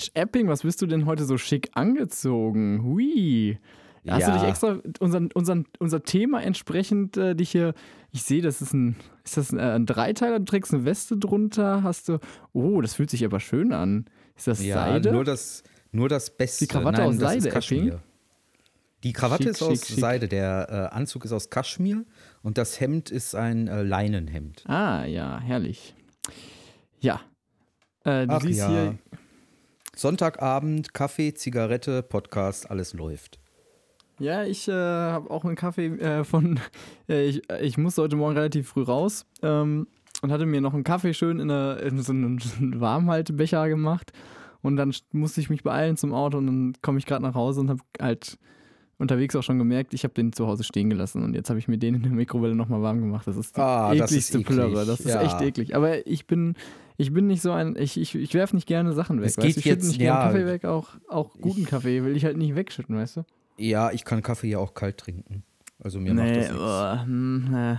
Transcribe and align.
Mensch, 0.00 0.10
Epping, 0.14 0.48
was 0.48 0.62
bist 0.62 0.80
du 0.80 0.86
denn 0.86 1.04
heute 1.04 1.24
so 1.26 1.36
schick 1.36 1.70
angezogen? 1.74 2.82
Hui. 2.82 3.58
Hast 4.08 4.22
Ja. 4.22 4.32
du 4.32 4.38
dich 4.40 4.48
extra 4.48 4.78
unseren, 4.98 5.30
unseren, 5.32 5.66
unser 5.78 6.02
Thema 6.02 6.42
entsprechend 6.42 7.18
äh, 7.18 7.34
dich 7.34 7.50
hier. 7.50 7.74
Ich 8.10 8.22
sehe, 8.22 8.40
das 8.40 8.62
ist 8.62 8.72
ein. 8.72 8.96
Ist 9.24 9.36
das 9.36 9.52
ein, 9.52 9.58
äh, 9.58 9.72
ein 9.74 9.84
Dreiteiler? 9.84 10.38
Du 10.38 10.46
trägst 10.46 10.72
eine 10.72 10.86
Weste 10.86 11.18
drunter? 11.18 11.82
Hast 11.82 12.08
du. 12.08 12.18
Oh, 12.54 12.80
das 12.80 12.94
fühlt 12.94 13.10
sich 13.10 13.26
aber 13.26 13.40
schön 13.40 13.74
an. 13.74 14.06
Ist 14.36 14.46
das 14.46 14.64
Ja, 14.64 14.76
Seide? 14.76 15.12
nur 15.12 15.24
das, 15.24 15.64
nur 15.92 16.08
das 16.08 16.34
Beste. 16.34 16.64
Die 16.64 16.68
Krawatte 16.68 17.02
Nein, 17.02 17.10
aus 17.10 17.16
Seide. 17.18 17.50
Epping? 17.50 17.98
Die 19.04 19.12
Krawatte 19.12 19.42
Schick, 19.42 19.52
ist 19.52 19.62
aus 19.62 19.78
schick, 19.80 19.86
schick. 19.86 19.98
Seide, 19.98 20.28
der 20.28 20.90
äh, 20.92 20.96
Anzug 20.96 21.26
ist 21.26 21.32
aus 21.32 21.50
Kaschmir 21.50 22.06
und 22.42 22.56
das 22.56 22.80
Hemd 22.80 23.10
ist 23.10 23.34
ein 23.34 23.68
äh, 23.68 23.82
Leinenhemd. 23.82 24.64
ah, 24.66 25.04
ja, 25.04 25.38
herrlich. 25.40 25.94
Ja. 27.00 27.20
Äh, 28.04 28.26
du 28.26 28.32
Ach 28.32 28.40
siehst 28.40 28.60
ja. 28.60 28.68
hier. 28.70 28.98
Sonntagabend, 30.00 30.94
Kaffee, 30.94 31.34
Zigarette, 31.34 32.02
Podcast, 32.02 32.70
alles 32.70 32.94
läuft. 32.94 33.38
Ja, 34.18 34.44
ich 34.44 34.66
äh, 34.66 34.72
habe 34.72 35.30
auch 35.30 35.44
einen 35.44 35.56
Kaffee 35.56 35.88
äh, 35.88 36.24
von. 36.24 36.58
Äh, 37.10 37.26
ich, 37.26 37.42
ich 37.60 37.76
musste 37.76 38.00
heute 38.00 38.16
Morgen 38.16 38.34
relativ 38.34 38.68
früh 38.68 38.82
raus 38.82 39.26
ähm, 39.42 39.88
und 40.22 40.32
hatte 40.32 40.46
mir 40.46 40.62
noch 40.62 40.72
einen 40.72 40.84
Kaffee 40.84 41.12
schön 41.12 41.38
in, 41.38 41.50
eine, 41.50 41.74
in 41.80 42.00
so 42.00 42.12
einen, 42.12 42.40
Warmhaltebecher 42.80 43.68
gemacht. 43.68 44.12
Und 44.62 44.76
dann 44.76 44.90
st- 44.92 45.04
musste 45.12 45.42
ich 45.42 45.50
mich 45.50 45.64
beeilen 45.64 45.98
zum 45.98 46.14
Auto 46.14 46.38
und 46.38 46.46
dann 46.46 46.72
komme 46.80 46.96
ich 46.96 47.04
gerade 47.04 47.22
nach 47.22 47.34
Hause 47.34 47.60
und 47.60 47.68
habe 47.68 47.80
halt 48.00 48.38
unterwegs 49.00 49.34
auch 49.34 49.42
schon 49.42 49.58
gemerkt, 49.58 49.92
ich 49.94 50.04
habe 50.04 50.14
den 50.14 50.32
zu 50.32 50.46
Hause 50.46 50.62
stehen 50.62 50.90
gelassen 50.90 51.24
und 51.24 51.34
jetzt 51.34 51.50
habe 51.50 51.58
ich 51.58 51.66
mir 51.66 51.78
den 51.78 51.94
in 51.96 52.02
der 52.02 52.12
Mikrowelle 52.12 52.54
nochmal 52.54 52.82
warm 52.82 53.00
gemacht. 53.00 53.26
Das 53.26 53.36
ist 53.36 53.56
die 53.56 53.60
Ah, 53.60 53.92
das 53.94 54.10
ekligste 54.12 54.38
eklig. 54.38 54.46
Plörre. 54.56 54.86
Das 54.86 55.00
ist 55.00 55.08
Ja. 55.14 55.22
echt 55.22 55.40
eklig. 55.40 55.74
Aber 55.74 56.06
ich 56.06 56.26
bin, 56.26 56.54
ich 56.96 57.12
bin 57.12 57.26
nicht 57.26 57.42
so 57.42 57.50
ein, 57.52 57.74
ich, 57.76 57.98
ich, 57.98 58.14
ich 58.14 58.34
werfe 58.34 58.54
nicht 58.54 58.66
gerne 58.68 58.92
Sachen 58.92 59.20
weg. 59.20 59.26
Es 59.28 59.36
geht? 59.36 59.46
Ich 59.46 59.54
schütte 59.54 59.68
jetzt- 59.70 59.88
nicht 59.88 59.98
gerne 59.98 60.18
ja. 60.20 60.26
Kaffee 60.28 60.46
weg, 60.46 60.64
auch, 60.64 60.88
auch 61.08 61.34
guten 61.40 61.62
Ich- 61.62 61.66
Kaffee 61.66 62.04
will 62.04 62.14
ich 62.16 62.24
halt 62.24 62.36
nicht 62.36 62.54
wegschütten, 62.54 62.94
weißt 62.96 63.16
du? 63.16 63.22
Ja, 63.56 63.90
ich 63.90 64.04
kann 64.04 64.22
Kaffee 64.22 64.48
ja 64.50 64.58
auch 64.58 64.74
kalt 64.74 64.98
trinken. 64.98 65.42
Also 65.82 65.98
mir 65.98 66.14
macht 66.14 66.28
das 66.30 66.36
nichts. 66.50 66.54
oh, 66.58 67.02
hm, 67.04 67.54
äh, 67.54 67.76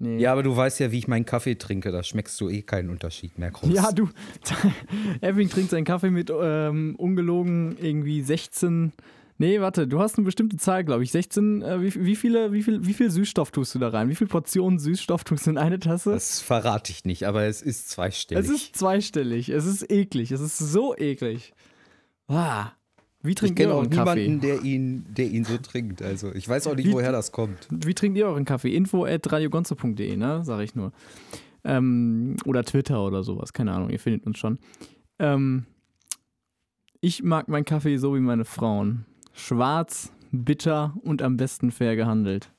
nee. 0.00 0.18
Ja, 0.18 0.32
aber 0.32 0.42
du 0.42 0.56
weißt 0.56 0.80
ja, 0.80 0.90
wie 0.90 0.98
ich 0.98 1.06
meinen 1.08 1.24
Kaffee 1.24 1.54
trinke. 1.54 1.92
Da 1.92 2.02
schmeckst 2.02 2.40
du 2.40 2.48
eh 2.48 2.62
keinen 2.62 2.90
Unterschied 2.90 3.38
mehr 3.38 3.52
raus. 3.52 3.70
Ja, 3.72 3.92
du, 3.92 4.08
Epping 5.20 5.48
trinkt 5.48 5.70
seinen 5.70 5.84
Kaffee 5.84 6.10
mit 6.10 6.32
ähm, 6.36 6.94
ungelogen 6.96 7.76
irgendwie 7.80 8.20
16. 8.22 8.92
Nee, 9.38 9.60
warte, 9.60 9.88
du 9.88 9.98
hast 10.00 10.16
eine 10.16 10.24
bestimmte 10.24 10.56
Zahl, 10.56 10.84
glaube 10.84 11.02
ich. 11.02 11.10
16, 11.10 11.62
äh, 11.62 11.82
wie, 11.82 11.94
wie, 12.04 12.14
viele, 12.16 12.52
wie, 12.52 12.62
viel, 12.62 12.86
wie 12.86 12.94
viel 12.94 13.10
Süßstoff 13.10 13.50
tust 13.50 13.74
du 13.74 13.80
da 13.80 13.88
rein? 13.88 14.08
Wie 14.08 14.14
viele 14.14 14.28
Portionen 14.28 14.78
Süßstoff 14.78 15.24
tust 15.24 15.46
du 15.46 15.50
in 15.50 15.58
eine 15.58 15.80
Tasse? 15.80 16.12
Das 16.12 16.40
verrate 16.40 16.92
ich 16.92 17.04
nicht, 17.04 17.24
aber 17.26 17.42
es 17.44 17.60
ist 17.60 17.88
zweistellig. 17.90 18.44
es 18.44 18.50
ist 18.50 18.76
zweistellig. 18.76 19.48
Es 19.48 19.66
ist 19.66 19.90
eklig. 19.90 20.30
Es 20.30 20.40
ist 20.40 20.58
so 20.58 20.96
eklig. 20.96 21.52
Ah, 22.28 22.70
wie 23.22 23.30
ich 23.30 23.34
trinkt 23.36 23.58
ihr 23.58 23.64
kenne 23.64 23.74
auch 23.74 23.78
euren 23.80 23.90
Kaffee? 23.90 24.28
niemanden, 24.28 24.40
der 24.40 24.62
ihn, 24.62 25.06
der 25.16 25.26
ihn 25.26 25.44
so 25.44 25.56
trinkt. 25.58 26.00
Also 26.00 26.32
ich 26.32 26.48
weiß 26.48 26.66
auch 26.68 26.76
nicht, 26.76 26.86
Wie- 26.88 26.92
woher 26.92 27.10
das 27.10 27.32
kommt. 27.32 27.66
Wie 27.70 27.94
trinkt 27.94 28.16
ihr 28.18 28.26
euren 28.26 28.44
Kaffee? 28.44 28.74
Info 28.74 29.04
at 29.04 29.30
radiogonzo.de, 29.32 30.16
ne? 30.16 30.42
Sag 30.44 30.60
ich 30.60 30.74
nur. 30.74 30.92
Ähm, 31.64 32.36
oder 32.44 32.62
Twitter 32.64 33.02
oder 33.02 33.22
sowas, 33.24 33.52
keine 33.52 33.72
Ahnung, 33.72 33.90
ihr 33.90 33.98
findet 33.98 34.26
uns 34.26 34.38
schon. 34.38 34.58
Ähm, 35.18 35.64
ich 37.00 37.22
mag 37.22 37.48
meinen 37.48 37.64
Kaffee 37.64 37.96
so 37.96 38.14
wie 38.14 38.20
meine 38.20 38.44
Frauen. 38.44 39.06
Schwarz, 39.34 40.10
bitter 40.32 40.94
und 41.02 41.20
am 41.20 41.36
besten 41.36 41.70
fair 41.70 41.96
gehandelt. 41.96 42.50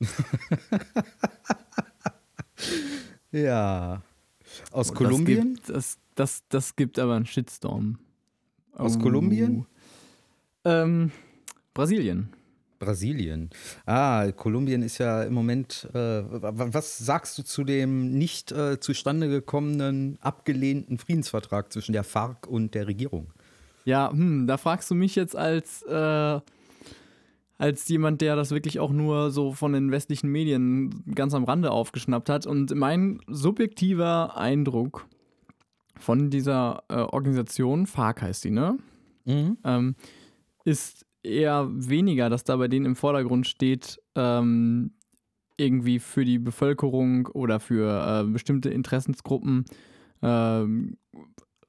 Ja. 3.32 4.02
Aus 4.70 4.90
Und 4.90 4.96
Kolumbien? 4.96 5.54
Das 5.54 5.64
gibt, 5.66 5.70
das, 5.76 5.98
das, 6.14 6.42
das 6.48 6.76
gibt 6.76 6.98
aber 6.98 7.14
einen 7.16 7.26
Shitstorm. 7.26 7.98
Aus 8.72 8.96
Oh. 8.96 9.00
Kolumbien? 9.00 9.66
Ähm, 10.64 11.10
Brasilien. 11.74 12.28
Brasilien. 12.78 13.50
Ah, 13.86 14.30
Kolumbien 14.32 14.82
ist 14.82 14.98
ja 14.98 15.22
im 15.24 15.32
Moment. 15.34 15.88
Äh, 15.92 15.94
wa- 15.96 16.56
wa- 16.56 16.68
was 16.72 16.98
sagst 16.98 17.36
du 17.38 17.42
zu 17.42 17.64
dem 17.64 18.16
nicht 18.18 18.52
äh, 18.52 18.78
zustande 18.78 19.28
gekommenen, 19.28 20.18
abgelehnten 20.20 20.98
Friedensvertrag 20.98 21.72
zwischen 21.72 21.92
der 21.92 22.04
FARC 22.04 22.46
und 22.46 22.74
der 22.74 22.86
Regierung? 22.86 23.28
Ja, 23.84 24.10
hm, 24.10 24.46
da 24.46 24.56
fragst 24.56 24.90
du 24.90 24.94
mich 24.94 25.14
jetzt 25.14 25.36
als, 25.36 25.82
äh, 25.82 26.40
als 27.58 27.88
jemand, 27.88 28.20
der 28.20 28.36
das 28.36 28.50
wirklich 28.50 28.80
auch 28.80 28.90
nur 28.90 29.30
so 29.30 29.52
von 29.52 29.72
den 29.72 29.90
westlichen 29.90 30.30
Medien 30.30 31.04
ganz 31.14 31.34
am 31.34 31.44
Rande 31.44 31.70
aufgeschnappt 31.70 32.28
hat. 32.28 32.46
Und 32.46 32.74
mein 32.74 33.20
subjektiver 33.28 34.36
Eindruck 34.36 35.06
von 35.98 36.30
dieser 36.30 36.82
äh, 36.88 36.94
Organisation, 36.96 37.86
FARC 37.86 38.22
heißt 38.22 38.44
die, 38.44 38.50
ne? 38.50 38.78
ähm, 39.64 39.94
ist 40.64 41.06
eher 41.22 41.68
weniger, 41.70 42.28
dass 42.30 42.44
da 42.44 42.56
bei 42.56 42.68
denen 42.68 42.86
im 42.86 42.96
Vordergrund 42.96 43.46
steht, 43.46 44.00
ähm, 44.14 44.92
irgendwie 45.56 45.98
für 46.00 46.24
die 46.24 46.38
Bevölkerung 46.38 47.28
oder 47.28 47.60
für 47.60 48.22
äh, 48.22 48.30
bestimmte 48.30 48.70
Interessensgruppen 48.70 49.64
ähm, 50.22 50.96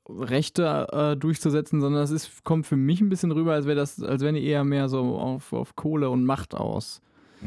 Rechte 0.10 0.88
äh, 0.92 1.18
durchzusetzen, 1.18 1.82
sondern 1.82 2.04
es 2.04 2.12
ist, 2.12 2.44
kommt 2.44 2.68
für 2.68 2.76
mich 2.76 3.02
ein 3.02 3.10
bisschen 3.10 3.32
rüber, 3.32 3.54
als 3.54 3.66
wäre 3.66 3.76
das, 3.78 4.02
als 4.02 4.22
wären 4.22 4.36
die 4.36 4.46
eher 4.46 4.64
mehr 4.64 4.90
so 4.90 5.18
auf, 5.18 5.52
auf 5.54 5.76
Kohle 5.76 6.10
und 6.10 6.26
Macht 6.26 6.54
aus. 6.56 7.02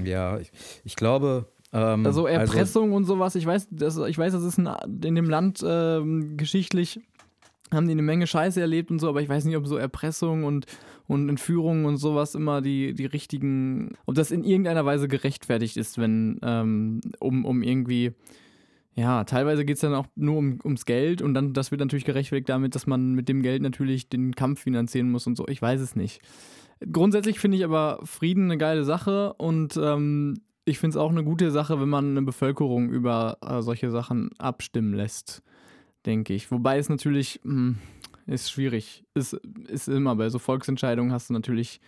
Ja, 0.05 0.39
ich, 0.39 0.51
ich 0.85 0.97
glaube. 0.97 1.47
Ähm, 1.73 2.05
Also 2.05 2.27
Erpressung 2.27 2.93
und 2.93 3.05
sowas, 3.05 3.35
ich 3.35 3.47
weiß, 3.47 3.69
das, 3.71 3.97
ich 3.99 4.19
weiß, 4.19 4.33
das 4.33 4.43
ist 4.43 4.59
ein, 4.59 4.69
in 5.05 5.15
dem 5.15 5.29
Land 5.29 5.63
ähm, 5.67 6.37
geschichtlich 6.37 7.01
haben 7.71 7.87
die 7.87 7.93
eine 7.93 8.03
Menge 8.03 8.27
Scheiße 8.27 8.61
erlebt 8.61 8.91
und 8.91 8.99
so, 8.99 9.09
aber 9.09 9.21
ich 9.21 9.29
weiß 9.29 9.45
nicht, 9.45 9.57
ob 9.57 9.67
so 9.67 9.77
Erpressung 9.77 10.45
und, 10.45 10.67
und 11.07 11.29
Entführung 11.29 11.85
und 11.85 11.99
sowas 11.99 12.35
immer 12.35 12.63
die, 12.63 12.95
die 12.95 13.07
richtigen, 13.07 13.95
ob 14.07 14.15
das 14.15 14.31
in 14.31 14.45
irgendeiner 14.45 14.87
Weise 14.87 15.07
gerechtfertigt 15.09 15.77
ist, 15.77 15.99
wenn, 15.99 16.39
ähm, 16.43 17.01
um, 17.21 17.45
um 17.45 17.63
irgendwie, 17.63 18.13
ja, 18.99 19.23
teilweise 19.23 19.65
geht 19.65 19.77
es 19.77 19.81
dann 19.83 19.95
auch 19.95 20.07
nur 20.17 20.37
um, 20.37 20.59
ums 20.65 20.85
Geld 20.85 21.23
und 21.23 21.33
dann, 21.33 21.53
das 21.53 21.71
wird 21.71 21.81
natürlich 21.81 22.05
gerechtfertigt 22.05 22.49
damit, 22.49 22.75
dass 22.75 22.89
man 22.89 23.13
mit 23.13 23.29
dem 23.29 23.43
Geld 23.43 23.63
natürlich 23.63 24.09
den 24.09 24.35
Kampf 24.35 24.61
finanzieren 24.61 25.09
muss 25.13 25.29
und 25.29 25.37
so, 25.37 25.47
ich 25.47 25.63
weiß 25.63 25.81
es 25.81 25.95
nicht. 25.95 26.21
Grundsätzlich 26.93 27.39
finde 27.39 27.57
ich 27.59 27.65
aber 27.65 28.01
Frieden 28.03 28.47
eine 28.47 28.59
geile 28.59 28.83
Sache 28.83 29.35
und 29.35 29.79
ähm, 29.81 30.41
ich 30.65 30.81
finde 30.81 30.97
es 30.97 30.97
auch 30.97 31.13
eine 31.13 31.23
gute 31.23 31.53
Sache, 31.53 31.81
wenn 31.81 31.89
man 31.89 32.11
eine 32.11 32.23
Bevölkerung 32.23 32.91
über 32.91 33.39
äh, 33.41 33.63
solche 33.63 33.93
Sachen 33.93 34.31
abstimmen 34.39 34.95
lässt, 34.95 35.45
denke 36.05 36.35
ich. 36.35 36.51
Wobei 36.51 36.79
es 36.79 36.89
natürlich 36.89 37.39
mh, 37.45 37.77
ist 38.27 38.51
schwierig. 38.51 39.05
Ist, 39.15 39.35
ist 39.69 39.87
immer 39.87 40.17
bei 40.17 40.29
so 40.29 40.41
Volksentscheidungen 40.41 41.13
hast 41.13 41.31
du 41.31 41.35
natürlich 41.35 41.81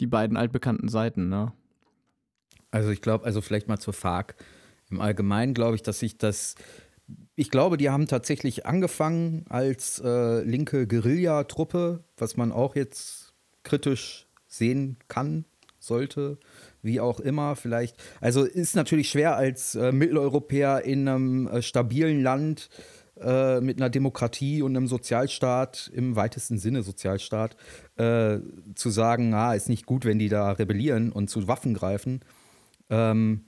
die 0.00 0.08
beiden 0.08 0.36
altbekannten 0.36 0.88
Seiten, 0.88 1.28
ne? 1.28 1.52
Also 2.72 2.90
ich 2.90 3.00
glaube, 3.00 3.24
also 3.24 3.40
vielleicht 3.42 3.68
mal 3.68 3.78
zur 3.78 3.94
FARC. 3.94 4.34
Im 4.90 5.00
Allgemeinen 5.00 5.54
glaube 5.54 5.76
ich, 5.76 5.82
dass 5.82 5.98
sich 5.98 6.18
das. 6.18 6.54
Ich 7.34 7.50
glaube, 7.50 7.76
die 7.76 7.88
haben 7.88 8.06
tatsächlich 8.06 8.66
angefangen 8.66 9.44
als 9.48 10.00
äh, 10.04 10.42
linke 10.42 10.86
Guerillatruppe, 10.86 12.04
was 12.16 12.36
man 12.36 12.52
auch 12.52 12.76
jetzt 12.76 13.32
kritisch 13.62 14.26
sehen 14.46 14.98
kann, 15.08 15.44
sollte, 15.78 16.38
wie 16.82 17.00
auch 17.00 17.20
immer. 17.20 17.56
Vielleicht. 17.56 17.96
Also 18.20 18.44
ist 18.44 18.76
natürlich 18.76 19.08
schwer 19.08 19.36
als 19.36 19.74
äh, 19.74 19.92
Mitteleuropäer 19.92 20.82
in 20.84 21.08
einem 21.08 21.46
äh, 21.48 21.62
stabilen 21.62 22.22
Land 22.22 22.68
äh, 23.20 23.60
mit 23.60 23.78
einer 23.78 23.90
Demokratie 23.90 24.62
und 24.62 24.76
einem 24.76 24.86
Sozialstaat, 24.86 25.90
im 25.92 26.14
weitesten 26.14 26.58
Sinne 26.58 26.82
Sozialstaat, 26.82 27.56
äh, 27.96 28.38
zu 28.74 28.90
sagen, 28.90 29.34
ah, 29.34 29.54
ist 29.54 29.68
nicht 29.68 29.86
gut, 29.86 30.04
wenn 30.04 30.18
die 30.18 30.28
da 30.28 30.52
rebellieren 30.52 31.10
und 31.10 31.28
zu 31.28 31.48
Waffen 31.48 31.74
greifen. 31.74 32.20
Ähm, 32.90 33.47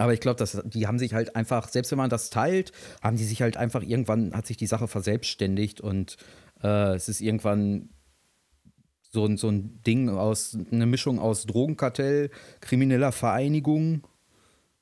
aber 0.00 0.14
ich 0.14 0.20
glaube, 0.20 0.42
die 0.64 0.86
haben 0.86 0.98
sich 0.98 1.12
halt 1.12 1.36
einfach, 1.36 1.68
selbst 1.68 1.90
wenn 1.90 1.98
man 1.98 2.08
das 2.10 2.30
teilt, 2.30 2.72
haben 3.02 3.16
die 3.18 3.24
sich 3.24 3.42
halt 3.42 3.56
einfach 3.58 3.82
irgendwann, 3.82 4.34
hat 4.34 4.46
sich 4.46 4.56
die 4.56 4.66
Sache 4.66 4.88
verselbstständigt 4.88 5.80
und 5.82 6.16
äh, 6.62 6.94
es 6.94 7.08
ist 7.08 7.20
irgendwann 7.20 7.90
so, 9.12 9.26
ein- 9.26 9.36
so 9.36 9.48
ein 9.48 9.82
Ding 9.82 10.08
aus, 10.08 10.56
eine 10.70 10.86
Mischung 10.86 11.18
aus 11.18 11.44
Drogenkartell, 11.44 12.30
krimineller 12.60 13.12
Vereinigung 13.12 14.06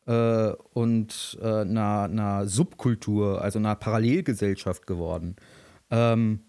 äh, 0.07 0.53
und 0.73 1.37
äh, 1.41 1.47
einer, 1.63 2.03
einer 2.05 2.47
Subkultur, 2.47 3.43
also 3.43 3.59
einer 3.59 3.75
Parallelgesellschaft 3.75 4.87
geworden. 4.87 5.35
Ähm, 5.91 6.45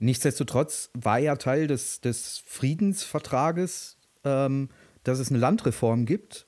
nichtsdestotrotz 0.00 0.90
war 0.94 1.18
ja 1.20 1.36
Teil 1.36 1.68
des, 1.68 2.00
des 2.00 2.42
Friedensvertrages, 2.46 3.96
ähm, 4.24 4.70
dass 5.04 5.20
es 5.20 5.30
eine 5.30 5.38
Landreform 5.38 6.04
gibt. 6.04 6.47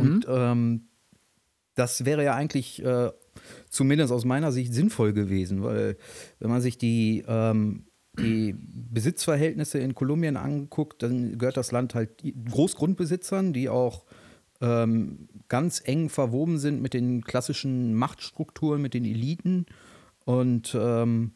Und 0.00 0.26
ähm, 0.28 0.88
das 1.74 2.04
wäre 2.04 2.24
ja 2.24 2.34
eigentlich 2.34 2.84
äh, 2.84 3.10
zumindest 3.68 4.12
aus 4.12 4.24
meiner 4.24 4.52
Sicht 4.52 4.72
sinnvoll 4.72 5.12
gewesen, 5.12 5.62
weil 5.62 5.96
wenn 6.38 6.50
man 6.50 6.60
sich 6.60 6.78
die, 6.78 7.24
ähm, 7.26 7.86
die 8.18 8.54
Besitzverhältnisse 8.56 9.78
in 9.78 9.94
Kolumbien 9.94 10.36
anguckt, 10.36 11.02
dann 11.02 11.36
gehört 11.36 11.56
das 11.56 11.72
Land 11.72 11.94
halt 11.94 12.22
Großgrundbesitzern, 12.50 13.52
die 13.52 13.68
auch 13.68 14.04
ähm, 14.60 15.28
ganz 15.48 15.82
eng 15.84 16.08
verwoben 16.08 16.58
sind 16.58 16.80
mit 16.80 16.94
den 16.94 17.24
klassischen 17.24 17.94
Machtstrukturen, 17.94 18.80
mit 18.80 18.94
den 18.94 19.04
Eliten. 19.04 19.66
Und 20.24 20.76
ähm, 20.78 21.32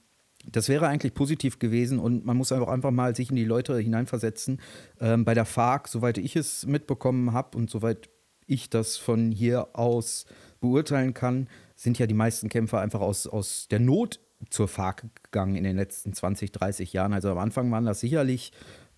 das 0.50 0.68
wäre 0.68 0.86
eigentlich 0.86 1.14
positiv 1.14 1.58
gewesen 1.58 1.98
und 1.98 2.24
man 2.24 2.36
muss 2.36 2.52
auch 2.52 2.68
einfach 2.68 2.90
mal 2.90 3.14
sich 3.14 3.30
in 3.30 3.36
die 3.36 3.44
Leute 3.44 3.76
hineinversetzen. 3.76 4.60
Ähm, 5.00 5.24
bei 5.24 5.34
der 5.34 5.44
FARC, 5.44 5.88
soweit 5.88 6.16
ich 6.16 6.36
es 6.36 6.64
mitbekommen 6.64 7.32
habe 7.32 7.58
und 7.58 7.68
soweit 7.68 8.08
ich 8.48 8.70
das 8.70 8.96
von 8.96 9.30
hier 9.30 9.68
aus 9.74 10.26
beurteilen 10.60 11.14
kann, 11.14 11.48
sind 11.76 11.98
ja 11.98 12.06
die 12.06 12.14
meisten 12.14 12.48
Kämpfer 12.48 12.80
einfach 12.80 13.00
aus, 13.00 13.26
aus 13.26 13.68
der 13.68 13.78
Not 13.78 14.20
zur 14.50 14.68
FARC 14.68 15.04
gegangen 15.22 15.56
in 15.56 15.64
den 15.64 15.76
letzten 15.76 16.12
20, 16.12 16.52
30 16.52 16.92
Jahren. 16.92 17.12
Also 17.12 17.30
am 17.30 17.38
Anfang 17.38 17.70
waren 17.70 17.84
das 17.84 18.00
sicherlich 18.00 18.52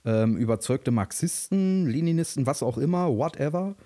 ähm, 0.05 0.37
überzeugte 0.37 0.91
Marxisten, 0.91 1.87
Leninisten, 1.87 2.47
was 2.47 2.62
auch 2.62 2.79
immer, 2.79 3.08
whatever. 3.08 3.76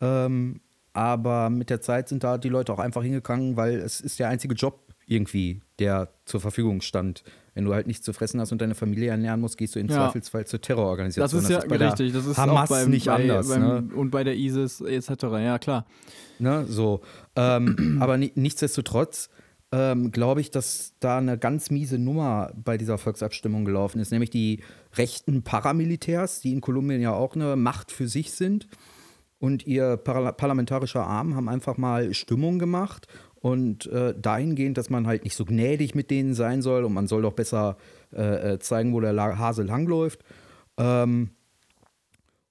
Ähm, 0.00 0.60
aber 0.92 1.48
mit 1.48 1.70
der 1.70 1.80
Zeit 1.80 2.08
sind 2.08 2.24
da 2.24 2.36
die 2.36 2.50
Leute 2.50 2.72
auch 2.72 2.78
einfach 2.78 3.02
hingegangen, 3.02 3.56
weil 3.56 3.76
es 3.76 4.00
ist 4.00 4.18
der 4.18 4.28
einzige 4.28 4.54
Job 4.54 4.91
irgendwie, 5.06 5.60
der 5.78 6.08
zur 6.24 6.40
Verfügung 6.40 6.80
stand. 6.80 7.22
Wenn 7.54 7.66
du 7.66 7.74
halt 7.74 7.86
nichts 7.86 8.04
zu 8.04 8.14
fressen 8.14 8.40
hast 8.40 8.50
und 8.50 8.62
deine 8.62 8.74
Familie 8.74 9.10
ernähren 9.10 9.40
musst, 9.40 9.58
gehst 9.58 9.74
du 9.74 9.78
im 9.80 9.88
ja. 9.88 9.96
Zweifelsfall 9.96 10.46
zur 10.46 10.60
Terrororganisation. 10.60 11.24
Das 11.24 11.34
ist 11.34 11.50
ja 11.50 11.58
das 11.58 11.64
ist 11.64 12.00
richtig. 12.00 12.12
Das 12.14 12.26
ist 12.26 12.38
Hamas 12.38 12.70
beim, 12.70 12.90
nicht 12.90 13.06
bei, 13.06 13.14
anders. 13.14 13.48
Beim, 13.48 13.60
ne? 13.60 13.94
Und 13.94 14.10
bei 14.10 14.24
der 14.24 14.36
ISIS 14.36 14.80
etc. 14.80 15.10
Ja, 15.22 15.58
klar. 15.58 15.86
Ne, 16.38 16.64
so. 16.66 17.02
Ähm, 17.36 17.98
aber 18.00 18.16
nichtsdestotrotz 18.16 19.28
ähm, 19.70 20.12
glaube 20.12 20.40
ich, 20.40 20.50
dass 20.50 20.94
da 21.00 21.18
eine 21.18 21.38
ganz 21.38 21.70
miese 21.70 21.98
Nummer 21.98 22.52
bei 22.54 22.76
dieser 22.76 22.98
Volksabstimmung 22.98 23.64
gelaufen 23.64 24.00
ist, 24.00 24.12
nämlich 24.12 24.30
die 24.30 24.62
rechten 24.94 25.42
Paramilitärs, 25.42 26.40
die 26.40 26.52
in 26.52 26.60
Kolumbien 26.60 27.00
ja 27.00 27.12
auch 27.12 27.34
eine 27.34 27.56
Macht 27.56 27.90
für 27.90 28.06
sich 28.06 28.32
sind. 28.32 28.68
Und 29.38 29.66
ihr 29.66 29.96
Par 29.96 30.32
parlamentarischer 30.34 31.04
Arm 31.04 31.34
haben 31.34 31.48
einfach 31.48 31.76
mal 31.76 32.14
Stimmung 32.14 32.60
gemacht 32.60 33.08
und 33.42 33.86
äh, 33.86 34.14
dahingehend, 34.16 34.78
dass 34.78 34.88
man 34.88 35.06
halt 35.06 35.24
nicht 35.24 35.36
so 35.36 35.44
gnädig 35.44 35.94
mit 35.94 36.10
denen 36.10 36.32
sein 36.32 36.62
soll 36.62 36.84
und 36.84 36.92
man 36.92 37.08
soll 37.08 37.22
doch 37.22 37.32
besser 37.32 37.76
äh, 38.14 38.54
äh 38.54 38.58
zeigen, 38.60 38.94
wo 38.94 39.00
der 39.00 39.14
Hase 39.38 39.64
langläuft. 39.64 40.20
Ähm, 40.78 41.30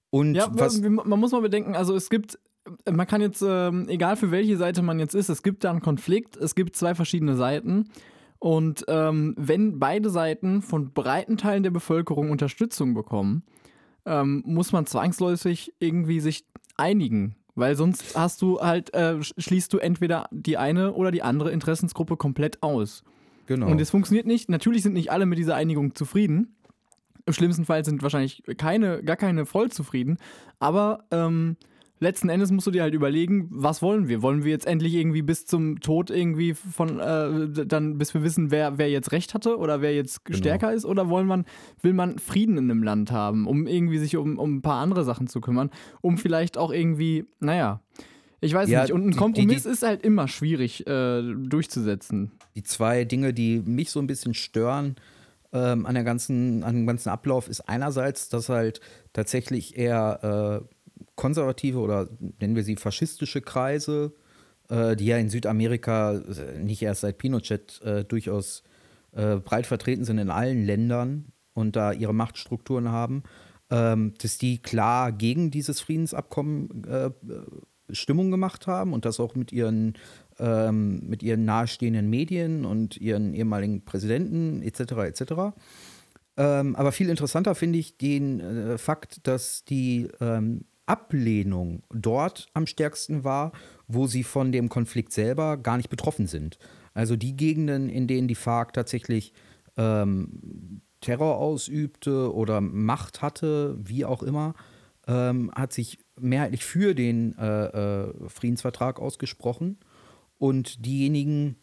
und 0.10 0.36
ja, 0.36 0.50
was, 0.52 0.82
man 0.82 1.20
muss 1.20 1.32
mal 1.32 1.42
bedenken, 1.42 1.76
also 1.76 1.96
es 1.96 2.10
gibt, 2.10 2.38
man 2.92 3.08
kann 3.08 3.22
jetzt, 3.22 3.42
ähm, 3.48 3.88
egal 3.88 4.18
für 4.18 4.32
welche 4.32 4.58
Seite 4.58 4.82
man 4.82 5.00
jetzt 5.00 5.16
ist, 5.16 5.30
es 5.30 5.44
gibt 5.44 5.64
da 5.64 5.72
einen 5.72 5.80
Konflikt, 5.80 6.36
es 6.36 6.56
gibt 6.56 6.76
zwei 6.76 6.94
verschiedene 6.94 7.38
Seiten. 7.38 7.90
Und 8.40 8.84
ähm, 8.90 9.34
wenn 9.38 9.80
beide 9.80 10.10
Seiten 10.10 10.62
von 10.62 10.92
breiten 10.92 11.38
Teilen 11.38 11.64
der 11.64 11.72
Bevölkerung 11.72 12.32
Unterstützung 12.32 12.94
bekommen, 12.94 13.44
ähm, 14.06 14.44
muss 14.46 14.74
man 14.74 14.86
zwangsläufig 14.86 15.74
irgendwie 15.80 16.20
sich 16.20 16.46
einigen. 16.76 17.36
Weil 17.62 17.76
sonst 17.76 18.18
hast 18.18 18.42
du 18.42 18.60
halt, 18.60 18.92
äh, 18.96 19.22
schließt 19.22 19.72
du 19.72 19.78
entweder 19.78 20.28
die 20.32 20.58
eine 20.58 20.94
oder 20.94 21.12
die 21.12 21.22
andere 21.22 21.52
Interessensgruppe 21.52 22.18
komplett 22.18 22.64
aus. 22.64 23.04
Genau. 23.46 23.68
Und 23.68 23.80
es 23.80 23.92
funktioniert 23.92 24.26
nicht. 24.26 24.50
Natürlich 24.50 24.82
sind 24.82 24.94
nicht 24.94 25.12
alle 25.12 25.28
mit 25.28 25.38
dieser 25.38 25.54
Einigung 25.54 25.94
zufrieden. 25.94 26.56
Im 27.28 27.34
schlimmsten 27.34 27.66
Fall 27.66 27.86
sind 27.86 28.02
wahrscheinlich 28.02 28.42
keine, 28.58 29.04
gar 29.04 29.16
keine 29.16 29.46
voll 29.46 29.70
zufrieden. 29.70 30.18
Aber 30.58 31.04
ähm, 31.12 31.56
letzten 32.02 32.30
Endes 32.30 32.52
musst 32.52 32.68
du 32.68 32.72
dir 32.72 32.82
halt 32.82 32.94
überlegen, 32.94 33.48
was 33.52 33.82
wollen 33.82 34.08
wir? 34.08 34.22
Wollen 34.22 34.44
wir 34.44 34.52
jetzt 34.52 34.66
endlich 34.66 34.96
irgendwie 34.96 35.22
bis 35.22 35.46
zum 35.46 35.80
Tod 35.80 36.10
irgendwie 36.10 36.56
von, 36.56 37.00
äh, 37.00 37.66
dann, 37.66 37.98
bis 37.98 38.14
wir 38.14 38.24
wissen, 38.24 38.52
wer, 38.52 38.78
wer 38.78 38.90
jetzt 38.90 39.12
Recht 39.12 39.34
hatte 39.34 39.58
oder 39.58 39.82
wer 39.82 39.94
jetzt 39.94 40.26
genau. 40.26 40.38
stärker 40.38 40.74
ist? 40.74 40.84
Oder 40.84 41.10
wollen 41.10 41.28
man, 41.28 41.46
will 41.82 41.94
man 41.94 42.18
Frieden 42.18 42.58
in 42.58 42.70
einem 42.70 42.84
Land 42.84 43.12
haben, 43.12 43.48
um 43.48 43.68
irgendwie 43.68 44.00
sich 44.00 44.18
um, 44.18 44.40
um 44.40 44.56
ein 44.56 44.62
paar 44.62 44.82
andere 44.82 45.04
Sachen 45.04 45.28
zu 45.28 45.40
kümmern, 45.42 45.70
um 46.02 46.18
vielleicht 46.18 46.58
auch 46.58 46.72
irgendwie, 46.72 47.26
naja, 47.40 47.82
ich 48.42 48.54
weiß 48.54 48.70
ja, 48.70 48.82
nicht. 48.82 48.92
Und 48.92 49.08
ein 49.08 49.16
Kompromiss 49.16 49.64
die, 49.64 49.70
die, 49.70 49.74
ist 49.74 49.84
halt 49.84 50.04
immer 50.04 50.28
schwierig 50.28 50.88
äh, 50.88 51.22
durchzusetzen. 51.22 52.32
Die 52.56 52.64
zwei 52.64 53.06
Dinge, 53.06 53.34
die 53.34 53.60
mich 53.60 53.92
so 53.92 54.00
ein 54.00 54.08
bisschen 54.08 54.34
stören, 54.34 54.96
ähm, 55.54 55.86
an, 55.86 55.94
der 55.94 56.04
ganzen, 56.04 56.64
an 56.64 56.76
dem 56.76 56.88
ganzen 56.88 57.10
Ablauf 57.10 57.48
ist 57.48 57.62
einerseits, 57.62 58.30
dass 58.30 58.50
halt 58.50 58.82
tatsächlich 59.14 59.78
eher 59.78 60.64
äh, 60.64 60.81
konservative 61.16 61.80
oder 61.80 62.10
nennen 62.40 62.56
wir 62.56 62.64
sie 62.64 62.76
faschistische 62.76 63.42
Kreise, 63.42 64.14
äh, 64.70 64.96
die 64.96 65.06
ja 65.06 65.18
in 65.18 65.30
Südamerika 65.30 66.14
äh, 66.14 66.60
nicht 66.60 66.82
erst 66.82 67.02
seit 67.02 67.18
Pinochet 67.18 67.82
äh, 67.84 68.04
durchaus 68.04 68.64
breit 69.14 69.68
vertreten 69.68 70.06
sind 70.06 70.20
in 70.20 70.30
allen 70.30 70.66
Ländern 70.66 71.34
und 71.52 71.76
da 71.76 71.92
ihre 71.92 72.14
Machtstrukturen 72.14 72.94
haben, 72.94 73.24
ähm, 73.70 74.14
dass 74.22 74.38
die 74.38 74.62
klar 74.62 75.12
gegen 75.12 75.52
dieses 75.52 75.82
Friedensabkommen 75.82 76.86
Stimmung 77.90 78.32
gemacht 78.32 78.68
haben 78.68 78.94
und 78.94 79.04
das 79.04 79.20
auch 79.20 79.36
mit 79.36 79.52
ihren, 79.52 79.96
ähm, 80.40 81.08
mit 81.08 81.24
ihren 81.24 81.46
nahestehenden 81.46 82.10
Medien 82.10 82.64
und 82.64 82.98
ihren 82.98 83.34
ehemaligen 83.34 83.84
Präsidenten 83.84 84.62
etc. 84.62 84.80
etc. 84.80 85.34
Ähm, 86.38 86.76
aber 86.76 86.92
viel 86.92 87.10
interessanter 87.10 87.56
finde 87.56 87.80
ich 87.80 87.98
den 87.98 88.40
äh, 88.40 88.78
Fakt, 88.78 89.28
dass 89.28 89.66
die 89.66 90.08
ähm, 90.20 90.66
Ablehnung 90.92 91.84
dort 91.90 92.48
am 92.54 92.68
stärksten 92.68 93.24
war, 93.24 93.54
wo 93.88 94.08
sie 94.08 94.24
von 94.24 94.52
dem 94.52 94.68
Konflikt 94.68 95.14
selber 95.14 95.56
gar 95.56 95.78
nicht 95.78 95.90
betroffen 95.90 96.28
sind. 96.28 96.60
Also 96.94 97.16
die 97.16 97.38
Gegenden, 97.38 97.88
in 97.88 98.08
denen 98.08 98.28
die 98.28 98.36
FARC 98.36 98.74
tatsächlich 98.74 99.32
ähm, 99.78 100.82
Terror 101.00 101.38
ausübte 101.38 102.34
oder 102.34 102.60
Macht 102.60 103.22
hatte, 103.22 103.78
wie 103.80 104.04
auch 104.04 104.22
immer, 104.22 104.54
ähm, 105.08 105.50
hat 105.56 105.72
sich 105.72 106.00
mehrheitlich 106.20 106.66
für 106.66 106.94
den 106.94 107.38
äh, 107.38 107.66
äh, 107.68 108.30
Friedensvertrag 108.30 109.00
ausgesprochen. 109.00 109.78
Und 110.38 110.86
diejenigen, 110.86 111.56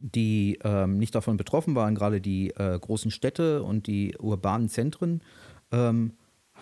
die 0.00 0.58
ähm, 0.64 0.98
nicht 0.98 1.14
davon 1.14 1.38
betroffen 1.38 1.74
waren, 1.74 1.94
gerade 1.94 2.20
die 2.20 2.50
äh, 2.50 2.78
großen 2.78 3.10
Städte 3.10 3.62
und 3.62 3.86
die 3.86 4.16
urbanen 4.18 4.68
Zentren, 4.68 5.22
ähm, 5.72 6.12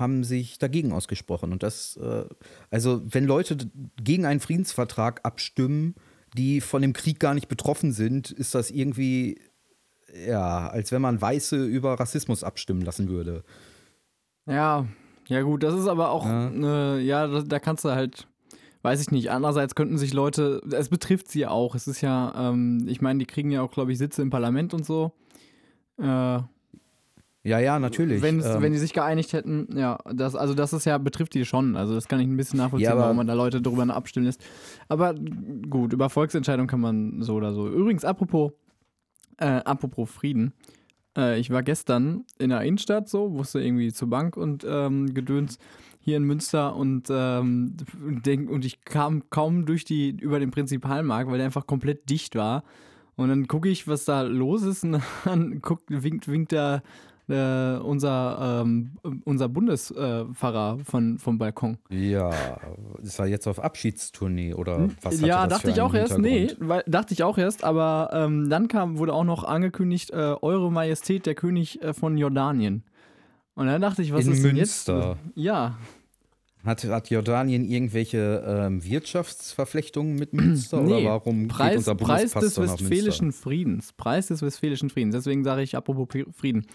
haben 0.02 0.24
sich 0.24 0.58
dagegen 0.58 0.92
ausgesprochen. 0.92 1.52
Und 1.52 1.62
das, 1.62 1.96
äh, 1.96 2.24
also 2.70 3.00
wenn 3.06 3.24
Leute 3.24 3.56
gegen 4.02 4.26
einen 4.26 4.40
Friedensvertrag 4.40 5.20
abstimmen, 5.24 5.94
die 6.36 6.60
von 6.60 6.82
dem 6.82 6.92
Krieg 6.92 7.18
gar 7.18 7.34
nicht 7.34 7.48
betroffen 7.48 7.92
sind, 7.92 8.30
ist 8.30 8.54
das 8.54 8.70
irgendwie, 8.70 9.40
ja, 10.26 10.68
als 10.68 10.92
wenn 10.92 11.00
man 11.00 11.20
Weiße 11.20 11.64
über 11.64 11.98
Rassismus 11.98 12.44
abstimmen 12.44 12.82
lassen 12.82 13.08
würde. 13.08 13.44
Ja, 14.46 14.86
ja 15.28 15.42
gut, 15.42 15.62
das 15.62 15.74
ist 15.74 15.86
aber 15.86 16.10
auch, 16.10 16.26
ja, 16.26 16.50
äh, 16.50 17.00
ja 17.00 17.26
da, 17.26 17.42
da, 17.42 17.58
kannst 17.58 17.84
du 17.84 17.90
halt, 17.90 18.26
weiß 18.82 19.00
ich 19.00 19.10
nicht, 19.10 19.30
andererseits 19.30 19.74
könnten 19.74 19.98
sich 19.98 20.12
Leute, 20.12 20.60
es 20.72 20.88
betrifft 20.88 21.30
sie 21.30 21.40
ja 21.40 21.50
auch, 21.50 21.74
es 21.74 21.86
ist 21.86 22.00
ja, 22.00 22.50
ähm, 22.50 22.86
ich 22.88 23.00
meine, 23.00 23.20
die 23.20 23.26
kriegen 23.26 23.50
ja 23.50 23.62
auch, 23.62 23.70
glaube 23.70 23.92
ich, 23.92 23.98
Sitze 23.98 24.22
im 24.22 24.30
Parlament 24.30 24.74
und 24.74 24.84
so. 24.84 25.12
Äh, 25.98 26.40
ja, 27.44 27.58
ja, 27.58 27.78
natürlich. 27.78 28.22
Ähm, 28.22 28.42
wenn 28.42 28.72
die 28.72 28.78
sich 28.78 28.92
geeinigt 28.92 29.32
hätten, 29.32 29.68
ja, 29.76 29.98
das, 30.12 30.36
also 30.36 30.54
das 30.54 30.72
ist 30.72 30.84
ja, 30.84 30.98
betrifft 30.98 31.34
die 31.34 31.44
schon. 31.44 31.76
Also 31.76 31.94
das 31.94 32.06
kann 32.06 32.20
ich 32.20 32.26
ein 32.26 32.36
bisschen 32.36 32.58
nachvollziehen, 32.58 32.90
ja, 32.90 32.96
warum 32.96 33.16
man 33.16 33.26
da 33.26 33.34
Leute 33.34 33.60
darüber 33.60 33.82
abstimmen 33.94 34.26
lässt. 34.26 34.44
Aber 34.88 35.14
gut, 35.68 35.92
über 35.92 36.08
Volksentscheidung 36.08 36.68
kann 36.68 36.80
man 36.80 37.22
so 37.22 37.34
oder 37.34 37.52
so. 37.52 37.68
Übrigens, 37.68 38.04
apropos, 38.04 38.52
äh, 39.38 39.46
apropos 39.46 40.08
Frieden. 40.08 40.52
Äh, 41.16 41.40
ich 41.40 41.50
war 41.50 41.64
gestern 41.64 42.24
in 42.38 42.50
der 42.50 42.60
Innenstadt 42.62 43.08
so, 43.08 43.32
wusste 43.32 43.60
irgendwie 43.60 43.92
zur 43.92 44.08
Bank 44.08 44.36
und 44.36 44.64
ähm, 44.68 45.12
Gedöns 45.12 45.58
hier 45.98 46.16
in 46.16 46.24
Münster 46.24 46.76
und, 46.76 47.08
ähm, 47.10 47.76
denk, 48.24 48.50
und 48.50 48.64
ich 48.64 48.84
kam 48.84 49.30
kaum 49.30 49.66
durch 49.66 49.84
die, 49.84 50.10
über 50.10 50.38
den 50.38 50.50
Prinzipalmarkt, 50.50 51.30
weil 51.30 51.38
der 51.38 51.46
einfach 51.46 51.66
komplett 51.66 52.08
dicht 52.08 52.36
war. 52.36 52.62
Und 53.14 53.28
dann 53.28 53.46
gucke 53.46 53.68
ich, 53.68 53.86
was 53.86 54.04
da 54.04 54.22
los 54.22 54.62
ist 54.62 54.84
und 54.84 55.00
dann 55.24 55.60
guckt, 55.62 55.84
winkt, 55.88 56.28
winkt 56.28 56.52
der 56.52 56.82
äh, 57.28 57.76
unser, 57.78 58.62
ähm, 58.64 58.98
unser 59.24 59.48
Bundespfarrer 59.48 60.78
von, 60.84 61.18
vom 61.18 61.38
Balkon. 61.38 61.78
Ja, 61.90 62.30
ist 63.02 63.18
er 63.18 63.26
jetzt 63.26 63.46
auf 63.46 63.58
Abschiedstournee 63.58 64.54
oder 64.54 64.88
was? 65.02 65.20
Ja, 65.20 65.46
dachte 65.46 65.70
ich 65.70 65.80
auch 65.80 65.94
erst, 65.94 66.18
nee, 66.18 66.48
weil, 66.58 66.82
dachte 66.86 67.14
ich 67.14 67.22
auch 67.22 67.38
erst, 67.38 67.64
aber 67.64 68.10
ähm, 68.12 68.50
dann 68.50 68.68
kam, 68.68 68.98
wurde 68.98 69.12
auch 69.12 69.24
noch 69.24 69.44
angekündigt, 69.44 70.10
äh, 70.10 70.34
Eure 70.42 70.70
Majestät, 70.72 71.26
der 71.26 71.34
König 71.34 71.80
äh, 71.82 71.94
von 71.94 72.16
Jordanien. 72.16 72.84
Und 73.54 73.66
dann 73.66 73.80
dachte 73.80 74.02
ich, 74.02 74.12
was 74.12 74.26
In 74.26 74.32
ist 74.32 74.42
Münster. 74.42 75.00
denn 75.00 75.08
jetzt? 75.26 75.36
Ja. 75.36 75.78
Hat, 76.64 76.84
hat 76.84 77.10
Jordanien 77.10 77.64
irgendwelche 77.64 78.42
ähm, 78.46 78.84
Wirtschaftsverflechtungen 78.84 80.14
mit 80.14 80.32
Münster 80.32 80.80
nee. 80.80 80.92
oder 80.92 81.04
warum 81.04 81.48
Preis, 81.48 81.70
geht 81.70 81.78
unser 81.78 81.94
Preis 81.96 82.32
des 82.32 82.58
Westfälischen 82.58 83.32
Friedens. 83.32 83.92
Preis 83.92 84.28
des 84.28 84.42
Westfälischen 84.42 84.88
Friedens. 84.88 85.14
Deswegen 85.14 85.44
sage 85.44 85.62
ich 85.62 85.76
apropos 85.76 86.08
Frieden. 86.32 86.66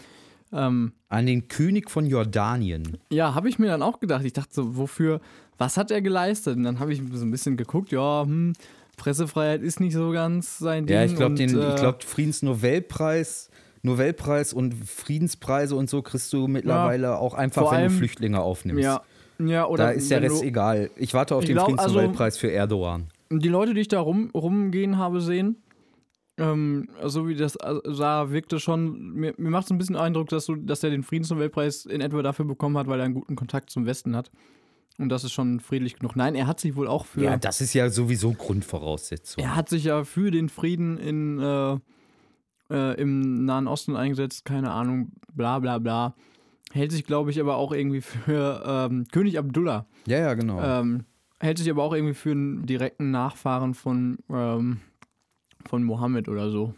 Ähm, 0.54 0.94
An 1.10 1.26
den 1.26 1.48
König 1.48 1.90
von 1.90 2.06
Jordanien. 2.06 2.98
Ja, 3.12 3.36
habe 3.36 3.50
ich 3.50 3.60
mir 3.60 3.68
dann 3.68 3.82
auch 3.82 4.00
gedacht. 4.00 4.24
Ich 4.26 4.34
dachte 4.34 4.54
so, 4.54 4.78
wofür, 4.78 5.20
was 5.58 5.78
hat 5.78 5.92
er 5.92 6.02
geleistet? 6.02 6.58
Und 6.58 6.64
dann 6.64 6.80
habe 6.80 6.94
ich 6.94 7.02
so 7.14 7.26
ein 7.26 7.32
bisschen 7.32 7.58
geguckt, 7.58 7.92
ja, 7.92 8.24
hm, 8.24 8.54
Pressefreiheit 8.96 9.62
ist 9.62 9.80
nicht 9.80 9.94
so 9.94 10.12
ganz 10.12 10.58
sein 10.58 10.86
Ding. 10.86 10.96
Ja, 10.96 11.04
ich 11.04 11.16
glaube, 11.16 11.36
den 11.36 11.50
äh, 11.50 11.76
glaub, 11.76 12.04
Friedensnobelpreis. 12.04 13.50
Nobelpreis 13.84 14.54
und 14.54 14.74
Friedenspreise 14.74 15.76
und 15.76 15.90
so 15.90 16.02
kriegst 16.02 16.34
du 16.34 16.48
mittlerweile 16.48 17.08
ja, 17.08 17.18
auch 17.18 17.34
einfach, 17.34 17.72
wenn 17.72 17.80
allem, 17.80 17.92
du 17.92 17.98
Flüchtlinge 17.98 18.42
aufnimmst. 18.42 18.84
Ja, 18.84 19.02
ja 19.40 19.66
oder 19.68 19.86
da 19.86 19.90
ist 19.92 20.12
der 20.12 20.22
Rest 20.22 20.42
du, 20.42 20.46
egal. 20.46 20.90
Ich 20.96 21.14
warte 21.14 21.36
auf 21.36 21.46
den 21.46 21.54
glaub, 21.54 21.68
Friedensnobelpreis 21.68 22.36
also, 22.36 22.40
für 22.40 22.52
Erdogan. 22.52 23.08
Die 23.32 23.50
Leute, 23.50 23.74
die 23.74 23.82
ich 23.82 23.88
da 23.88 24.00
rum, 24.00 24.30
rumgehen 24.34 24.98
habe 24.98 25.22
sehen, 25.22 25.58
ähm, 26.38 26.90
so 27.04 27.28
wie 27.28 27.36
das 27.36 27.56
äh, 27.56 27.80
sah, 27.86 28.30
wirkte 28.32 28.60
schon, 28.60 29.14
mir, 29.14 29.34
mir 29.38 29.50
macht 29.50 29.66
es 29.66 29.72
ein 29.72 29.78
bisschen 29.78 29.96
Eindruck, 29.96 30.30
dass, 30.30 30.46
du, 30.46 30.56
dass 30.56 30.84
er 30.84 30.92
den 30.92 31.04
Friedensnobelpreis 31.04 31.86
in 31.86 32.02
etwa 32.02 32.22
dafür 32.22 32.46
bekommen 32.46 32.78
hat, 32.78 32.88
weil 32.88 33.00
er 33.00 33.06
einen 33.06 33.16
guten 33.16 33.36
Kontakt 33.36 33.70
zum 33.70 33.86
Westen 33.86 34.16
hat. 34.16 34.32
Und 35.00 35.10
das 35.10 35.24
ist 35.24 35.32
schon 35.32 35.60
friedlich 35.60 35.98
genug. 35.98 36.16
Nein, 36.16 36.34
er 36.34 36.48
hat 36.48 36.60
sich 36.60 36.76
wohl 36.76 36.88
auch 36.88 37.06
für. 37.06 37.22
Ja, 37.22 37.38
das 37.38 37.62
ist 37.62 37.74
ja 37.74 37.90
sowieso 37.90 38.34
Grundvoraussetzung. 38.34 39.44
Er 39.44 39.56
hat 39.56 39.70
sich 39.70 39.84
ja 39.84 40.04
für 40.04 40.32
den 40.32 40.50
Frieden 40.50 40.98
in, 40.98 41.40
äh, 41.40 41.78
äh, 42.72 43.00
im 43.00 43.46
Nahen 43.46 43.68
Osten 43.68 43.96
eingesetzt, 43.96 44.44
keine 44.46 44.72
Ahnung, 44.72 45.12
bla 45.34 45.60
bla 45.60 45.78
bla. 45.78 46.16
Hält 46.72 46.92
sich, 46.92 47.06
glaube 47.06 47.32
ich, 47.32 47.40
aber 47.40 47.58
auch 47.58 47.72
irgendwie 47.72 48.02
für 48.02 48.64
ähm, 48.66 49.06
König 49.12 49.38
Abdullah. 49.38 49.86
Ja, 50.08 50.20
ja, 50.20 50.34
genau. 50.34 50.62
Ähm, 50.62 51.06
hält 51.40 51.60
sich 51.60 51.70
aber 51.70 51.84
auch 51.84 51.94
irgendwie 51.94 52.16
für 52.16 52.32
einen 52.32 52.66
direkten 52.66 53.12
Nachfahren 53.12 53.74
von, 53.74 54.18
ähm, 54.30 54.82
von 55.68 55.84
Mohammed 55.84 56.28
oder 56.30 56.50
so. 56.50 56.74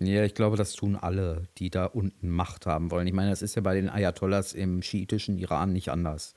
Ja, 0.00 0.24
ich 0.24 0.34
glaube, 0.34 0.56
das 0.56 0.72
tun 0.74 0.96
alle, 0.96 1.48
die 1.58 1.70
da 1.70 1.86
unten 1.86 2.28
Macht 2.28 2.66
haben 2.66 2.90
wollen. 2.90 3.06
Ich 3.06 3.12
meine, 3.12 3.30
das 3.30 3.42
ist 3.42 3.54
ja 3.54 3.62
bei 3.62 3.74
den 3.74 3.88
Ayatollahs 3.88 4.52
im 4.52 4.82
schiitischen 4.82 5.38
Iran 5.38 5.72
nicht 5.72 5.90
anders. 5.90 6.34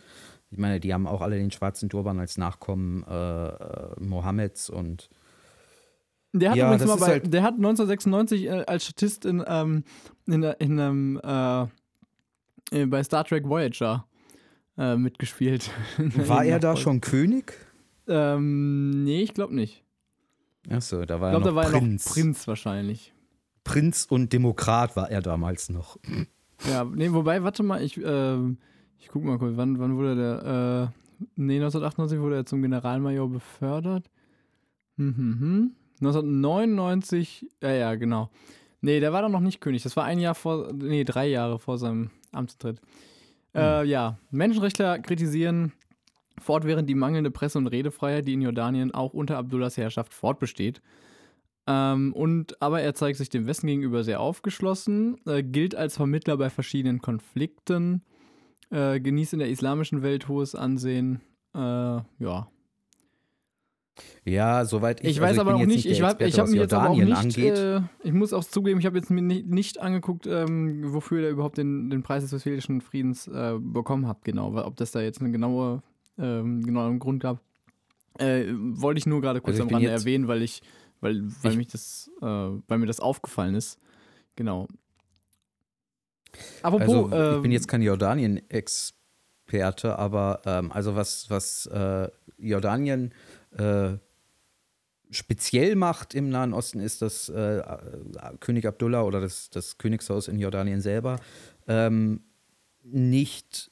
Ich 0.52 0.58
meine, 0.58 0.80
die 0.80 0.94
haben 0.94 1.08
auch 1.08 1.22
alle 1.22 1.38
den 1.38 1.52
schwarzen 1.52 1.90
Turban 1.90 2.20
als 2.20 2.38
Nachkommen 2.38 3.04
äh, 3.04 3.48
äh 3.48 4.00
Mohammeds 4.00 4.70
und 4.70 5.10
der 6.34 6.52
hat 6.52 6.58
Ja, 6.58 6.68
übrigens 6.68 6.88
mal 6.88 6.98
bei, 6.98 7.06
halt- 7.08 7.34
der 7.34 7.42
hat 7.42 7.56
1996 7.56 8.46
äh, 8.46 8.50
als 8.68 8.86
Statist 8.86 9.26
in, 9.26 9.44
ähm, 9.48 9.84
in, 10.28 10.44
in 10.44 10.80
einem 10.80 11.20
äh, 11.24 12.82
äh, 12.82 12.86
bei 12.86 13.04
Star 13.04 13.24
Trek 13.24 13.48
Voyager 13.48 14.06
äh, 14.78 14.96
mitgespielt. 14.96 15.72
war 15.98 16.46
er 16.46 16.60
da 16.60 16.76
schon 16.76 17.02
König? 17.02 17.54
Ähm, 18.08 19.04
nee, 19.04 19.22
ich 19.22 19.34
glaube 19.34 19.56
nicht. 19.56 19.84
Achso, 20.70 21.06
da 21.06 21.22
war 21.22 21.34
Ich 21.34 21.40
glaube, 21.40 21.50
er 21.50 21.50
da 21.50 21.50
noch 21.50 21.56
war 21.56 21.64
er 21.66 21.80
Prinz. 21.80 22.06
noch 22.06 22.14
Prinz 22.14 22.48
wahrscheinlich. 22.48 23.14
Prinz 23.64 24.06
und 24.10 24.32
Demokrat 24.34 24.96
war 24.96 25.10
er 25.10 25.22
damals 25.22 25.70
noch. 25.70 25.98
Ja, 26.70 26.84
nee, 26.86 27.12
wobei, 27.12 27.44
warte 27.44 27.64
mal, 27.64 27.84
ich, 27.84 28.00
ähm, 28.04 28.58
ich 28.98 29.10
guck 29.10 29.24
mal 29.24 29.38
kurz, 29.38 29.58
wann, 29.58 29.80
wann 29.80 29.96
wurde 29.98 30.16
der, 30.16 30.92
äh, 30.92 31.20
nee, 31.36 31.56
1998 31.58 32.20
wurde 32.20 32.36
er 32.38 32.46
zum 32.46 32.62
Generalmajor 32.62 33.30
befördert. 33.30 34.10
Hm, 34.98 35.16
hm, 35.16 35.40
hm. 35.40 35.72
1999, 36.02 37.48
ja, 37.62 37.72
ja, 37.72 37.96
genau. 37.96 38.30
Nee, 38.82 39.00
der 39.00 39.12
war 39.14 39.22
doch 39.22 39.30
noch 39.30 39.40
nicht 39.40 39.60
König. 39.62 39.84
Das 39.84 39.96
war 39.96 40.06
ein 40.06 40.20
Jahr 40.20 40.36
vor, 40.36 40.72
nee, 40.74 41.04
drei 41.04 41.28
Jahre 41.28 41.60
vor 41.60 41.78
seinem 41.78 42.12
Amtstritt. 42.32 42.80
Äh, 43.56 43.86
ja, 43.86 44.18
Menschenrechtler 44.30 45.00
kritisieren 45.00 45.74
fortwährend 46.40 46.90
die 46.90 46.96
mangelnde 46.96 47.32
Presse- 47.32 47.58
und 47.58 47.68
Redefreiheit, 47.68 48.28
die 48.28 48.34
in 48.34 48.42
Jordanien 48.42 48.94
auch 48.94 49.14
unter 49.14 49.38
Abdullahs 49.38 49.78
Herrschaft 49.78 50.14
fortbesteht. 50.14 50.82
Ähm, 51.68 52.14
und 52.14 52.62
aber 52.62 52.82
er 52.82 52.94
zeigt 52.94 53.18
sich 53.18 53.30
dem 53.30 53.46
Westen 53.46 53.68
gegenüber 53.68 54.04
sehr 54.04 54.22
aufgeschlossen, 54.22 55.18
äh, 55.26 55.44
gilt 55.44 55.76
als 55.76 55.98
Vermittler 55.98 56.38
bei 56.38 56.50
verschiedenen 56.50 57.02
Konflikten, 57.02 58.04
äh, 58.70 59.00
genießt 59.00 59.34
in 59.34 59.40
der 59.40 59.50
islamischen 59.50 60.02
Welt 60.02 60.28
hohes 60.28 60.56
Ansehen. 60.56 61.22
Äh, 61.54 61.60
ja. 61.60 62.48
Ja, 64.24 64.66
soweit 64.66 65.02
ich 65.02 65.12
Ich, 65.12 65.22
also 65.22 65.32
weiß 65.32 65.40
aber 65.40 65.52
bin 65.52 65.56
auch 65.56 65.60
jetzt 65.62 65.70
nicht, 65.70 65.86
ich, 65.86 66.02
hab, 66.02 66.22
ich 66.22 66.38
habe 66.40 66.52
mir 66.52 66.62
jetzt 66.62 66.74
aber 66.74 66.90
auch 66.90 66.96
nicht, 66.96 67.38
äh, 67.38 67.82
ich 68.04 68.14
muss 68.14 68.34
auch 68.34 68.44
zugeben, 68.44 68.80
ich 68.80 68.86
habe 68.86 68.98
jetzt 68.98 69.10
mir 69.10 69.22
nicht, 69.22 69.48
nicht 69.48 69.80
angeguckt, 69.80 70.28
ähm, 70.28 70.94
wofür 70.94 71.24
er 71.24 71.32
überhaupt 71.32 71.58
den, 71.58 71.90
den 71.90 72.04
Preis 72.04 72.24
des 72.24 72.34
Westfälischen 72.34 72.82
Friedens 72.82 73.28
äh, 73.28 73.56
bekommen 73.60 74.08
hat, 74.08 74.24
genau, 74.24 74.56
ob 74.56 74.76
das 74.76 74.92
da 74.92 75.02
jetzt 75.02 75.22
einen 75.22 75.32
genaue, 75.32 75.82
ähm, 76.18 76.64
genauen 76.66 77.00
Grund 77.00 77.22
gab. 77.22 77.40
Äh, 78.20 78.46
wollte 78.52 78.98
ich 79.00 79.06
nur 79.06 79.22
gerade 79.22 79.42
kurz 79.42 79.56
Also 79.56 79.64
am 79.64 79.70
Rande 79.70 79.90
erwähnen, 79.90 80.28
weil 80.28 80.42
ich, 80.42 80.62
weil, 81.02 81.24
weil 81.44 81.52
Ich- 81.52 81.58
mich 81.58 81.68
das, 81.68 82.10
äh, 82.22 82.26
weil 82.26 82.78
mir 82.80 82.88
das 82.88 83.00
aufgefallen 83.00 83.56
ist. 83.56 83.80
Genau. 84.36 84.68
Apropos, 86.62 86.82
Also 86.82 87.06
ich 87.36 87.42
bin 87.42 87.46
ähm, 87.46 87.52
jetzt 87.52 87.68
kein 87.68 87.82
Jordanien-Experte, 87.82 89.98
aber 89.98 90.42
ähm, 90.46 90.72
also 90.72 90.96
was, 90.96 91.30
was 91.30 91.66
äh, 91.68 92.10
Jordanien 92.38 93.14
äh, 93.58 93.94
speziell 95.10 95.76
macht 95.76 96.14
im 96.16 96.30
Nahen 96.30 96.54
Osten, 96.54 96.80
ist, 96.80 97.02
dass 97.02 97.30
äh, 97.30 97.60
äh, 97.60 98.38
König 98.40 98.66
Abdullah 98.68 99.04
oder 99.04 99.22
das, 99.22 99.50
das 99.50 99.78
Königshaus 99.78 100.28
in 100.28 100.40
Jordanien 100.40 100.82
selber 100.82 101.20
ähm, 101.68 102.22
nicht 102.84 103.72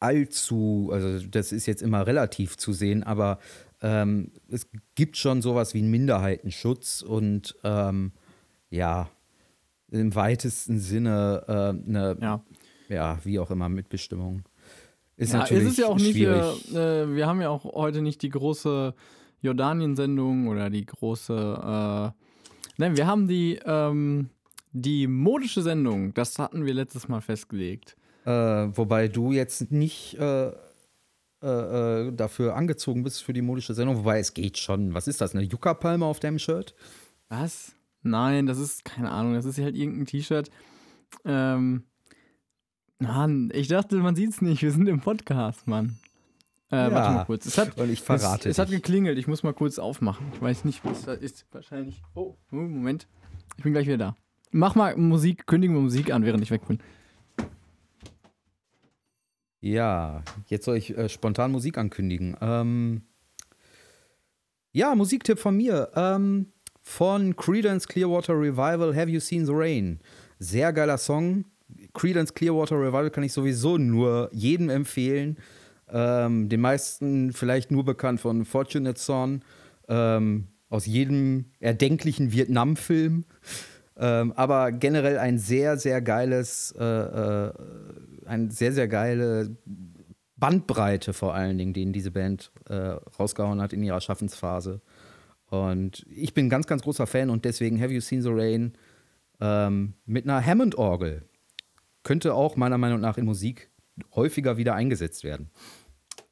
allzu, 0.00 0.90
also 0.92 1.26
das 1.26 1.52
ist 1.52 1.66
jetzt 1.66 1.82
immer 1.82 2.06
relativ 2.06 2.56
zu 2.56 2.72
sehen, 2.72 3.02
aber 3.02 3.38
ähm, 3.82 4.32
es 4.48 4.68
gibt 4.94 5.16
schon 5.16 5.42
sowas 5.42 5.74
wie 5.74 5.78
einen 5.78 5.90
Minderheitenschutz 5.90 7.02
und 7.02 7.56
ähm, 7.64 8.12
ja, 8.70 9.08
im 9.90 10.14
weitesten 10.14 10.78
Sinne 10.78 11.44
äh, 11.46 11.88
eine 11.88 12.16
ja. 12.20 12.42
ja, 12.88 13.18
wie 13.24 13.38
auch 13.38 13.50
immer, 13.50 13.68
Mitbestimmung. 13.68 14.42
Ist 15.16 15.32
ja, 15.32 15.40
natürlich 15.40 15.64
es 15.64 15.70
ist 15.72 15.78
ja 15.78 15.86
auch 15.86 15.96
nicht, 15.96 16.12
schwierig. 16.12 16.72
wir, 16.72 16.80
äh, 16.80 17.14
wir 17.14 17.26
haben 17.26 17.40
ja 17.40 17.48
auch 17.48 17.64
heute 17.64 18.02
nicht 18.02 18.22
die 18.22 18.28
große 18.28 18.94
Jordanien-Sendung 19.40 20.48
oder 20.48 20.70
die 20.70 20.84
große, 20.84 21.32
äh, 21.32 22.10
nein, 22.76 22.96
wir 22.96 23.06
haben 23.06 23.28
die, 23.28 23.58
ähm, 23.64 24.30
die 24.72 25.06
modische 25.06 25.62
Sendung, 25.62 26.12
das 26.12 26.38
hatten 26.38 26.66
wir 26.66 26.74
letztes 26.74 27.08
Mal 27.08 27.20
festgelegt. 27.20 27.96
Äh, 28.26 28.76
wobei 28.76 29.08
du 29.08 29.32
jetzt 29.32 29.70
nicht 29.72 30.18
äh, 30.18 30.48
äh, 30.48 30.56
äh, 32.08 32.12
dafür 32.12 32.56
angezogen 32.56 33.02
bist 33.02 33.22
für 33.22 33.32
die 33.32 33.42
modische 33.42 33.74
Sendung. 33.74 33.98
Wobei 33.98 34.18
es 34.18 34.34
geht 34.34 34.58
schon. 34.58 34.94
Was 34.94 35.06
ist 35.06 35.20
das? 35.20 35.34
Eine 35.34 35.44
Yucca-Palme 35.44 36.04
auf 36.04 36.18
deinem 36.20 36.38
Shirt? 36.38 36.74
Was? 37.28 37.72
Nein, 38.02 38.46
das 38.46 38.58
ist, 38.58 38.84
keine 38.84 39.10
Ahnung, 39.10 39.34
das 39.34 39.44
ist 39.44 39.58
halt 39.58 39.76
irgendein 39.76 40.06
T-Shirt. 40.06 40.50
Ähm, 41.24 41.84
Mann, 42.98 43.50
ich 43.52 43.68
dachte, 43.68 43.96
man 43.96 44.16
sieht's 44.16 44.40
nicht, 44.40 44.62
wir 44.62 44.72
sind 44.72 44.88
im 44.88 45.00
Podcast, 45.00 45.66
Mann. 45.66 45.98
Äh, 46.70 46.76
Ja, 46.76 46.92
warte 46.92 47.14
mal 47.14 47.24
kurz. 47.24 47.46
Es 47.46 47.58
hat, 47.58 47.76
Und 47.78 47.90
ich 47.90 48.00
verrate 48.00 48.48
es, 48.48 48.56
es 48.56 48.58
hat 48.58 48.70
geklingelt, 48.70 49.18
ich 49.18 49.26
muss 49.28 49.42
mal 49.42 49.52
kurz 49.54 49.78
aufmachen. 49.78 50.26
Ich 50.34 50.40
weiß 50.40 50.64
nicht, 50.64 50.84
was 50.84 51.02
das 51.02 51.18
ist. 51.18 51.46
Wahrscheinlich. 51.52 52.02
Oh, 52.14 52.36
oh, 52.50 52.56
Moment. 52.56 53.06
Ich 53.56 53.62
bin 53.64 53.72
gleich 53.72 53.86
wieder 53.86 53.98
da. 53.98 54.16
Mach 54.50 54.74
mal 54.74 54.96
Musik, 54.96 55.46
kündige 55.46 55.72
mal 55.74 55.82
Musik 55.82 56.12
an, 56.12 56.24
während 56.24 56.42
ich 56.42 56.50
weg 56.50 56.66
bin. 56.66 56.78
Ja, 59.66 60.22
jetzt 60.46 60.64
soll 60.64 60.76
ich 60.76 60.96
äh, 60.96 61.08
spontan 61.08 61.50
Musik 61.50 61.76
ankündigen. 61.76 62.36
Ähm, 62.40 63.02
ja, 64.72 64.94
Musiktipp 64.94 65.40
von 65.40 65.56
mir. 65.56 65.90
Ähm, 65.96 66.52
von 66.82 67.34
Credence 67.34 67.88
Clearwater 67.88 68.34
Revival, 68.34 68.94
Have 68.94 69.10
You 69.10 69.18
Seen 69.18 69.44
the 69.44 69.52
Rain? 69.52 69.98
Sehr 70.38 70.72
geiler 70.72 70.98
Song. 70.98 71.46
Credence 71.94 72.32
Clearwater 72.32 72.76
Revival 72.76 73.10
kann 73.10 73.24
ich 73.24 73.32
sowieso 73.32 73.76
nur 73.76 74.30
jedem 74.32 74.70
empfehlen. 74.70 75.36
Ähm, 75.88 76.48
den 76.48 76.60
meisten 76.60 77.32
vielleicht 77.32 77.72
nur 77.72 77.84
bekannt 77.84 78.20
von 78.20 78.44
Fortunate 78.44 79.00
Son, 79.00 79.42
ähm, 79.88 80.46
aus 80.68 80.86
jedem 80.86 81.46
erdenklichen 81.58 82.30
Vietnam-Film. 82.30 83.24
Ähm, 83.98 84.32
aber 84.32 84.72
generell 84.72 85.18
ein 85.18 85.38
sehr, 85.38 85.76
sehr 85.76 86.02
geiles, 86.02 86.72
äh, 86.78 86.84
äh, 86.84 87.52
ein 88.26 88.50
sehr, 88.50 88.72
sehr 88.72 88.88
geile 88.88 89.56
Bandbreite 90.36 91.12
vor 91.12 91.34
allen 91.34 91.58
Dingen, 91.58 91.72
den 91.72 91.92
diese 91.92 92.10
Band 92.10 92.52
äh, 92.68 92.74
rausgehauen 93.18 93.60
hat 93.60 93.72
in 93.72 93.82
ihrer 93.82 94.00
Schaffensphase. 94.00 94.80
Und 95.46 96.04
ich 96.10 96.34
bin 96.34 96.48
ganz, 96.48 96.66
ganz 96.66 96.82
großer 96.82 97.06
Fan 97.06 97.30
und 97.30 97.44
deswegen 97.44 97.80
Have 97.80 97.92
You 97.92 98.00
Seen 98.00 98.22
the 98.22 98.30
Rain 98.32 98.72
ähm, 99.40 99.94
mit 100.04 100.24
einer 100.24 100.44
Hammond-Orgel 100.44 101.22
könnte 102.02 102.34
auch 102.34 102.56
meiner 102.56 102.78
Meinung 102.78 103.00
nach 103.00 103.18
in 103.18 103.24
Musik 103.24 103.70
häufiger 104.14 104.56
wieder 104.56 104.74
eingesetzt 104.74 105.24
werden. 105.24 105.50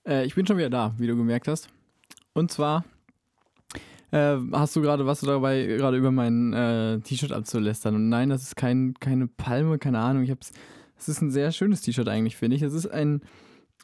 Äh, 0.06 0.26
ich 0.26 0.34
bin 0.34 0.46
schon 0.46 0.58
wieder 0.58 0.70
da, 0.70 0.94
wie 0.98 1.06
du 1.06 1.16
gemerkt 1.16 1.48
hast. 1.48 1.68
Und 2.32 2.50
zwar 2.50 2.84
äh, 4.10 4.36
hast 4.52 4.76
du 4.76 4.82
gerade, 4.82 5.06
was 5.06 5.20
dabei 5.20 5.64
gerade 5.64 5.96
über 5.96 6.10
mein 6.10 6.52
äh, 6.52 7.00
T-Shirt 7.00 7.32
abzulästern. 7.32 7.94
Und 7.94 8.08
nein, 8.08 8.28
das 8.28 8.42
ist 8.42 8.56
kein, 8.56 8.94
keine 9.00 9.26
Palme, 9.26 9.78
keine 9.78 9.98
Ahnung. 9.98 10.22
Ich 10.22 10.30
hab's. 10.30 10.50
Es 10.50 10.83
ist 11.08 11.20
ein 11.20 11.30
sehr 11.30 11.52
schönes 11.52 11.82
T-Shirt 11.82 12.08
eigentlich, 12.08 12.36
finde 12.36 12.56
ich. 12.56 12.62
Es 12.62 12.72
ist 12.72 12.86
ein 12.86 13.22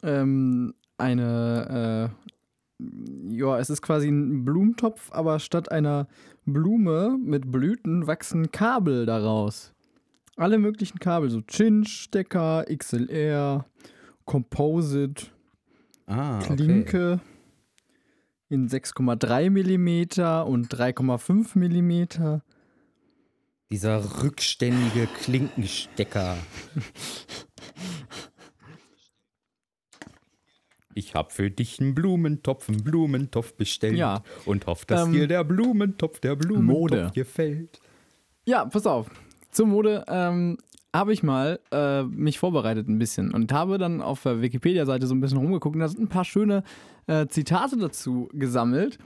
ähm, 0.03 0.73
eine 0.97 2.11
äh, 2.19 2.31
ja, 3.29 3.59
es 3.59 3.69
ist 3.69 3.81
quasi 3.81 4.07
ein 4.07 4.43
Blumentopf, 4.43 5.11
aber 5.11 5.39
statt 5.39 5.71
einer 5.71 6.07
Blume 6.45 7.17
mit 7.23 7.51
Blüten 7.51 8.07
wachsen 8.07 8.51
Kabel 8.51 9.05
daraus. 9.05 9.73
Alle 10.35 10.57
möglichen 10.57 10.97
Kabel, 10.97 11.29
so 11.29 11.41
Chinch-Stecker, 11.41 12.65
XLR, 12.65 13.65
Composite, 14.25 15.27
Ah, 16.07 16.39
okay. 16.39 16.55
Klinke 16.55 17.19
in 18.49 18.67
6,3 18.67 19.49
mm 19.49 20.45
und 20.45 20.73
3,5 20.73 21.57
mm. 21.57 22.41
Dieser 23.71 24.21
rückständige 24.23 25.07
Klinkenstecker. 25.21 26.37
Ich 30.93 31.15
hab 31.15 31.31
für 31.31 31.49
dich 31.49 31.79
einen 31.79 31.95
Blumentopf, 31.95 32.67
einen 32.67 32.83
Blumentopf 32.83 33.53
bestellt 33.53 33.95
Ja. 33.97 34.23
und 34.45 34.67
hoffe, 34.67 34.85
dass 34.87 35.05
Ähm, 35.07 35.13
dir 35.13 35.27
der 35.27 35.43
Blumentopf, 35.45 36.19
der 36.19 36.35
Blumentopf 36.35 36.67
Mode. 36.67 37.11
gefällt. 37.15 37.79
Ja, 38.45 38.65
pass 38.65 38.85
auf. 38.85 39.09
Zur 39.51 39.67
Mode 39.67 40.03
ähm, 40.09 40.57
habe 40.93 41.13
ich 41.13 41.23
mal 41.23 41.59
äh, 41.71 42.03
mich 42.03 42.39
vorbereitet 42.39 42.89
ein 42.89 42.99
bisschen 42.99 43.33
und 43.33 43.53
habe 43.53 43.77
dann 43.77 44.01
auf 44.01 44.23
der 44.23 44.41
Wikipedia-Seite 44.41 45.07
so 45.07 45.15
ein 45.15 45.21
bisschen 45.21 45.37
rumgeguckt 45.37 45.75
und 45.75 45.79
da 45.79 45.87
sind 45.87 46.01
ein 46.01 46.09
paar 46.09 46.25
schöne 46.25 46.63
äh, 47.07 47.25
Zitate 47.27 47.77
dazu 47.77 48.27
gesammelt. 48.33 48.97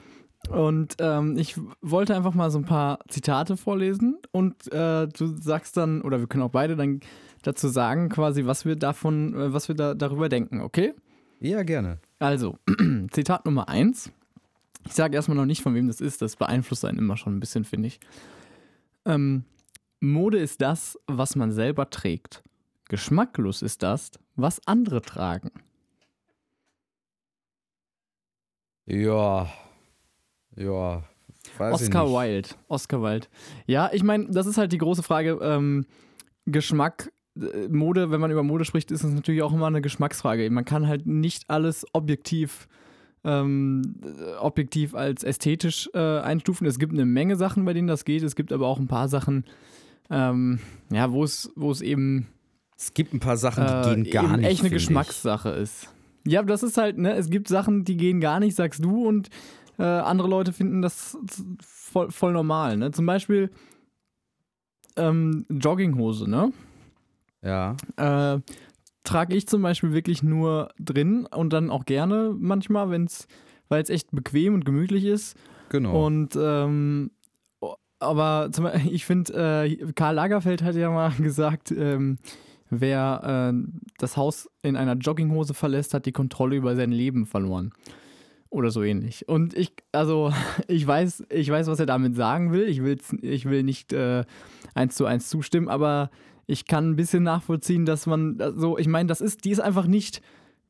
Und 0.49 0.95
ähm, 0.99 1.37
ich 1.37 1.55
wollte 1.81 2.15
einfach 2.15 2.33
mal 2.33 2.51
so 2.51 2.59
ein 2.59 2.65
paar 2.65 2.99
Zitate 3.07 3.57
vorlesen 3.57 4.17
und 4.31 4.71
äh, 4.71 5.07
du 5.07 5.27
sagst 5.41 5.77
dann, 5.77 6.01
oder 6.01 6.19
wir 6.19 6.27
können 6.27 6.43
auch 6.43 6.51
beide 6.51 6.75
dann 6.75 6.99
dazu 7.43 7.67
sagen, 7.67 8.09
quasi, 8.09 8.45
was 8.45 8.65
wir 8.65 8.75
davon, 8.75 9.33
äh, 9.33 9.53
was 9.53 9.67
wir 9.67 9.75
da, 9.75 9.93
darüber 9.93 10.29
denken, 10.29 10.61
okay? 10.61 10.93
Ja, 11.39 11.63
gerne. 11.63 11.99
Also, 12.19 12.57
Zitat 13.11 13.45
Nummer 13.45 13.69
eins. 13.69 14.11
Ich 14.85 14.93
sage 14.93 15.15
erstmal 15.15 15.37
noch 15.37 15.45
nicht, 15.45 15.61
von 15.61 15.73
wem 15.73 15.87
das 15.87 15.99
ist, 15.99 16.21
das 16.21 16.35
beeinflusst 16.35 16.85
einen 16.85 16.99
immer 16.99 17.17
schon 17.17 17.35
ein 17.35 17.39
bisschen, 17.39 17.63
finde 17.63 17.87
ich. 17.87 17.99
Ähm, 19.05 19.45
Mode 19.99 20.37
ist 20.37 20.61
das, 20.61 20.99
was 21.07 21.35
man 21.35 21.51
selber 21.51 21.89
trägt. 21.89 22.43
Geschmacklos 22.87 23.61
ist 23.61 23.81
das, 23.83 24.11
was 24.35 24.65
andere 24.67 25.01
tragen. 25.01 25.51
Ja. 28.85 29.49
Ja. 30.55 31.03
Weiß 31.57 31.73
Oscar 31.75 32.03
ich 32.05 32.09
nicht. 32.09 32.19
Wilde. 32.19 32.49
Oscar 32.67 33.01
Wilde. 33.01 33.27
Ja, 33.67 33.89
ich 33.93 34.03
meine, 34.03 34.27
das 34.29 34.47
ist 34.47 34.57
halt 34.57 34.71
die 34.71 34.77
große 34.77 35.03
Frage. 35.03 35.39
Ähm, 35.41 35.85
Geschmack, 36.45 37.11
äh, 37.39 37.67
Mode, 37.67 38.11
wenn 38.11 38.19
man 38.19 38.31
über 38.31 38.43
Mode 38.43 38.65
spricht, 38.65 38.91
ist 38.91 39.03
es 39.03 39.13
natürlich 39.13 39.41
auch 39.41 39.53
immer 39.53 39.67
eine 39.67 39.81
Geschmacksfrage. 39.81 40.49
Man 40.49 40.65
kann 40.65 40.87
halt 40.87 41.05
nicht 41.05 41.49
alles 41.49 41.85
objektiv, 41.93 42.67
ähm, 43.23 43.95
äh, 44.03 44.35
objektiv 44.37 44.95
als 44.95 45.23
ästhetisch 45.23 45.89
äh, 45.93 46.19
einstufen. 46.19 46.65
Es 46.67 46.79
gibt 46.79 46.93
eine 46.93 47.05
Menge 47.05 47.35
Sachen, 47.35 47.65
bei 47.65 47.73
denen 47.73 47.87
das 47.87 48.05
geht. 48.05 48.23
Es 48.23 48.35
gibt 48.35 48.51
aber 48.51 48.67
auch 48.67 48.79
ein 48.79 48.87
paar 48.87 49.07
Sachen, 49.07 49.45
ähm, 50.09 50.59
ja, 50.91 51.11
wo 51.11 51.23
es, 51.23 51.51
wo 51.55 51.71
es 51.71 51.81
eben 51.81 52.27
Es 52.77 52.93
gibt 52.93 53.13
ein 53.13 53.19
paar 53.19 53.37
Sachen, 53.37 53.65
die 53.65 53.71
äh, 53.71 53.95
gehen 54.03 54.11
gar 54.11 54.23
eben 54.25 54.35
nicht. 54.37 54.45
echt 54.45 54.59
eine 54.59 54.69
finde 54.69 54.77
ich. 54.77 54.87
Geschmackssache 54.87 55.49
ist. 55.49 55.89
Ja, 56.27 56.41
das 56.43 56.63
ist 56.63 56.77
halt, 56.77 56.97
ne, 56.97 57.13
es 57.13 57.29
gibt 57.29 57.47
Sachen, 57.47 57.85
die 57.85 57.97
gehen 57.97 58.19
gar 58.19 58.39
nicht, 58.39 58.55
sagst 58.55 58.83
du, 58.83 59.07
und 59.07 59.29
äh, 59.77 59.83
andere 59.83 60.27
Leute 60.27 60.53
finden 60.53 60.81
das 60.81 61.17
voll, 61.61 62.11
voll 62.11 62.33
normal, 62.33 62.77
ne? 62.77 62.91
Zum 62.91 63.05
Beispiel 63.05 63.49
ähm, 64.95 65.45
Jogginghose, 65.49 66.29
ne? 66.29 66.51
Ja. 67.41 67.75
Äh, 67.97 68.39
trage 69.03 69.35
ich 69.35 69.47
zum 69.47 69.61
Beispiel 69.61 69.93
wirklich 69.93 70.23
nur 70.23 70.69
drin 70.79 71.27
und 71.27 71.53
dann 71.53 71.69
auch 71.69 71.85
gerne 71.85 72.35
manchmal, 72.37 72.89
wenn's, 72.89 73.27
weil 73.69 73.81
es 73.81 73.89
echt 73.89 74.11
bequem 74.11 74.53
und 74.53 74.65
gemütlich 74.65 75.05
ist. 75.05 75.37
Genau. 75.69 76.05
Und 76.05 76.35
ähm, 76.39 77.11
aber 77.99 78.49
zum 78.51 78.65
Beispiel, 78.65 78.91
ich 78.93 79.05
finde, 79.05 79.65
äh, 79.65 79.91
Karl 79.93 80.15
Lagerfeld 80.15 80.63
hat 80.63 80.75
ja 80.75 80.89
mal 80.89 81.11
gesagt, 81.17 81.71
ähm, 81.71 82.17
wer 82.69 83.53
äh, 83.53 83.67
das 83.97 84.17
Haus 84.17 84.49
in 84.61 84.75
einer 84.75 84.95
Jogginghose 84.95 85.53
verlässt, 85.53 85.93
hat 85.93 86.05
die 86.05 86.11
Kontrolle 86.11 86.55
über 86.55 86.75
sein 86.75 86.91
Leben 86.91 87.25
verloren. 87.25 87.71
Oder 88.55 88.71
so 88.71 88.83
ähnlich. 88.83 89.27
Und 89.27 89.53
ich, 89.53 89.73
also, 89.91 90.31
ich 90.69 90.87
weiß, 90.87 91.25
ich 91.29 91.49
weiß, 91.49 91.67
was 91.67 91.81
er 91.81 91.85
damit 91.85 92.15
sagen 92.15 92.53
will. 92.53 92.69
Ich, 92.69 92.81
will's, 92.81 93.13
ich 93.21 93.43
will 93.43 93.63
nicht 93.63 93.91
äh, 93.91 94.23
eins 94.73 94.95
zu 94.95 95.05
eins 95.05 95.27
zustimmen, 95.27 95.67
aber 95.67 96.09
ich 96.47 96.65
kann 96.65 96.91
ein 96.91 96.95
bisschen 96.95 97.23
nachvollziehen, 97.23 97.85
dass 97.85 98.07
man, 98.07 98.39
also, 98.39 98.77
ich 98.77 98.87
meine, 98.87 99.07
das 99.07 99.19
ist, 99.19 99.43
die 99.43 99.51
ist 99.51 99.59
einfach 99.59 99.87
nicht 99.87 100.21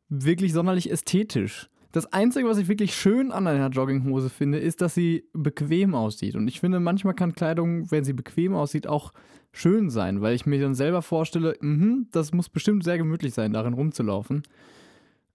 wirklich 0.09 0.51
sonderlich 0.51 0.89
ästhetisch. 0.89 1.69
Das 1.91 2.11
Einzige, 2.11 2.47
was 2.49 2.57
ich 2.57 2.67
wirklich 2.67 2.95
schön 2.95 3.31
an 3.31 3.45
einer 3.45 3.69
Jogginghose 3.69 4.31
finde, 4.31 4.57
ist, 4.57 4.81
dass 4.81 4.95
sie 4.95 5.25
bequem 5.33 5.93
aussieht. 5.93 6.35
Und 6.35 6.47
ich 6.47 6.59
finde, 6.59 6.79
manchmal 6.79 7.13
kann 7.13 7.35
Kleidung, 7.35 7.91
wenn 7.91 8.03
sie 8.03 8.13
bequem 8.13 8.55
aussieht, 8.55 8.87
auch 8.87 9.13
schön 9.51 9.91
sein, 9.91 10.21
weil 10.21 10.33
ich 10.33 10.47
mir 10.47 10.59
dann 10.59 10.73
selber 10.73 11.03
vorstelle, 11.03 11.55
mhm, 11.61 12.07
das 12.11 12.33
muss 12.33 12.49
bestimmt 12.49 12.83
sehr 12.83 12.97
gemütlich 12.97 13.35
sein, 13.35 13.53
darin 13.53 13.73
rumzulaufen. 13.73 14.41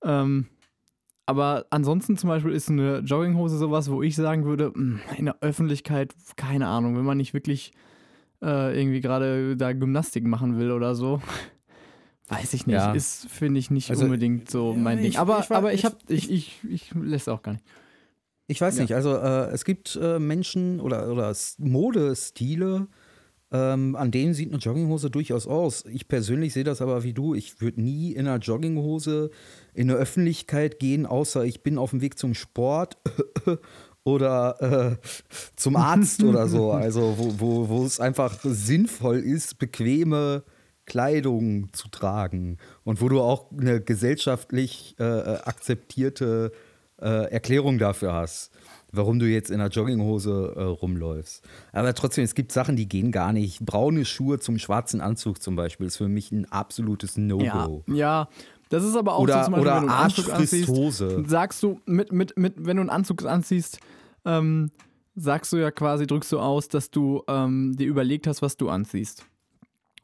Ähm, 0.03 0.47
aber 1.31 1.67
ansonsten 1.71 2.17
zum 2.19 2.29
Beispiel 2.29 2.53
ist 2.53 2.69
eine 2.69 2.99
Jogginghose 2.99 3.57
sowas, 3.57 3.91
wo 3.91 4.03
ich 4.03 4.17
sagen 4.17 4.45
würde, 4.45 4.73
mh, 4.75 5.01
in 5.17 5.25
der 5.27 5.37
Öffentlichkeit, 5.41 6.13
keine 6.37 6.67
Ahnung, 6.67 6.97
wenn 6.97 7.05
man 7.05 7.17
nicht 7.17 7.33
wirklich 7.35 7.73
äh, 8.43 8.79
irgendwie 8.79 9.01
gerade 9.01 9.57
da 9.57 9.73
Gymnastik 9.73 10.25
machen 10.27 10.59
will 10.59 10.71
oder 10.73 10.95
so. 10.95 11.21
Weiß 12.29 12.55
ich 12.55 12.67
nicht. 12.67 12.75
Ja. 12.75 12.93
Ist, 12.93 13.29
finde 13.29 13.59
ich, 13.59 13.71
nicht 13.71 13.91
Also, 13.91 14.05
unbedingt 14.05 14.51
so 14.51 14.73
mein 14.75 14.99
Ding. 14.99 15.07
ich- 15.07 15.19
Aber 15.19 15.41
ich 15.41 15.51
aber 15.51 15.73
ich 15.73 15.81
ich- 15.81 15.85
habe 15.85 15.97
ich, 16.09 16.31
ich, 16.31 16.61
ich 16.69 16.91
lässt 16.95 17.29
auch 17.29 17.43
gar 17.43 17.53
nicht. 17.53 17.65
Ich 18.47 18.61
weiß 18.61 18.77
Ja. 18.77 18.83
nicht, 18.83 18.95
also 18.95 19.15
äh, 19.17 19.51
es 19.53 19.65
gibt 19.65 19.97
äh, 20.01 20.19
Menschen 20.19 20.81
oder, 20.81 21.09
oder 21.11 21.33
Modestile, 21.59 22.87
ähm, 23.53 23.97
an 23.97 24.11
denen 24.11 24.35
sieht 24.35 24.51
eine 24.51 24.59
Jogginghose 24.59 25.11
durchaus 25.11 25.47
aus. 25.47 25.85
Ich 25.87 26.09
persönlich 26.09 26.53
sehe 26.53 26.65
das 26.65 26.81
aber 26.81 27.03
wie 27.03 27.13
du. 27.13 27.35
Ich 27.35 27.61
würde 27.61 27.81
nie 27.81 28.13
in 28.13 28.29
einer 28.29 28.39
Jogginghose 28.39 29.31
in 29.75 29.91
eine 29.91 29.99
Öffentlichkeit 29.99 30.79
gehen, 30.79 31.07
außer 31.07 31.45
ich 31.45 31.63
bin 31.63 31.79
auf 31.79 31.91
dem 31.91 32.01
Weg 32.01 32.19
zum 32.19 32.35
Sport 32.35 32.99
oder 34.05 34.99
äh, 35.01 35.07
zum 35.57 35.77
Arzt 35.77 36.23
oder 36.25 36.47
so. 36.47 36.71
Also 36.71 37.17
wo, 37.19 37.41
wo, 37.41 37.69
wo 37.69 37.85
es 37.85 37.99
einfach 37.99 38.39
sinnvoll 38.43 39.19
ist, 39.19 39.59
bequeme 39.59 40.45
Kleidung 40.87 41.73
zu 41.73 41.89
tragen 41.89 42.59
und 42.85 43.01
wo 43.01 43.09
du 43.09 43.21
auch 43.21 43.53
eine 43.53 43.81
gesellschaftlich 43.81 44.97
äh, 44.99 45.05
äh, 45.05 45.39
akzeptierte 45.43 46.53
äh, 47.01 47.31
Erklärung 47.31 47.79
dafür 47.79 48.13
hast, 48.13 48.51
warum 48.93 49.19
du 49.19 49.27
jetzt 49.27 49.51
in 49.51 49.61
einer 49.61 49.71
Jogginghose 49.71 50.55
äh, 50.57 50.63
rumläufst. 50.63 51.45
Aber 51.73 51.95
trotzdem, 51.95 52.25
es 52.25 52.35
gibt 52.35 52.53
Sachen, 52.53 52.77
die 52.77 52.89
gehen 52.89 53.13
gar 53.13 53.33
nicht. 53.33 53.65
Braune 53.65 54.05
Schuhe 54.05 54.39
zum 54.41 54.59
schwarzen 54.59 55.01
Anzug 55.01 55.43
zum 55.43 55.57
Beispiel 55.57 55.87
ist 55.87 55.97
für 55.97 56.09
mich 56.09 56.33
ein 56.33 56.45
absolutes 56.51 57.17
Ja, 57.17 57.23
No-Go. 57.23 57.85
ja. 57.87 58.29
Das 58.69 58.85
ist 58.85 58.95
aber 58.97 59.17
auch 59.17 59.23
Oder, 59.23 59.39
so 59.39 59.45
zum 59.47 59.53
Beispiel, 59.55 59.69
oder 59.69 59.77
wenn 59.81 59.87
du 59.89 59.93
einen 59.93 60.05
Anzug 60.05 60.33
anziehst, 60.33 61.29
sagst 61.29 61.63
du, 61.65 61.81
mit, 61.87 62.13
mit, 62.13 62.39
mit, 62.39 62.55
wenn 62.57 62.77
du 62.77 62.83
einen 62.83 62.91
Anzug 62.91 63.25
anziehst, 63.25 63.81
ähm, 64.25 64.71
sagst 65.17 65.53
du 65.53 65.57
ja 65.57 65.73
quasi, 65.73 66.07
drückst 66.07 66.31
du 66.31 66.39
aus, 66.39 66.69
dass 66.69 66.91
du 66.93 67.25
ähm, 67.27 67.75
dir 67.77 67.89
überlegt 67.89 68.29
hast, 68.29 68.43
was 68.43 68.57
du 68.57 68.69
anziehst. 68.69 69.25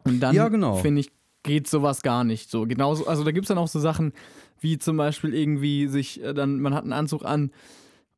Und 0.02 0.18
dann, 0.18 0.34
Ja, 0.34 0.48
genau. 0.48 0.76
finde 0.78 1.00
ich, 1.00 1.12
geht 1.44 1.68
sowas 1.68 2.02
gar 2.02 2.24
nicht 2.24 2.50
so. 2.50 2.66
Genauso, 2.66 3.06
also 3.06 3.22
da 3.22 3.30
gibt 3.30 3.44
es 3.44 3.48
dann 3.48 3.58
auch 3.58 3.68
so 3.68 3.78
Sachen, 3.78 4.12
wie 4.58 4.78
zum 4.78 4.96
Beispiel 4.96 5.32
irgendwie 5.32 5.86
sich 5.86 6.20
äh, 6.24 6.34
dann, 6.34 6.60
man 6.60 6.74
hat 6.74 6.82
einen 6.82 6.92
Anzug 6.92 7.24
an. 7.24 7.52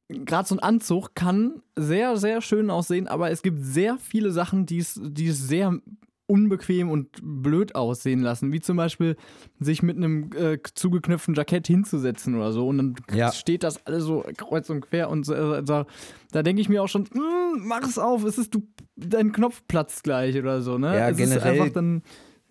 Gerade 0.09 0.49
so 0.49 0.55
ein 0.55 0.61
Anzug 0.61 1.15
kann 1.15 1.63
sehr, 1.77 2.17
sehr 2.17 2.41
schön 2.41 2.71
aussehen, 2.71 3.09
aber 3.09 3.31
es 3.31 3.43
gibt 3.43 3.63
sehr 3.63 3.99
viele 3.99 4.31
Sachen, 4.33 4.65
die 4.65 4.79
es, 4.79 4.95
sehr 4.95 5.79
unbequem 6.27 6.91
und 6.91 7.09
blöd 7.23 7.75
aussehen 7.75 8.21
lassen, 8.21 8.53
wie 8.53 8.61
zum 8.61 8.77
Beispiel 8.77 9.17
sich 9.61 9.83
mit 9.83 9.97
einem 9.97 10.31
äh, 10.35 10.59
zugeknöpften 10.75 11.35
Jackett 11.35 11.67
hinzusetzen 11.67 12.35
oder 12.35 12.53
so 12.53 12.69
und 12.69 12.77
dann 12.79 12.95
Ja. 13.13 13.33
steht 13.33 13.63
das 13.63 13.85
alles 13.87 14.05
so 14.05 14.25
kreuz 14.37 14.69
und 14.69 14.83
quer 14.83 15.09
und 15.11 15.25
so, 15.25 15.33
da, 15.63 15.87
da 16.33 16.43
denke 16.43 16.61
ich 16.61 16.69
mir 16.69 16.83
auch 16.83 16.89
schon, 16.89 17.05
"Mm, 17.15 17.67
mach 17.67 17.83
es 17.83 17.99
auf, 17.99 18.25
es 18.25 18.37
ist 18.37 18.55
du, 18.55 18.63
dein 18.97 19.33
Knopf 19.33 19.63
platzt 19.69 20.05
gleich 20.05 20.37
oder 20.39 20.61
so, 20.61 20.77
ne? 20.77 20.95
Ja, 20.99 21.09
es 21.11 21.17
generell- 21.17 21.39
ist 21.39 21.45
einfach 21.45 21.73
dann 21.73 22.03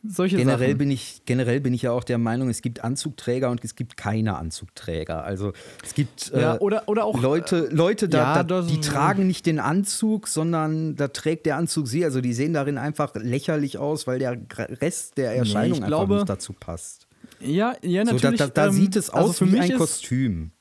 solche 0.10 0.38
Generell 0.38 0.70
Sachen. 0.70 0.78
bin, 0.78 0.92
ich, 0.92 1.22
generell 1.26 1.60
bin 1.60 1.74
ich 1.74 1.84
ja 1.84 1.92
auch 1.92 2.04
der 2.04 2.18
Meinung, 2.18 2.50
es 2.50 2.62
gibt 2.62 2.84
Anzugträger 2.84 3.50
und 3.50 3.64
es 3.64 3.76
gibt 3.76 3.98
keine 3.98 4.38
Anzugträger. 4.38 5.24
Also 5.24 5.54
es 5.84 5.94
gibt 5.94 6.32
äh, 6.34 6.42
ja, 6.42 6.60
oder, 6.60 6.84
oder 6.88 7.06
auch 7.06 7.20
Leute, 7.22 7.70
Leute 7.72 8.10
da, 8.10 8.36
ja, 8.38 8.44
da, 8.44 8.62
die 8.62 8.80
tragen 8.80 9.28
nicht 9.28 9.46
den 9.46 9.60
Anzug, 9.60 10.28
sondern 10.28 10.96
da 10.96 11.10
trägt 11.10 11.46
der 11.46 11.58
Anzug 11.58 11.88
sie. 11.88 12.04
Also 12.04 12.22
die 12.22 12.34
sehen 12.34 12.54
darin 12.54 12.78
einfach 12.78 13.16
lächerlich 13.16 13.78
aus, 13.78 14.08
weil 14.08 14.20
der 14.20 14.40
Rest 14.58 15.18
der 15.18 15.36
Erscheinung 15.36 15.78
ich 15.78 15.84
einfach 15.84 15.88
glaube, 15.88 16.16
nicht 16.16 16.30
dazu 16.30 16.54
passt. 16.54 17.08
Ja, 17.40 17.76
ja, 17.82 18.06
So, 18.06 18.18
da 18.18 18.32
natürlich. 18.32 18.40
da, 18.40 18.48
da 18.48 18.66
ähm, 18.68 18.72
sieht 18.74 18.96
es 18.96 19.10
also 19.10 19.30
aus 19.30 19.38
für 19.38 19.48
wie 19.48 19.52
mich 19.52 19.62
ein 19.62 19.72
ist, 19.72 19.78
Kostüm. 19.78 20.52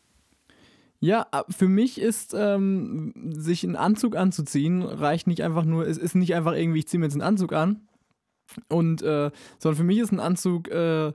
Ja, 1.00 1.26
für 1.50 1.68
mich 1.68 2.00
ist, 2.00 2.34
ähm, 2.36 3.12
sich 3.30 3.64
einen 3.64 3.76
Anzug 3.76 4.16
anzuziehen, 4.16 4.82
reicht 4.82 5.26
nicht 5.26 5.42
einfach 5.42 5.64
nur, 5.64 5.86
es 5.86 5.98
ist 5.98 6.14
nicht 6.14 6.34
einfach 6.34 6.54
irgendwie, 6.54 6.78
ich 6.78 6.88
ziehe 6.88 6.98
mir 6.98 7.06
jetzt 7.06 7.14
einen 7.14 7.22
Anzug 7.22 7.52
an. 7.52 7.82
Und, 8.68 9.02
äh, 9.02 9.30
sondern 9.58 9.76
für 9.76 9.84
mich 9.84 9.98
ist 9.98 10.12
ein 10.12 10.20
Anzug, 10.20 10.68
äh, 10.68 11.12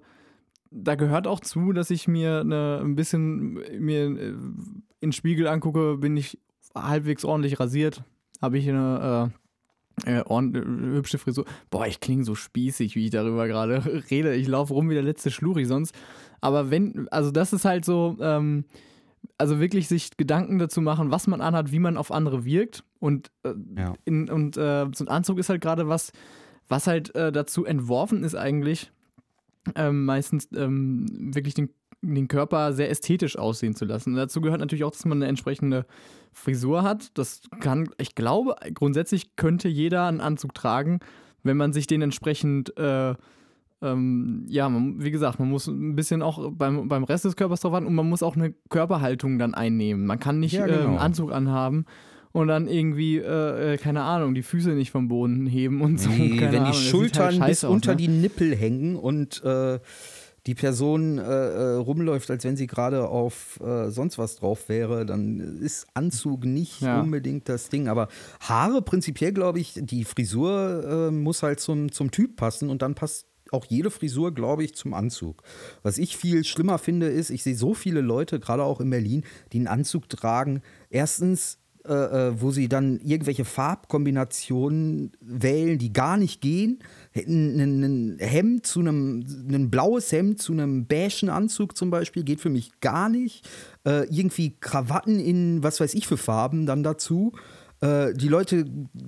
da 0.71 0.95
gehört 0.95 1.27
auch 1.27 1.39
zu, 1.39 1.73
dass 1.73 1.89
ich 1.89 2.07
mir 2.07 2.39
eine, 2.41 2.79
ein 2.83 2.95
bisschen 2.95 3.53
mir 3.79 4.03
äh, 4.05 4.29
in 4.29 4.83
den 5.01 5.11
Spiegel 5.11 5.47
angucke, 5.47 5.97
bin 5.97 6.15
ich 6.17 6.39
halbwegs 6.75 7.25
ordentlich 7.25 7.59
rasiert, 7.59 8.03
habe 8.41 8.57
ich 8.57 8.69
eine 8.69 9.31
äh, 10.05 10.11
äh, 10.11 10.19
äh, 10.21 10.51
hübsche 10.95 11.17
Frisur. 11.17 11.45
Boah, 11.69 11.85
ich 11.87 11.99
klinge 11.99 12.23
so 12.23 12.35
spießig, 12.35 12.95
wie 12.95 13.05
ich 13.05 13.11
darüber 13.11 13.47
gerade 13.47 13.83
rede. 14.11 14.35
Ich 14.35 14.47
laufe 14.47 14.73
rum 14.73 14.89
wie 14.89 14.93
der 14.93 15.03
letzte 15.03 15.31
Schluri 15.31 15.65
sonst. 15.65 15.93
Aber 16.39 16.71
wenn, 16.71 17.07
also 17.09 17.31
das 17.31 17.53
ist 17.53 17.65
halt 17.65 17.83
so, 17.85 18.17
ähm, 18.21 18.65
also 19.37 19.59
wirklich 19.59 19.87
sich 19.87 20.15
Gedanken 20.17 20.57
dazu 20.57 20.81
machen, 20.81 21.11
was 21.11 21.27
man 21.27 21.41
anhat, 21.41 21.71
wie 21.71 21.79
man 21.79 21.97
auf 21.97 22.11
andere 22.11 22.45
wirkt. 22.45 22.83
Und, 22.99 23.31
äh, 23.43 23.53
Ja. 23.77 23.93
in, 24.05 24.29
und 24.29 24.57
äh, 24.57 24.87
so 24.95 25.03
ein 25.03 25.09
Anzug 25.09 25.37
ist 25.37 25.49
halt 25.49 25.61
gerade 25.61 25.87
was, 25.87 26.11
was 26.71 26.87
halt 26.87 27.13
äh, 27.15 27.31
dazu 27.31 27.65
entworfen 27.65 28.23
ist 28.23 28.35
eigentlich, 28.35 28.91
ähm, 29.75 30.05
meistens 30.05 30.49
ähm, 30.55 31.05
wirklich 31.33 31.53
den 31.53 31.69
den 32.01 32.27
Körper 32.27 32.73
sehr 32.73 32.89
ästhetisch 32.89 33.37
aussehen 33.37 33.75
zu 33.75 33.85
lassen. 33.85 34.11
Und 34.11 34.15
dazu 34.15 34.41
gehört 34.41 34.59
natürlich 34.59 34.83
auch, 34.83 34.91
dass 34.91 35.05
man 35.05 35.19
eine 35.19 35.27
entsprechende 35.27 35.85
Frisur 36.31 36.83
hat. 36.83 37.15
Das 37.17 37.41
kann, 37.59 37.89
ich 37.99 38.15
glaube, 38.15 38.55
grundsätzlich 38.73 39.35
könnte 39.35 39.67
jeder 39.67 40.07
einen 40.07 40.19
Anzug 40.19 40.53
tragen, 40.53 40.99
wenn 41.43 41.57
man 41.57 41.73
sich 41.73 41.87
den 41.87 42.01
entsprechend, 42.01 42.75
äh, 42.77 43.13
ähm, 43.83 44.45
ja, 44.47 44.67
man, 44.69 45.03
wie 45.03 45.11
gesagt, 45.11 45.39
man 45.39 45.49
muss 45.49 45.67
ein 45.67 45.95
bisschen 45.95 46.21
auch 46.21 46.51
beim, 46.51 46.87
beim 46.87 47.03
Rest 47.03 47.25
des 47.25 47.35
Körpers 47.35 47.61
drauf 47.61 47.73
achten 47.73 47.85
und 47.85 47.95
man 47.95 48.09
muss 48.09 48.23
auch 48.23 48.35
eine 48.35 48.53
Körperhaltung 48.69 49.37
dann 49.37 49.53
einnehmen. 49.53 50.05
Man 50.05 50.19
kann 50.19 50.39
nicht 50.39 50.53
Ja, 50.53 50.65
äh, 50.65 50.71
einen 50.73 50.81
genau. 50.91 50.97
Anzug 50.97 51.31
anhaben 51.31 51.85
und 52.33 52.47
dann 52.47 52.67
irgendwie, 52.67 53.17
äh, 53.17 53.73
äh, 53.73 53.77
keine 53.77 54.01
Ahnung, 54.03 54.33
die 54.33 54.43
Füße 54.43 54.69
nicht 54.71 54.91
vom 54.91 55.07
Boden 55.07 55.45
heben 55.45 55.81
und 55.81 55.99
so. 55.99 56.09
Nee, 56.09 56.39
wenn 56.39 56.55
Ahnung, 56.63 56.71
die 56.71 56.77
sieht 56.77 56.89
Schultern 56.89 57.39
halt 57.41 57.49
bis 57.51 57.63
aus, 57.63 57.73
unter 57.73 57.91
ne? 57.91 57.97
die 57.97 58.07
Nippel 58.07 58.55
hängen 58.55 58.95
und 58.95 59.43
äh, 59.43 59.79
die 60.47 60.55
Person 60.55 61.19
äh, 61.19 61.21
äh, 61.21 61.73
rumläuft, 61.75 62.31
als 62.31 62.43
wenn 62.43 62.57
sie 62.57 62.65
gerade 62.65 63.07
auf 63.07 63.59
äh, 63.61 63.91
sonst 63.91 64.17
was 64.17 64.37
drauf 64.37 64.69
wäre, 64.69 65.05
dann 65.05 65.59
ist 65.59 65.85
Anzug 65.93 66.45
nicht 66.45 66.81
Ja. 66.81 66.99
unbedingt 67.01 67.47
das 67.47 67.69
Ding. 67.69 67.87
Aber 67.87 68.07
Haare 68.39 68.81
prinzipiell, 68.81 69.33
glaube 69.33 69.59
ich, 69.59 69.75
die 69.79 70.03
Frisur 70.03 71.11
muss 71.11 71.43
halt 71.43 71.59
zum, 71.59 71.91
zum 71.91 72.09
Typ 72.09 72.37
passen 72.37 72.69
und 72.69 72.81
dann 72.81 72.95
passt 72.95 73.27
auch 73.51 73.65
jede 73.65 73.91
Frisur, 73.91 74.33
glaube 74.33 74.63
ich, 74.63 74.73
zum 74.75 74.93
Anzug. 74.93 75.43
Was 75.83 75.97
ich 75.97 76.17
viel 76.17 76.43
schlimmer 76.43 76.77
finde, 76.79 77.07
ist, 77.07 77.29
ich 77.29 77.43
sehe 77.43 77.55
so 77.55 77.73
viele 77.73 78.01
Leute, 78.01 78.39
gerade 78.39 78.63
auch 78.63 78.79
in 78.79 78.89
Berlin, 78.89 79.23
die 79.51 79.57
einen 79.57 79.67
Anzug 79.67 80.09
tragen. 80.09 80.61
Erstens, 80.89 81.59
äh, 81.85 81.93
äh, 81.93 82.41
wo 82.41 82.51
sie 82.51 82.69
dann 82.69 82.99
irgendwelche 82.99 83.43
Farbkombinationen 83.43 85.13
wählen, 85.19 85.79
die 85.79 85.91
gar 85.91 86.15
nicht 86.15 86.39
gehen. 86.39 86.79
Ein, 87.15 88.17
Hemd 88.19 88.67
zu 88.67 88.81
einem, 88.81 89.25
ein 89.49 89.71
blaues 89.71 90.11
Hemd 90.11 90.39
zu 90.39 90.53
einem 90.53 90.85
beigen 90.85 91.29
Anzug 91.29 91.75
zum 91.75 91.89
Beispiel 91.89 92.23
geht 92.23 92.39
für 92.39 92.49
mich 92.49 92.79
gar 92.81 93.09
nicht. 93.09 93.49
Äh, 93.83 94.05
irgendwie 94.15 94.55
Krawatten 94.59 95.19
in 95.19 95.63
was 95.63 95.79
weiß 95.79 95.95
ich 95.95 96.07
für 96.07 96.17
Farben 96.17 96.67
dann 96.67 96.83
dazu. 96.83 97.33
Äh, 97.81 98.13
die 98.13 98.27
Leute 98.27 98.65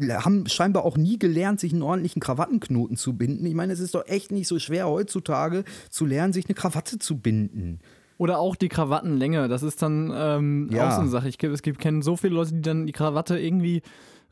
haben 0.10 0.48
scheinbar 0.48 0.84
auch 0.84 0.98
nie 0.98 1.20
gelernt, 1.20 1.60
sich 1.60 1.74
einen 1.74 1.84
ordentlichen 1.84 2.22
Krawattenknoten 2.22 2.98
zu 2.98 3.14
binden. 3.14 3.46
Ich 3.46 3.54
meine, 3.54 3.74
es 3.74 3.80
ist 3.80 3.94
doch 3.94 4.08
echt 4.08 4.32
nicht 4.32 4.48
so 4.48 4.58
schwer 4.58 4.88
heutzutage 4.88 5.64
zu 5.90 6.06
lernen, 6.06 6.34
sich 6.34 6.46
eine 6.46 6.56
Krawatte 6.56 6.98
zu 6.98 7.20
binden. 7.20 7.80
Oder 8.24 8.40
auch 8.40 8.56
die 8.56 8.70
Krawattenlänge. 8.70 9.50
Das 9.50 9.64
ist 9.64 9.82
dann 9.82 10.10
ähm, 10.16 10.70
Ja. 10.72 10.88
auch 10.88 10.92
so 10.94 11.02
eine 11.02 11.10
Sache. 11.10 11.28
Ich, 11.28 11.44
es 11.44 11.62
gibt 11.62 11.80
kennen 11.80 12.02
so 12.02 12.16
viele 12.16 12.36
Leute, 12.36 12.54
die 12.54 12.62
dann 12.62 12.86
die 12.88 12.94
Krawatte 12.94 13.38
irgendwie 13.38 13.82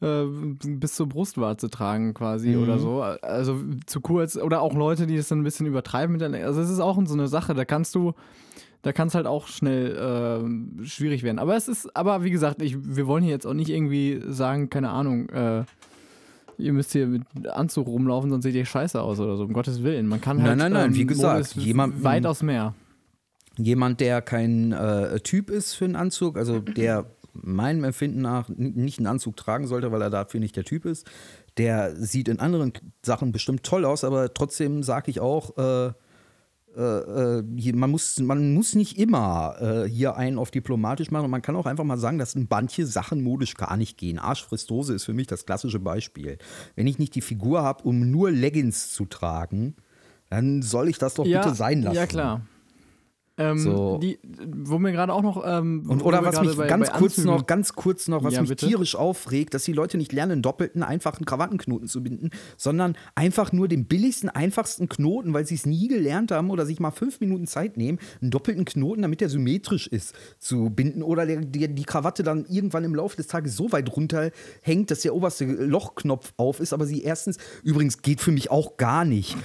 äh, 0.02 0.24
bis 0.66 0.96
zur 0.96 1.08
Brustwarze 1.10 1.70
tragen 1.70 2.14
quasi 2.14 2.50
Mhm. 2.56 2.64
oder 2.64 2.80
so. 2.80 3.02
Also 3.02 3.58
zu 3.86 4.00
kurz. 4.00 4.38
Oder 4.38 4.62
auch 4.62 4.74
Leute, 4.74 5.08
die 5.08 5.18
das 5.18 5.28
dann 5.28 5.42
ein 5.42 5.44
bisschen 5.44 5.66
übertreiben 5.66 6.14
mit 6.14 6.22
der 6.22 6.30
Länge. 6.30 6.46
Also 6.46 6.62
es 6.62 6.70
ist 6.70 6.80
auch 6.80 6.98
so 7.06 7.14
eine 7.14 7.28
Sache. 7.28 7.54
Da 7.54 7.66
kannst 7.66 7.94
du, 7.96 8.14
da 8.82 8.94
kann 8.94 9.10
es 9.10 9.14
halt 9.16 9.28
auch 9.28 9.48
schnell 9.48 10.80
äh, 10.82 10.86
schwierig 10.86 11.22
werden. 11.24 11.38
Aber 11.40 11.56
es 11.58 11.68
ist, 11.68 11.94
aber 11.96 12.24
wie 12.24 12.32
gesagt, 12.32 12.62
ich, 12.62 12.78
wir 12.82 13.06
wollen 13.08 13.24
hier 13.24 13.34
jetzt 13.34 13.46
auch 13.46 13.54
nicht 13.54 13.70
irgendwie 13.70 14.22
sagen, 14.28 14.70
keine 14.70 14.90
Ahnung, 14.90 15.28
äh, 15.30 15.64
Ihr 16.58 16.74
müsst 16.74 16.92
hier 16.92 17.08
mit 17.08 17.24
Anzug 17.50 17.88
rumlaufen, 17.88 18.30
sonst 18.30 18.44
seht 18.44 18.54
ihr 18.54 18.66
scheiße 18.66 19.02
aus 19.02 19.20
oder 19.20 19.36
so, 19.36 19.46
um 19.46 19.54
Gottes 19.54 19.82
Willen. 19.82 20.08
Man 20.08 20.22
kann 20.22 20.38
Nein, 20.38 20.48
halt. 20.48 20.58
nein, 20.60 20.74
nein, 20.74 20.94
wie 20.94 21.02
ähm, 21.02 21.08
gesagt, 21.08 21.34
Mode 21.34 21.42
ist 21.42 21.56
jemand- 21.56 22.04
weitaus 22.04 22.44
mehr. 22.44 22.76
Jemand, 23.64 24.00
der 24.00 24.22
kein 24.22 24.72
äh, 24.72 25.20
Typ 25.20 25.50
ist 25.50 25.74
für 25.74 25.86
einen 25.86 25.96
Anzug, 25.96 26.38
also 26.38 26.60
der 26.60 27.06
meinem 27.34 27.84
Empfinden 27.84 28.22
nach 28.22 28.50
nicht 28.50 29.00
einen 29.00 29.08
Anzug 29.08 29.38
tragen 29.38 29.68
sollte, 29.68 29.92
weil 29.92 30.02
er 30.02 30.10
dafür 30.10 30.40
nicht 30.40 30.56
der 30.56 30.66
Typ 30.66 30.86
ist, 30.86 31.10
der 31.58 31.96
sieht 31.96 32.28
in 32.28 32.40
anderen 32.40 32.74
Sachen 33.06 33.32
bestimmt 33.32 33.64
toll 33.64 33.86
aus, 33.86 34.04
aber 34.04 34.34
trotzdem 34.34 34.84
sage 34.84 35.12
ich 35.12 35.20
auch, 35.20 35.58
äh, 35.58 35.94
äh, 36.76 36.82
äh, 36.82 37.44
hier, 37.58 37.76
man, 37.76 37.90
muss, 37.90 38.18
man 38.20 38.54
muss 38.54 38.76
nicht 38.76 38.98
immer 38.98 39.56
äh, 39.60 39.90
hier 39.90 40.16
einen 40.16 40.38
auf 40.38 40.52
diplomatisch 40.52 41.12
machen 41.12 41.26
und 41.26 41.32
man 41.32 41.42
kann 41.42 41.56
auch 41.58 41.66
einfach 41.66 41.84
mal 41.84 41.98
sagen, 41.98 42.18
dass 42.18 42.36
manche 42.50 42.86
Sachen 42.86 43.24
modisch 43.24 43.56
gar 43.56 43.76
nicht 43.76 43.98
gehen. 43.98 44.20
Arschfristose 44.20 44.94
ist 44.94 45.04
für 45.04 45.14
mich 45.14 45.28
das 45.28 45.46
klassische 45.46 45.80
Beispiel. 45.80 46.38
Wenn 46.76 46.88
ich 46.88 46.98
nicht 46.98 47.16
die 47.16 47.22
Figur 47.22 47.62
habe, 47.62 47.84
um 47.84 48.10
nur 48.10 48.32
Leggings 48.32 48.94
zu 48.94 49.06
tragen, 49.06 49.76
dann 50.30 50.62
soll 50.62 50.88
ich 50.88 50.98
das 50.98 51.16
doch 51.16 51.26
bitte 51.26 51.54
sein 51.54 51.82
lassen. 51.82 51.96
Ja, 51.98 52.06
klar. 52.06 52.42
Ähm, 53.42 53.58
So. 53.58 53.98
die, 54.02 54.20
wo 54.64 54.78
mir 54.80 54.92
gerade 54.92 55.14
auch 55.14 55.22
noch. 55.22 55.44
Ähm, 55.46 55.86
Und 55.88 56.02
oder 56.04 56.24
was 56.24 56.40
mich 56.42 56.56
bei- 56.56 56.68
ganz 56.68 56.90
bei 56.90 56.98
kurz 56.98 57.18
noch, 57.20 57.46
ganz 57.48 57.74
kurz 57.74 58.08
noch, 58.08 58.24
was 58.24 58.34
Ja, 58.34 58.42
mich 58.42 58.50
bitte? 58.50 58.68
tierisch 58.68 58.96
aufregt, 58.96 59.54
dass 59.54 59.64
die 59.64 59.74
Leute 59.74 59.98
nicht 59.98 60.12
lernen, 60.14 60.34
einen 60.34 60.42
doppelten, 60.42 60.84
einfachen 60.84 61.26
Krawattenknoten 61.26 61.88
zu 61.88 62.02
binden, 62.04 62.30
sondern 62.58 62.96
einfach 63.16 63.52
nur 63.52 63.68
den 63.68 63.86
billigsten, 63.86 64.30
einfachsten 64.30 64.90
Knoten, 64.90 65.34
weil 65.34 65.46
sie 65.46 65.56
es 65.56 65.66
nie 65.66 65.88
gelernt 65.88 66.32
haben 66.32 66.50
oder 66.50 66.66
sich 66.66 66.80
mal 66.80 66.92
fünf 66.92 67.20
Minuten 67.20 67.48
Zeit 67.48 67.78
nehmen, 67.78 68.00
einen 68.22 68.32
doppelten 68.32 68.66
Knoten, 68.66 69.02
damit 69.02 69.22
der 69.22 69.30
symmetrisch 69.30 69.88
ist, 69.88 70.14
zu 70.40 70.70
binden 70.70 71.04
oder 71.04 71.26
der, 71.26 71.42
der, 71.42 71.68
die 71.70 71.84
Krawatte 71.84 72.24
dann 72.24 72.46
irgendwann 72.50 72.84
im 72.84 72.96
Laufe 72.96 73.16
des 73.18 73.28
Tages 73.28 73.56
so 73.56 73.72
weit 73.72 73.96
runterhängt, 73.96 74.92
dass 74.92 75.02
der 75.02 75.16
oberste 75.16 75.46
Lochknopf 75.46 76.34
auf 76.38 76.60
ist, 76.60 76.74
aber 76.74 76.86
sie 76.86 77.04
erstens, 77.04 77.38
übrigens 77.64 78.02
geht 78.02 78.22
für 78.22 78.32
mich 78.32 78.52
auch 78.52 78.78
gar 78.78 79.06
nicht, 79.06 79.36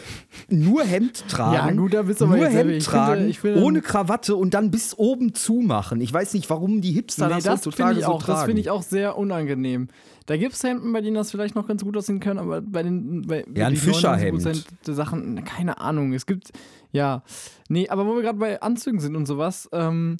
nur 0.48 0.82
Hemd 0.84 1.28
tragen, 1.28 1.54
Ja, 1.54 1.70
gut, 1.82 1.94
da 1.94 2.02
bist 2.02 2.20
du 2.20 2.26
aber 2.26 2.36
nur 2.36 2.46
selber. 2.50 2.58
Hemd 2.58 2.70
Ich 2.78 2.84
finde- 2.84 2.96
tragen, 2.98 3.28
ich 3.28 3.38
finde- 3.40 3.62
ohne 3.62 3.80
Krawatte 3.86 4.34
und 4.36 4.52
dann 4.52 4.70
bis 4.70 4.98
oben 4.98 5.34
zumachen. 5.34 6.00
Ich 6.00 6.12
weiß 6.12 6.34
nicht, 6.34 6.50
warum 6.50 6.80
die 6.80 6.92
Hipster 6.92 7.28
Nee, 7.28 7.34
das, 7.34 7.44
das 7.44 7.52
heutzutage 7.66 8.00
ich 8.00 8.04
so 8.04 8.12
auch. 8.12 8.22
tragen. 8.22 8.38
Das 8.38 8.46
finde 8.46 8.60
ich 8.60 8.70
auch 8.70 8.82
sehr 8.82 9.16
unangenehm. 9.16 9.88
Da 10.26 10.36
gibt 10.36 10.54
es 10.54 10.64
Hemden, 10.64 10.92
bei 10.92 11.00
denen 11.00 11.14
das 11.14 11.30
vielleicht 11.30 11.54
noch 11.54 11.68
ganz 11.68 11.84
gut 11.84 11.96
aussehen 11.96 12.18
kann, 12.18 12.38
aber 12.38 12.60
bei 12.60 12.82
den 12.82 13.22
bei 13.22 13.44
Ja, 13.54 13.68
ein 13.68 13.76
Fischerhemd. 13.76 14.42
99% 14.42 14.64
der 14.86 14.94
Sachen, 14.94 15.44
keine 15.44 15.78
Ahnung. 15.80 16.12
Es 16.12 16.26
gibt, 16.26 16.50
ja, 16.90 17.22
nee, 17.68 17.88
aber 17.88 18.06
wo 18.06 18.16
wir 18.16 18.22
gerade 18.22 18.38
bei 18.38 18.60
Anzügen 18.60 18.98
sind 18.98 19.14
und 19.14 19.26
sowas, 19.26 19.68
ähm, 19.72 20.16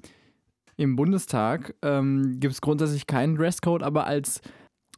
im 0.77 0.95
Bundestag 0.95 1.75
ähm, 1.83 2.39
gibt 2.39 2.55
es 2.55 2.61
grundsätzlich 2.61 3.07
keinen 3.07 3.35
Dresscode, 3.35 3.83
aber 3.83 4.07
als 4.07 4.41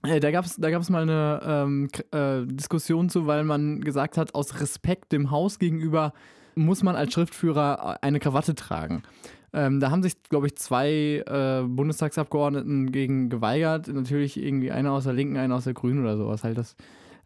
äh, 0.02 0.20
da 0.20 0.30
gab 0.30 0.44
es 0.44 0.56
da 0.56 0.70
gab's 0.70 0.90
mal 0.90 1.02
eine 1.02 1.40
ähm, 1.44 1.88
äh, 2.12 2.46
Diskussion 2.46 3.08
zu, 3.08 3.26
weil 3.26 3.44
man 3.44 3.80
gesagt 3.80 4.18
hat, 4.18 4.34
aus 4.34 4.60
Respekt 4.60 5.12
dem 5.12 5.30
Haus 5.30 5.58
gegenüber 5.58 6.12
muss 6.58 6.82
man 6.82 6.96
als 6.96 7.12
Schriftführer 7.12 8.02
eine 8.02 8.20
Krawatte 8.20 8.54
tragen. 8.54 9.02
Ähm, 9.52 9.80
da 9.80 9.90
haben 9.90 10.02
sich, 10.02 10.22
glaube 10.24 10.46
ich, 10.46 10.56
zwei 10.56 11.24
äh, 11.26 11.62
Bundestagsabgeordneten 11.66 12.92
gegen 12.92 13.30
geweigert. 13.30 13.88
Natürlich 13.88 14.36
irgendwie 14.36 14.70
einer 14.70 14.92
aus 14.92 15.04
der 15.04 15.14
Linken, 15.14 15.38
einer 15.38 15.54
aus 15.54 15.64
der 15.64 15.74
Grünen 15.74 16.00
oder 16.00 16.16
sowas 16.16 16.44
halt 16.44 16.58
das. 16.58 16.76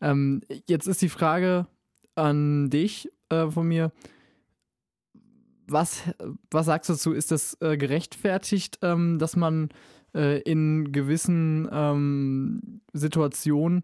Ähm, 0.01 0.41
jetzt 0.69 0.87
ist 0.87 1.03
die 1.03 1.09
Frage 1.09 1.67
an 2.15 2.71
dich 2.71 3.11
äh, 3.31 3.49
von 3.49 3.67
mir. 3.67 3.91
Was, 5.67 6.03
was 6.51 6.67
sagst 6.67 6.91
du 6.91 6.95
dazu? 6.95 7.13
Ist 7.13 7.31
das 7.31 7.57
äh, 7.61 7.77
gerechtfertigt, 7.77 8.79
ähm, 8.83 9.19
dass 9.19 9.37
man 9.37 9.71
äh, 10.15 10.41
in 10.43 10.93
gewissen 10.93 11.69
ähm, 11.73 12.83
Situationen 12.93 13.83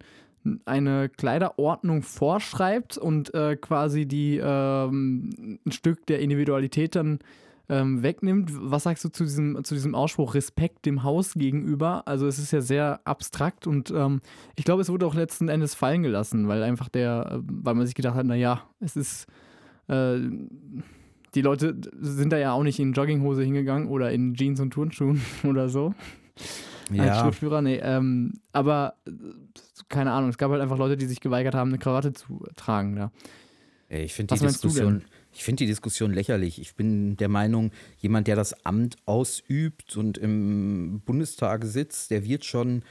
eine 0.65 1.09
Kleiderordnung 1.09 2.03
vorschreibt 2.03 2.99
und 2.99 3.33
äh, 3.35 3.57
quasi 3.57 4.07
die 4.07 4.41
ähm, 4.43 5.59
ein 5.67 5.73
Stück 5.73 6.07
der 6.07 6.21
Individualität 6.21 6.97
dann 6.97 7.19
ähm, 7.69 8.03
wegnimmt. 8.03 8.51
Was 8.55 8.85
sagst 8.85 9.05
du 9.05 9.11
zu 9.11 9.25
diesem, 9.25 9.63
zu 9.65 9.75
diesem 9.75 9.95
Ausspruch 9.95 10.35
Respekt 10.35 10.87
dem 10.87 11.03
Haus 11.03 11.35
gegenüber? 11.35 12.03
Also 12.07 12.27
es 12.27 12.39
ist 12.39 12.53
ja 12.53 12.61
sehr 12.61 13.01
abstrakt 13.05 13.67
und 13.67 13.91
ähm, 13.91 14.21
ich 14.57 14.65
glaube, 14.65 14.83
es 14.83 14.89
wurde 14.89 15.07
auch 15.07 15.15
letzten 15.15 15.49
Endes 15.49 15.75
fallen 15.75 16.03
gelassen, 16.03 16.49
weil 16.49 16.63
einfach 16.63 16.89
der, 16.89 17.31
äh, 17.31 17.39
weil 17.43 17.75
man 17.75 17.87
sich 17.87 17.95
gedacht 17.95 18.15
hat, 18.15 18.27
naja, 18.27 18.63
es 18.81 18.97
ist 18.97 19.27
äh, 19.89 20.19
die 21.35 21.43
Leute 21.43 21.77
sind 22.01 22.33
da 22.33 22.39
ja 22.39 22.53
auch 22.53 22.63
nicht 22.63 22.81
in 22.81 22.95
Jogginghose 22.95 23.43
hingegangen 23.43 23.89
oder 23.89 24.11
in 24.13 24.35
Jeans 24.35 24.61
und 24.61 24.71
Turnschuhen 24.71 25.21
oder 25.45 25.69
so 25.69 25.95
als 26.91 26.99
ja, 26.99 27.21
Schriftführer, 27.21 27.63
nee, 27.63 27.81
ähm, 27.83 28.35
aber 28.53 28.95
keine 29.89 30.13
Ahnung, 30.13 30.31
es 30.31 30.39
gab 30.39 30.51
halt 30.51 30.61
einfach 30.61 30.79
Leute, 30.79 30.97
die 30.97 31.07
sich 31.07 31.21
geweigert 31.21 31.55
haben, 31.55 31.71
eine 31.71 31.79
Krawatte 31.79 32.13
zu 32.13 32.45
tragen. 32.57 32.97
Ja. 32.97 33.11
Ey, 33.89 34.05
ich 34.05 34.15
finde 34.15 34.35
die 34.35 34.41
Diskussion, 34.47 35.05
ich 35.33 35.45
finde 35.45 35.65
die 35.65 35.67
Diskussion 35.67 36.13
lächerlich. 36.13 36.61
Ich 36.61 36.75
bin 36.75 37.17
der 37.17 37.29
Meinung, 37.29 37.71
jemand, 37.99 38.27
der 38.27 38.37
das 38.37 38.67
Amt 38.67 38.97
ausübt 39.07 39.97
und 39.97 40.19
im 40.19 41.01
Bundestag 41.07 41.65
sitzt, 41.65 42.11
der 42.11 42.25
wird 42.25 42.45
schon 42.45 42.83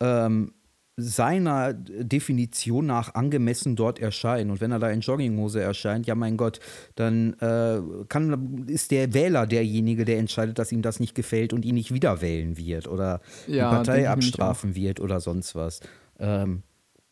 ähm, 0.00 0.52
seiner 0.96 1.72
Definition 1.72 2.84
nach 2.84 3.14
angemessen 3.14 3.76
dort 3.76 3.98
erscheinen. 3.98 4.50
Und 4.50 4.60
wenn 4.60 4.72
er 4.72 4.78
da 4.78 4.90
in 4.90 5.00
Jogginghose 5.00 5.62
erscheint, 5.62 6.06
ja 6.06 6.14
mein 6.14 6.36
Gott, 6.36 6.60
dann 6.96 7.32
äh, 7.40 7.80
kann, 8.08 8.66
ist 8.68 8.90
der 8.90 9.14
Wähler 9.14 9.46
derjenige, 9.46 10.04
der 10.04 10.18
entscheidet, 10.18 10.58
dass 10.58 10.70
ihm 10.70 10.82
das 10.82 11.00
nicht 11.00 11.14
gefällt 11.14 11.54
und 11.54 11.64
ihn 11.64 11.76
nicht 11.76 11.94
wieder 11.94 12.20
wählen 12.20 12.58
wird 12.58 12.88
oder 12.88 13.22
Ja, 13.46 13.70
die 13.70 13.76
Partei 13.76 14.10
abstrafen 14.10 14.74
wird 14.74 15.00
oder 15.00 15.20
sonst 15.20 15.54
was. 15.54 15.80
Ähm, 16.22 16.62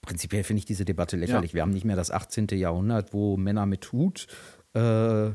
prinzipiell 0.00 0.44
finde 0.44 0.60
ich 0.60 0.64
diese 0.64 0.84
Debatte 0.84 1.16
lächerlich. 1.16 1.52
Wir 1.52 1.62
haben 1.62 1.72
nicht 1.72 1.84
mehr 1.84 1.96
das 1.96 2.10
18. 2.10 2.46
Jahrhundert, 2.52 3.12
wo 3.12 3.36
Männer 3.36 3.66
mit 3.66 3.92
Hut 3.92 4.28
äh, 4.74 5.26
äh, 5.26 5.32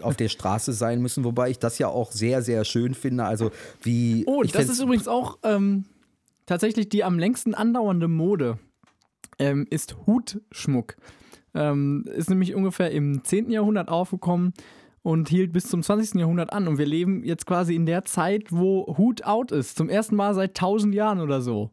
auf 0.00 0.16
der 0.16 0.28
Straße 0.28 0.72
sein 0.72 1.02
müssen, 1.02 1.24
wobei 1.24 1.50
ich 1.50 1.58
das 1.58 1.78
ja 1.78 1.88
auch 1.88 2.12
sehr, 2.12 2.42
sehr 2.42 2.64
schön 2.64 2.94
finde. 2.94 3.24
Also 3.24 3.50
wie 3.82 4.24
Oh, 4.26 4.42
das 4.42 4.68
ist 4.68 4.80
übrigens 4.80 5.08
auch 5.08 5.38
ähm, 5.42 5.84
tatsächlich 6.46 6.88
die 6.88 7.04
am 7.04 7.18
längsten 7.18 7.54
andauernde 7.54 8.08
Mode, 8.08 8.58
ähm, 9.38 9.66
ist 9.70 9.96
Hutschmuck. 10.06 10.96
Ähm, 11.54 12.04
ist 12.06 12.30
nämlich 12.30 12.54
ungefähr 12.54 12.90
im 12.92 13.24
10. 13.24 13.50
Jahrhundert 13.50 13.88
aufgekommen 13.88 14.54
und 15.02 15.28
hielt 15.28 15.52
bis 15.52 15.68
zum 15.68 15.82
20. 15.82 16.20
Jahrhundert 16.20 16.52
an. 16.52 16.68
Und 16.68 16.78
wir 16.78 16.86
leben 16.86 17.24
jetzt 17.24 17.46
quasi 17.46 17.74
in 17.74 17.86
der 17.86 18.04
Zeit, 18.04 18.52
wo 18.52 18.96
Hut 18.96 19.24
out 19.24 19.52
ist. 19.52 19.76
Zum 19.76 19.88
ersten 19.88 20.16
Mal 20.16 20.34
seit 20.34 20.50
1000 20.50 20.94
Jahren 20.94 21.20
oder 21.20 21.42
so. 21.42 21.70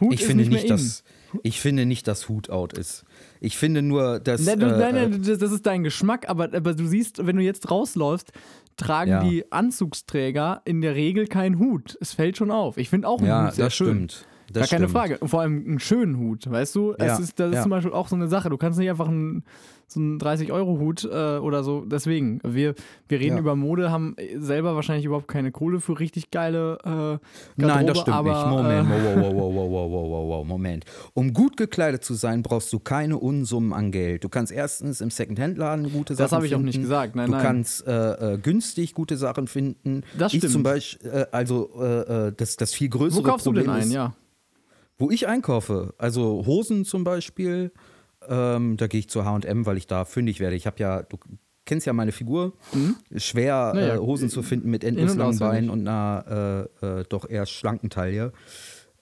Hut 0.00 0.14
Ich 0.14 0.20
ist 0.20 0.26
finde 0.26 0.44
nicht, 0.44 0.52
nicht, 0.52 0.70
dass 0.70 1.04
ich 1.42 1.60
finde 1.60 1.86
nicht, 1.86 2.08
dass 2.08 2.28
Hut 2.28 2.50
out 2.50 2.72
ist. 2.76 3.04
Ich 3.40 3.56
finde 3.56 3.82
nur, 3.82 4.18
dass 4.18 4.40
in. 4.40 4.46
Nein, 4.46 4.60
du, 4.60 4.66
äh, 4.66 4.78
nein, 4.78 4.96
äh, 4.96 5.08
nein, 5.08 5.22
das, 5.24 5.38
das 5.38 5.52
ist 5.52 5.64
dein 5.66 5.84
Geschmack, 5.84 6.28
aber, 6.28 6.44
aber 6.52 6.74
du 6.74 6.86
siehst, 6.86 7.24
wenn 7.24 7.36
du 7.36 7.42
jetzt 7.42 7.70
rausläufst, 7.70 8.32
tragen 8.76 9.10
Ja. 9.10 9.22
die 9.22 9.50
Anzugsträger 9.52 10.62
in 10.64 10.80
der 10.80 10.94
Regel 10.94 11.26
keinen 11.26 11.58
Hut. 11.58 11.96
Es 12.00 12.14
fällt 12.14 12.36
schon 12.36 12.50
auf. 12.50 12.78
Ich 12.78 12.88
finde 12.88 13.06
auch 13.08 13.18
einen 13.18 13.28
ja, 13.28 13.46
Hut 13.46 13.54
sehr 13.54 13.66
das 13.66 13.74
schön. 13.74 13.86
stimmt. 14.10 14.26
Das 14.52 14.68
Gar 14.70 14.78
keine 14.78 14.88
stimmt. 14.88 14.98
Frage. 14.98 15.18
Und 15.18 15.28
vor 15.28 15.40
allem 15.42 15.64
einen 15.66 15.78
schönen 15.80 16.18
Hut, 16.18 16.50
weißt 16.50 16.74
du? 16.74 16.94
Ja, 16.98 17.06
Es 17.06 17.20
ist, 17.20 17.38
das 17.38 17.50
ist 17.50 17.54
ja. 17.56 17.62
zum 17.62 17.70
Beispiel 17.70 17.92
auch 17.92 18.08
so 18.08 18.16
eine 18.16 18.28
Sache. 18.28 18.50
Du 18.50 18.56
kannst 18.56 18.78
nicht 18.78 18.90
einfach 18.90 19.08
einen, 19.08 19.44
so 19.86 20.00
einen 20.00 20.18
30-Euro-Hut 20.20 21.04
äh, 21.04 21.38
oder 21.38 21.62
so. 21.64 21.84
Deswegen, 21.84 22.40
wir, 22.44 22.74
wir 23.08 23.20
reden 23.20 23.34
Ja. 23.36 23.40
über 23.40 23.54
Mode, 23.56 23.90
haben 23.90 24.16
selber 24.38 24.74
wahrscheinlich 24.74 25.04
überhaupt 25.04 25.28
keine 25.28 25.52
Kohle 25.52 25.80
für 25.80 25.98
richtig 26.00 26.30
geile 26.30 26.78
äh, 26.80 26.86
Garderobe, 26.86 27.20
Nein, 27.56 27.86
das 27.86 27.98
stimmt 27.98 28.16
aber, 28.16 28.30
nicht. 28.32 28.50
Moment, 28.50 28.88
Äh, 28.90 28.92
wow, 28.92 29.16
wow, 29.16 29.34
wow, 29.54 29.54
wow, 29.54 29.90
wow, 29.92 30.10
wow, 30.10 30.28
wow, 30.28 30.46
Moment. 30.46 30.84
Um 31.14 31.32
gut 31.32 31.56
gekleidet 31.56 32.04
zu 32.04 32.14
sein, 32.14 32.42
brauchst 32.42 32.72
du 32.72 32.78
keine 32.80 33.18
Unsummen 33.18 33.72
an 33.72 33.90
Geld. 33.92 34.24
Du 34.24 34.28
kannst 34.28 34.52
erstens 34.52 35.00
im 35.00 35.10
Secondhand-Laden 35.10 35.92
gute 35.92 36.14
Sachen 36.14 36.24
das 36.24 36.32
habe 36.32 36.46
ich 36.46 36.54
auch 36.54 36.58
finden. 36.58 36.66
nicht 36.66 36.80
gesagt. 36.80 37.14
Nein, 37.16 37.26
du 37.26 37.32
nein. 37.32 37.42
kannst 37.42 37.86
äh, 37.86 38.34
äh, 38.34 38.38
günstig 38.38 38.94
gute 38.94 39.16
Sachen 39.16 39.46
finden. 39.48 40.02
Das 40.18 40.32
ich 40.32 40.38
stimmt. 40.38 40.52
zum 40.52 40.62
Beispiel, 40.62 41.10
äh, 41.10 41.26
also 41.32 41.70
äh, 41.82 42.32
das, 42.36 42.56
das 42.56 42.72
viel 42.74 42.88
größere 42.88 43.24
Wo 43.24 43.28
kaufst 43.28 43.44
Problem 43.46 43.64
du 43.66 43.70
denn 43.70 43.80
ein? 43.80 43.86
ist, 43.88 43.92
Ja. 43.92 44.14
Wo 45.00 45.10
ich 45.10 45.26
einkaufe. 45.26 45.94
Also 45.98 46.44
Hosen 46.46 46.84
zum 46.84 47.02
Beispiel, 47.02 47.72
ähm, 48.28 48.76
da 48.76 48.86
gehe 48.86 49.00
ich 49.00 49.08
zu 49.08 49.24
H&M, 49.24 49.66
weil 49.66 49.76
ich 49.78 49.86
da 49.88 50.04
fündig 50.04 50.38
werde. 50.38 50.54
Ich 50.54 50.66
habe 50.66 50.76
ja, 50.78 51.02
du 51.02 51.16
kennst 51.64 51.86
ja 51.86 51.92
meine 51.92 52.12
Figur, 52.12 52.52
schwer 53.16 53.72
Naja, 53.74 53.94
äh, 53.94 53.98
Hosen 53.98 54.28
zu 54.28 54.42
finden 54.42 54.70
mit 54.70 54.84
in- 54.84 54.90
endlos 54.98 55.12
und 55.12 55.18
langen 55.18 55.30
auswendig. 55.34 55.48
Beinen 55.58 55.70
und 55.70 55.88
einer 55.88 56.68
äh, 56.82 57.00
äh, 57.00 57.04
doch 57.08 57.28
eher 57.28 57.46
schlanken 57.46 57.90
Taille. 57.90 58.32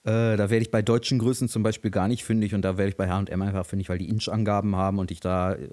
Äh, 0.05 0.37
da 0.37 0.49
werde 0.49 0.59
ich 0.61 0.71
bei 0.71 0.81
deutschen 0.81 1.19
Größen 1.19 1.49
zum 1.49 1.61
Beispiel 1.61 1.91
gar 1.91 2.07
nicht 2.07 2.23
fündig 2.23 2.55
und 2.55 2.61
da 2.61 2.77
werde 2.77 2.89
ich 2.89 2.95
bei 2.97 3.09
H&M 3.09 3.41
einfach 3.41 3.65
fündig, 3.65 3.89
weil 3.89 3.97
die 3.97 4.07
Inch-Angaben 4.07 4.75
haben 4.77 4.97
und 4.99 5.11
ich 5.11 5.19
da 5.19 5.53
äh, 5.55 5.67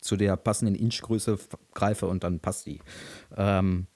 zu 0.00 0.16
der 0.16 0.36
passenden 0.36 0.76
Inch-Größe 0.76 1.36
greife 1.74 2.06
und 2.06 2.22
dann 2.22 2.38
passt 2.38 2.66
die. 2.66 2.78
Ähm, 3.36 3.86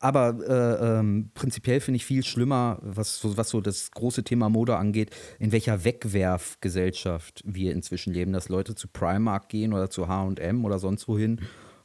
aber 0.00 0.36
äh, 0.48 0.98
ähm, 0.98 1.30
prinzipiell 1.34 1.80
finde 1.80 1.96
ich 1.96 2.06
viel 2.06 2.24
schlimmer, 2.24 2.78
was 2.82 3.20
so, 3.20 3.36
was 3.36 3.50
so 3.50 3.60
das 3.60 3.90
große 3.90 4.24
Thema 4.24 4.48
Mode 4.48 4.76
angeht, 4.76 5.10
in 5.38 5.52
welcher 5.52 5.84
Wegwerfgesellschaft 5.84 7.42
wir 7.44 7.72
inzwischen 7.72 8.12
leben, 8.12 8.32
dass 8.32 8.48
Leute 8.48 8.74
zu 8.74 8.88
Primark 8.88 9.50
gehen 9.50 9.74
oder 9.74 9.90
zu 9.90 10.08
H&M 10.08 10.64
oder 10.64 10.78
sonst 10.78 11.06
wohin 11.06 11.40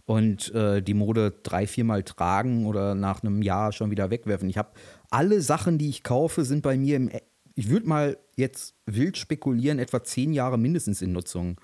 und 0.05 0.53
äh, 0.53 0.81
die 0.81 0.93
Mode 0.93 1.33
drei, 1.43 1.67
viermal 1.67 2.03
tragen 2.03 2.65
oder 2.65 2.95
nach 2.95 3.21
einem 3.21 3.41
Jahr 3.41 3.73
schon 3.73 3.91
wieder 3.91 4.09
wegwerfen. 4.09 4.49
Ich 4.49 4.57
habe 4.57 4.71
alle 5.09 5.41
Sachen, 5.41 5.77
die 5.77 5.89
ich 5.89 6.03
kaufe, 6.03 6.45
sind 6.45 6.61
bei 6.61 6.77
mir 6.77 6.95
im, 6.95 7.11
ich 7.55 7.69
würde 7.69 7.87
mal 7.87 8.17
jetzt 8.35 8.75
wild 8.85 9.17
spekulieren, 9.17 9.79
etwa 9.79 10.03
zehn 10.03 10.33
Jahre 10.33 10.57
mindestens 10.57 11.01
in 11.01 11.11
Nutzung. 11.11 11.59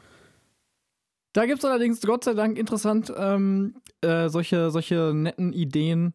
Da 1.33 1.45
gibt 1.45 1.59
es 1.59 1.65
allerdings 1.65 2.01
Gott 2.01 2.25
sei 2.25 2.33
Dank 2.33 2.57
interessant 2.57 3.13
ähm, 3.15 3.75
äh, 4.01 4.27
solche, 4.27 4.69
solche 4.69 5.13
netten 5.13 5.53
Ideen, 5.53 6.13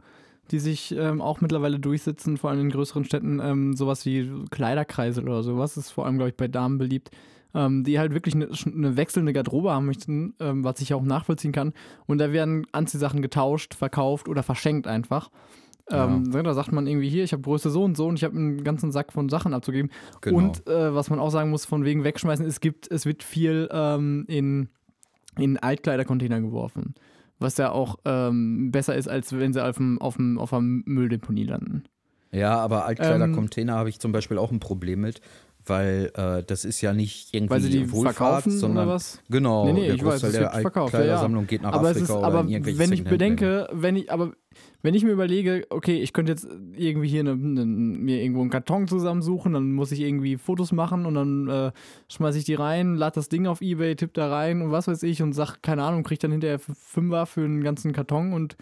die 0.50 0.58
sich 0.58 0.94
ähm, 0.96 1.20
auch 1.20 1.40
mittlerweile 1.40 1.78
durchsetzen, 1.78 2.36
vor 2.36 2.50
allem 2.50 2.60
in 2.60 2.70
größeren 2.70 3.04
Städten, 3.04 3.40
ähm, 3.42 3.74
sowas 3.74 4.06
wie 4.06 4.30
Kleiderkreisel 4.50 5.24
oder 5.24 5.42
sowas, 5.42 5.76
ist 5.76 5.90
vor 5.90 6.06
allem, 6.06 6.16
glaube 6.16 6.30
ich, 6.30 6.36
bei 6.36 6.48
Damen 6.48 6.78
beliebt, 6.78 7.10
ähm, 7.54 7.84
die 7.84 7.98
halt 7.98 8.12
wirklich 8.12 8.34
eine, 8.34 8.48
eine 8.66 8.96
wechselnde 8.96 9.32
Garderobe 9.32 9.72
haben 9.72 9.86
möchten, 9.86 10.34
ähm, 10.40 10.64
was 10.64 10.80
ich 10.80 10.94
auch 10.94 11.02
nachvollziehen 11.02 11.52
kann. 11.52 11.72
Und 12.06 12.18
da 12.18 12.32
werden 12.32 12.66
Anziehsachen 12.72 13.22
getauscht, 13.22 13.74
verkauft 13.74 14.28
oder 14.28 14.42
verschenkt 14.42 14.86
einfach. 14.86 15.30
Ähm, 15.88 16.32
Da 16.32 16.54
sagt 16.54 16.72
man 16.72 16.86
irgendwie 16.86 17.08
hier, 17.08 17.24
ich 17.24 17.32
habe 17.32 17.42
Größe 17.42 17.70
so 17.70 17.84
und 17.84 17.96
so 17.96 18.06
und 18.06 18.16
ich 18.16 18.24
habe 18.24 18.36
einen 18.36 18.64
ganzen 18.64 18.90
Sack 18.90 19.12
von 19.12 19.28
Sachen 19.28 19.54
abzugeben. 19.54 19.90
Genau. 20.20 20.36
Und 20.36 20.66
äh, 20.66 20.94
was 20.94 21.10
man 21.10 21.20
auch 21.20 21.30
sagen 21.30 21.50
muss, 21.50 21.64
von 21.64 21.84
wegen 21.84 22.02
wegschmeißen, 22.02 22.44
es 22.44 22.60
gibt, 22.60 22.90
es 22.90 23.06
wird 23.06 23.22
viel 23.22 23.68
ähm, 23.70 24.24
in, 24.26 24.68
in 25.38 25.58
Altkleidercontainer 25.58 26.40
geworfen. 26.40 26.94
Was 27.38 27.56
ja 27.58 27.70
auch 27.70 27.96
ähm, 28.04 28.70
besser 28.72 28.94
ist, 28.94 29.08
als 29.08 29.32
wenn 29.32 29.52
sie 29.52 29.64
auf 29.64 29.76
dem, 29.76 30.00
auf 30.00 30.16
dem, 30.16 30.38
auf 30.38 30.50
der 30.50 30.60
Mülldeponie 30.60 31.44
landen. 31.44 31.84
Ja, 32.32 32.56
aber 32.58 32.80
Ähm, 32.80 32.86
Altkleidercontainer 32.86 33.74
habe 33.74 33.88
ich 33.88 34.00
zum 34.00 34.12
Beispiel 34.12 34.38
auch 34.38 34.50
ein 34.50 34.60
Problem 34.60 35.00
mit, 35.00 35.20
weil 35.68 36.10
äh, 36.14 36.42
das 36.42 36.64
ist 36.64 36.80
ja 36.80 36.92
nicht 36.92 37.34
irgendwie 37.34 37.54
Weil 37.54 37.60
sie 37.60 37.70
die 37.70 37.90
Wohlfahrt, 37.92 38.16
verkaufen 38.16 38.50
oder 38.52 38.58
sondern 38.58 38.88
was? 38.88 39.20
genau, 39.28 39.66
Nee, 39.66 39.72
nee, 39.72 39.86
der 39.86 39.94
ich 39.94 40.04
weiß, 40.04 40.20
Großteil 40.22 40.30
es 40.30 40.36
der 40.38 40.50
verkauft, 40.50 40.74
ja, 40.74 40.80
ja. 40.80 40.84
Altkleidersammlung 40.84 41.46
geht 41.46 41.62
nach 41.62 41.72
aber 41.72 41.88
Afrika 41.88 42.04
es 42.04 42.10
ist, 42.10 42.16
oder 42.16 42.26
aber 42.26 42.40
in 42.42 42.48
irgendwelche 42.48 42.78
wenn 42.78 42.92
ich 42.92 43.04
bedenke, 43.04 43.68
wenn 43.72 43.96
ich, 43.96 44.10
aber 44.10 44.32
wenn 44.82 44.94
ich 44.94 45.04
mir 45.04 45.10
überlege, 45.10 45.66
okay, 45.70 46.00
ich 46.00 46.12
könnte 46.12 46.32
jetzt 46.32 46.46
irgendwie 46.76 47.08
hier 47.08 47.20
eine, 47.20 47.32
eine, 47.32 47.66
mir 47.66 48.22
irgendwo 48.22 48.42
einen 48.42 48.50
Karton 48.50 48.86
zusammensuchen, 48.88 49.52
dann 49.52 49.72
muss 49.72 49.92
ich 49.92 50.00
irgendwie 50.00 50.36
Fotos 50.36 50.72
machen 50.72 51.06
und 51.06 51.14
dann 51.14 51.48
äh, 51.48 51.72
schmeiße 52.08 52.38
ich 52.38 52.44
die 52.44 52.54
rein, 52.54 52.94
lade 52.94 53.14
das 53.16 53.28
Ding 53.28 53.46
auf 53.46 53.60
Ebay, 53.60 53.96
tipp 53.96 54.14
da 54.14 54.30
rein 54.30 54.62
und 54.62 54.70
was 54.70 54.88
weiß 54.88 55.02
ich 55.02 55.22
und 55.22 55.32
sag, 55.32 55.62
keine 55.62 55.82
Ahnung, 55.82 56.04
krieg 56.04 56.20
dann 56.20 56.32
hinterher 56.32 56.58
Fünfer 56.58 57.26
für 57.26 57.44
einen 57.44 57.62
ganzen 57.62 57.92
Karton 57.92 58.32
und 58.32 58.56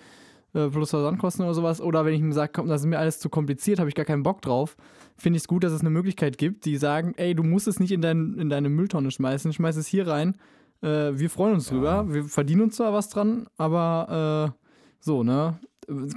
äh, 0.55 0.69
plus 0.69 0.91
Versandkosten 0.91 1.45
oder 1.45 1.55
sowas. 1.55 1.81
Oder 1.81 2.05
wenn 2.05 2.15
ich 2.15 2.23
mir 2.23 2.33
sage, 2.33 2.53
komm, 2.55 2.69
das 2.69 2.83
ist 2.83 2.87
mir 2.87 2.99
alles 2.99 3.19
zu 3.21 3.29
kompliziert, 3.29 3.79
habe 3.79 3.89
ich 3.89 3.95
gar 3.95 4.05
keinen 4.05 4.23
Bock 4.23 4.41
drauf, 4.43 4.77
finde 5.17 5.37
ich 5.37 5.43
es 5.43 5.49
gut, 5.49 5.65
dass 5.65 5.73
es 5.73 5.81
eine 5.81 5.91
Möglichkeit 5.91 6.39
gibt, 6.39 6.65
die 6.65 6.77
sagen, 6.77 7.15
ey, 7.17 7.35
du 7.35 7.43
musst 7.43 7.69
es 7.69 7.81
nicht 7.81 7.93
in, 7.93 8.01
dein, 8.01 8.39
in 8.39 8.49
deine 8.49 8.69
Mülltonne 8.69 9.11
schmeißen, 9.11 9.53
schmeiß 9.53 9.77
es 9.77 9.87
hier 9.87 10.07
rein. 10.07 10.37
Äh, 10.81 11.13
wir 11.19 11.31
freuen 11.31 11.55
uns 11.55 11.69
drüber, 11.69 12.13
wir 12.13 12.25
verdienen 12.25 12.63
uns 12.63 12.77
zwar 12.77 12.93
was 12.93 13.09
dran, 13.09 13.47
aber 13.57 14.55
äh, 14.55 14.67
so, 15.01 15.23
ne? 15.23 15.59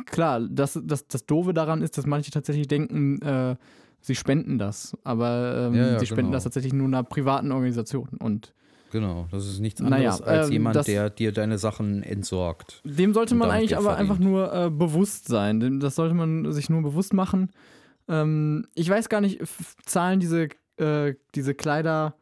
Klar, 0.05 0.39
das, 0.49 0.79
das, 0.81 1.07
das 1.07 1.25
Doofe 1.25 1.53
daran 1.53 1.81
ist, 1.81 1.97
dass 1.97 2.05
manche 2.05 2.31
tatsächlich 2.31 2.67
denken, 2.67 3.21
äh, 3.21 3.55
sie 3.99 4.15
spenden 4.15 4.57
das. 4.57 4.97
Aber 5.03 5.67
ähm, 5.67 5.73
Ja, 5.75 5.87
ja, 5.91 5.99
sie 5.99 6.05
spenden 6.05 6.27
genau. 6.27 6.35
das 6.37 6.43
tatsächlich 6.43 6.71
nur 6.73 6.87
einer 6.87 7.03
privaten 7.03 7.51
Organisation. 7.51 8.07
Und 8.19 8.53
Genau, 8.91 9.27
das 9.31 9.45
ist 9.47 9.59
nichts 9.59 9.81
Naja, 9.81 10.11
anderes 10.11 10.21
als 10.21 10.47
ähm, 10.47 10.53
jemand, 10.53 10.87
der 10.87 11.09
dir 11.09 11.31
deine 11.31 11.57
Sachen 11.57 12.03
entsorgt. 12.03 12.81
dem 12.85 13.13
sollte 13.13 13.35
man 13.35 13.51
eigentlich 13.51 13.75
aber 13.77 13.97
einfach 13.97 14.15
verdient. 14.15 14.31
nur 14.31 14.53
äh, 14.53 14.69
bewusst 14.69 15.27
sein. 15.27 15.59
Dem- 15.59 15.79
Das 15.79 15.95
sollte 15.95 16.13
man 16.15 16.51
sich 16.53 16.69
nur 16.69 16.81
bewusst 16.81 17.13
machen. 17.13 17.51
Ähm, 18.07 18.65
ich 18.75 18.89
weiß 18.89 19.09
gar 19.09 19.19
nicht, 19.21 19.41
zahlen 19.85 20.19
diese, 20.21 20.47
äh, 20.77 21.15
diese 21.35 21.53
Kleider, 21.53 22.15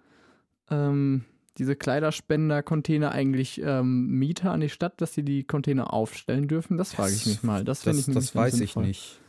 ähm, 0.72 1.24
diese 1.60 1.76
Kleiderspender-Container 1.76 3.12
eigentlich 3.12 3.62
ähm, 3.64 4.08
Mieter 4.08 4.52
an 4.52 4.60
die 4.62 4.70
Stadt, 4.70 5.00
dass 5.02 5.14
sie 5.14 5.24
die 5.24 5.44
Container 5.44 5.94
aufstellen 5.94 6.48
dürfen? 6.48 6.78
Das 6.78 6.94
frage 6.94 7.14
ich 7.14 7.26
mich 7.28 7.44
mal. 7.44 7.64
Das, 7.64 7.84
finde 7.84 7.98
Das, 8.00 8.08
ich 8.08 8.14
das 8.14 8.36
weiß 8.36 8.54
ich 8.56 8.60
sinnvoll. 8.72 8.88
nicht. 8.88 9.20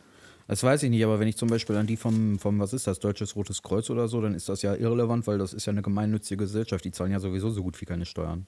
Das 0.49 0.63
weiß 0.63 0.85
ich 0.85 0.91
nicht, 0.91 1.05
aber 1.05 1.19
wenn 1.19 1.27
ich 1.27 1.37
zum 1.37 1.49
Beispiel 1.49 1.77
an 1.77 1.87
die 1.87 1.97
vom, 1.97 2.39
vom, 2.39 2.61
was 2.61 2.73
ist 2.73 2.87
das, 2.87 3.01
Deutsches 3.01 3.35
Rotes 3.35 3.63
Kreuz 3.63 3.91
oder 3.91 4.07
so, 4.07 4.21
dann 4.21 4.35
ist 4.35 4.49
das 4.49 4.63
ja 4.63 4.75
irrelevant, 4.75 5.27
weil 5.27 5.39
das 5.39 5.53
ist 5.53 5.67
ja 5.67 5.73
eine 5.73 5.83
gemeinnützige 5.83 6.45
Gesellschaft. 6.45 6.85
Die 6.85 6.93
zahlen 6.93 7.11
ja 7.11 7.19
sowieso 7.19 7.51
so 7.51 7.63
gut 7.63 7.81
wie 7.81 7.85
keine 7.85 8.07
Steuern. 8.07 8.47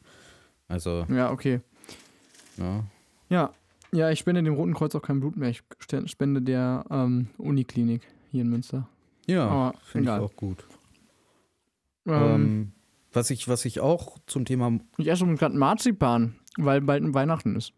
Also, 0.68 1.06
Ja, 1.08 1.32
okay. 1.32 1.60
ja. 2.56 2.84
Ja, 3.30 3.52
ja, 3.92 4.10
ich 4.10 4.18
spende 4.18 4.42
dem 4.42 4.54
Roten 4.54 4.74
Kreuz 4.74 4.94
auch 4.94 5.02
kein 5.02 5.20
Blut 5.20 5.36
mehr. 5.36 5.50
Ich 5.50 5.62
spende 6.06 6.42
der 6.42 6.84
ähm, 6.90 7.28
Uniklinik 7.38 8.02
hier 8.30 8.42
in 8.42 8.50
Münster. 8.50 8.88
Ja, 9.26 9.72
finde 9.84 10.12
ich 10.12 10.18
auch 10.18 10.36
gut. 10.36 10.64
Ähm, 12.06 12.12
Ähm, 12.14 12.72
was, 13.12 13.30
ich, 13.30 13.48
was 13.48 13.64
ich 13.64 13.80
auch 13.80 14.18
zum 14.26 14.44
Thema 14.44 14.78
ich 14.96 15.08
esse 15.08 15.26
gerade 15.26 15.56
Marzipan, 15.56 16.36
weil 16.56 16.80
bald 16.80 17.02
ein 17.02 17.14
Weihnachten 17.14 17.56
ist. 17.56 17.72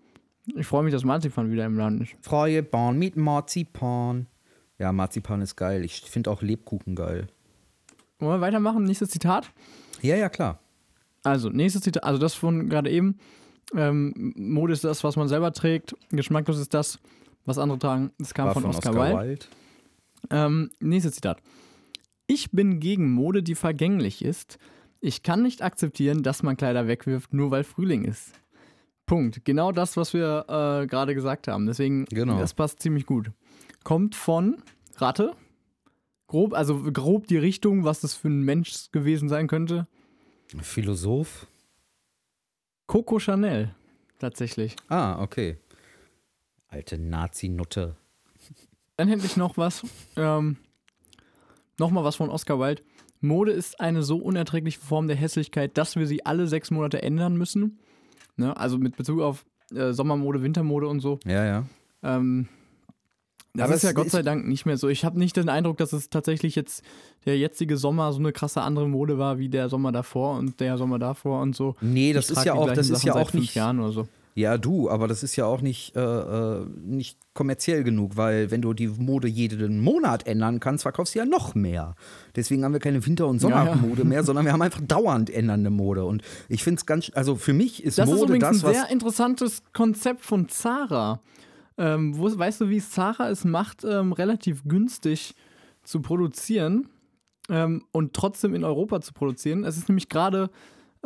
Ich 0.47 0.67
freue 0.67 0.83
mich, 0.83 0.93
dass 0.93 1.05
Marzipan 1.05 1.51
wieder 1.51 1.67
im 1.67 1.77
Laden 1.77 2.03
ist. 2.03 2.15
freie 2.21 2.63
Bahn 2.63 2.99
mit 2.99 3.17
Marzipan. 3.17 4.27
Ja, 4.79 4.93
Marzipan 4.93 5.43
ist 5.43 5.57
geil. 5.57 5.85
Ich 5.85 6.01
finde 6.01 6.31
auch 6.31 6.43
Lebkuchen 6.43 6.95
geil. 6.95 7.29
Wollen 8.19 8.41
wir 8.41 8.41
weitermachen? 8.41 8.85
Nächstes 8.85 9.11
Zitat. 9.11 9.51
Ja, 10.03 10.17
ja, 10.17 10.29
klar. 10.29 10.59
Also, 11.23 11.51
nächstes 11.51 11.83
Zitat, 11.83 12.05
also 12.05 12.19
das 12.19 12.35
von 12.35 12.69
gerade 12.69 12.91
eben. 12.91 13.19
Ähm, 13.75 14.33
Mode 14.37 14.73
ist 14.73 14.85
das, 14.85 15.05
was 15.05 15.17
man 15.17 15.29
selber 15.29 15.53
trägt. 15.53 15.95
Geschmacklos 16.11 16.59
ist 16.59 16.75
das, 16.75 16.99
was 17.45 17.59
andere 17.59 17.79
tragen. 17.79 18.11
Das 18.19 18.35
kam 18.35 18.47
War 18.47 18.55
von, 18.55 18.65
Oscar, 18.65 18.95
Wilde. 18.95 19.47
Ähm, 20.31 20.71
nächstes 20.81 21.15
Zitat. 21.15 21.43
Ich 22.27 22.51
bin 22.51 22.81
gegen 22.81 23.11
Mode, 23.13 23.43
die 23.43 23.55
vergänglich 23.55 24.25
ist. 24.25 24.59
Ich 25.01 25.23
kann 25.23 25.43
nicht 25.43 25.63
akzeptieren, 25.63 26.23
dass 26.23 26.43
man 26.43 26.57
Kleider 26.57 26.87
wegwirft, 26.87 27.33
nur 27.33 27.51
weil 27.51 27.65
Frühling 27.65 28.05
ist. 28.05 28.40
Punkt. 29.11 29.45
Genau 29.45 29.73
das, 29.73 29.97
was 29.97 30.15
wir 30.15 30.45
äh, 30.49 30.87
gerade 30.87 31.17
gesagt 31.17 31.49
haben. 31.49 31.67
Deswegen, 31.67 32.05
Genau. 32.07 32.39
das 32.39 32.55
passt 32.55 32.81
ziemlich 32.81 33.07
gut. 33.07 33.33
Kommt 33.83 34.15
von 34.15 34.63
Ratte. 34.99 35.35
Grob, 36.29 36.55
also 36.55 36.81
grob 36.93 37.27
die 37.27 37.37
Richtung, 37.37 37.83
was 37.83 38.01
das 38.01 38.15
für 38.15 38.29
ein 38.29 38.43
Mensch 38.45 38.93
gewesen 38.93 39.29
sein 39.29 39.49
könnte. 39.49 39.89
Philosoph. 40.63 41.49
Coco 42.87 43.19
Chanel, 43.19 43.75
tatsächlich. 44.21 44.77
Ah, 44.89 45.21
okay. 45.21 45.59
Alte 46.69 46.97
Nazi-Nutte. 46.97 47.97
Dann 48.97 49.09
hätte 49.09 49.27
ich 49.27 49.37
noch 49.37 49.57
was. 49.57 49.83
Ähm, 50.15 50.57
Nochmal 51.81 52.05
was 52.05 52.15
von 52.15 52.31
Oscar 52.31 52.61
Wilde. 52.61 52.83
Mode 53.21 53.51
ist 53.51 53.81
eine 53.81 54.05
so 54.05 54.19
unerträgliche 54.19 54.79
Form 54.79 55.09
der 55.09 55.17
Hässlichkeit, 55.17 55.77
dass 55.77 55.97
wir 55.97 56.07
sie 56.07 56.25
alle 56.25 56.47
sechs 56.47 56.71
Monate 56.71 57.03
ändern 57.03 57.37
müssen. 57.37 57.81
Ne? 58.41 58.57
Also 58.57 58.79
mit 58.79 58.97
Bezug 58.97 59.21
auf 59.21 59.45
äh, 59.73 59.93
Sommermode, 59.93 60.43
Wintermode 60.43 60.89
und 60.89 61.01
so. 61.01 61.21
Ja, 61.25 61.45
ja. 61.45 61.65
Ähm, 62.03 62.49
das 63.55 63.65
Aber 63.65 63.75
ist 63.75 63.83
ja 63.83 63.93
Gott 63.93 64.11
sei 64.11 64.23
Dank 64.23 64.47
nicht 64.47 64.65
mehr 64.65 64.77
so. 64.77 64.89
Ich 64.89 65.05
habe 65.05 65.19
nicht 65.19 65.37
den 65.37 65.49
Eindruck, 65.49 65.77
dass 65.77 65.93
es 65.93 66.09
tatsächlich 66.09 66.55
jetzt 66.55 66.85
der 67.27 67.37
jetzige 67.37 67.77
Sommer 67.77 68.13
so 68.13 68.21
eine 68.21 68.33
krasse 68.33 68.63
andere 68.63 68.89
Mode 68.89 69.19
war 69.19 69.39
wie 69.39 69.49
der 69.49 69.69
Sommer 69.69 69.91
davor 69.91 70.39
und 70.39 70.61
der 70.61 70.79
Sommer 70.79 70.99
davor 70.99 71.41
und 71.41 71.57
so. 71.57 71.75
Nee, 71.81 72.13
das 72.13 72.31
Ich 72.31 72.37
ist 72.37 72.45
ja 72.45 72.55
auch, 72.55 72.73
das 72.73 72.91
ist 72.91 73.03
ja 73.03 73.15
auch 73.15 73.33
nicht. 73.33 73.55
Jahren 73.55 73.81
oder 73.81 73.93
so. 73.93 74.09
Ja, 74.35 74.59
du, 74.59 74.89
aber 74.89 75.09
das 75.09 75.23
ist 75.23 75.37
ja 75.37 75.45
auch 75.47 75.61
nicht, 75.61 75.97
äh, 75.97 76.01
äh, 76.01 76.67
nicht 76.81 77.19
kommerziell 77.35 77.83
genug, 77.83 78.17
weil 78.17 78.51
wenn 78.51 78.63
du 78.63 78.73
die 78.75 78.87
Mode 78.89 79.29
jeden 79.29 79.81
Monat 79.81 80.27
ändern 80.27 80.61
kannst, 80.61 80.83
verkaufst 80.83 81.15
du 81.15 81.19
ja 81.19 81.25
noch 81.25 81.55
mehr. 81.55 81.95
Deswegen 82.37 82.65
haben 82.65 82.73
wir 82.73 82.81
keine 82.81 83.05
Winter- 83.05 83.27
und 83.27 83.43
Ja, 83.43 83.49
ja. 83.49 83.75
Sommermode 83.75 84.05
mehr, 84.05 84.23
sondern 84.23 84.45
wir 84.45 84.53
haben 84.53 84.63
einfach 84.63 84.81
dauernd 84.87 85.31
ändernde 85.31 85.71
Mode. 85.71 86.05
Und 86.05 86.23
ich 86.49 86.63
finde 86.63 86.79
es 86.79 86.87
ganz, 86.87 87.11
also 87.15 87.35
für 87.37 87.53
mich 87.53 87.83
ist 87.85 87.99
Das 87.99 88.09
ist 88.09 88.15
Mode 88.15 88.35
übrigens 88.35 88.61
das, 88.61 88.65
ein 88.65 88.71
was. 88.71 88.77
sehr 88.77 88.91
interessantes 88.91 89.63
Konzept 89.73 90.25
von 90.25 90.49
Zara. 90.49 91.21
Ähm, 91.77 92.17
wo, 92.17 92.27
weißt 92.39 92.61
du, 92.61 92.69
wie 92.69 92.77
es 92.77 92.91
Zara 92.91 93.31
es 93.31 93.45
macht, 93.45 93.85
ähm, 93.85 94.13
relativ 94.13 94.65
günstig 94.65 95.35
zu 95.83 96.03
produzieren 96.03 96.89
ähm, 97.49 97.85
und 97.93 98.13
trotzdem 98.13 98.55
in 98.55 98.65
Europa 98.65 99.01
zu 99.01 99.13
produzieren? 99.13 99.65
Es 99.65 99.77
ist 99.77 99.89
nämlich 99.89 100.09
gerade, 100.09 100.51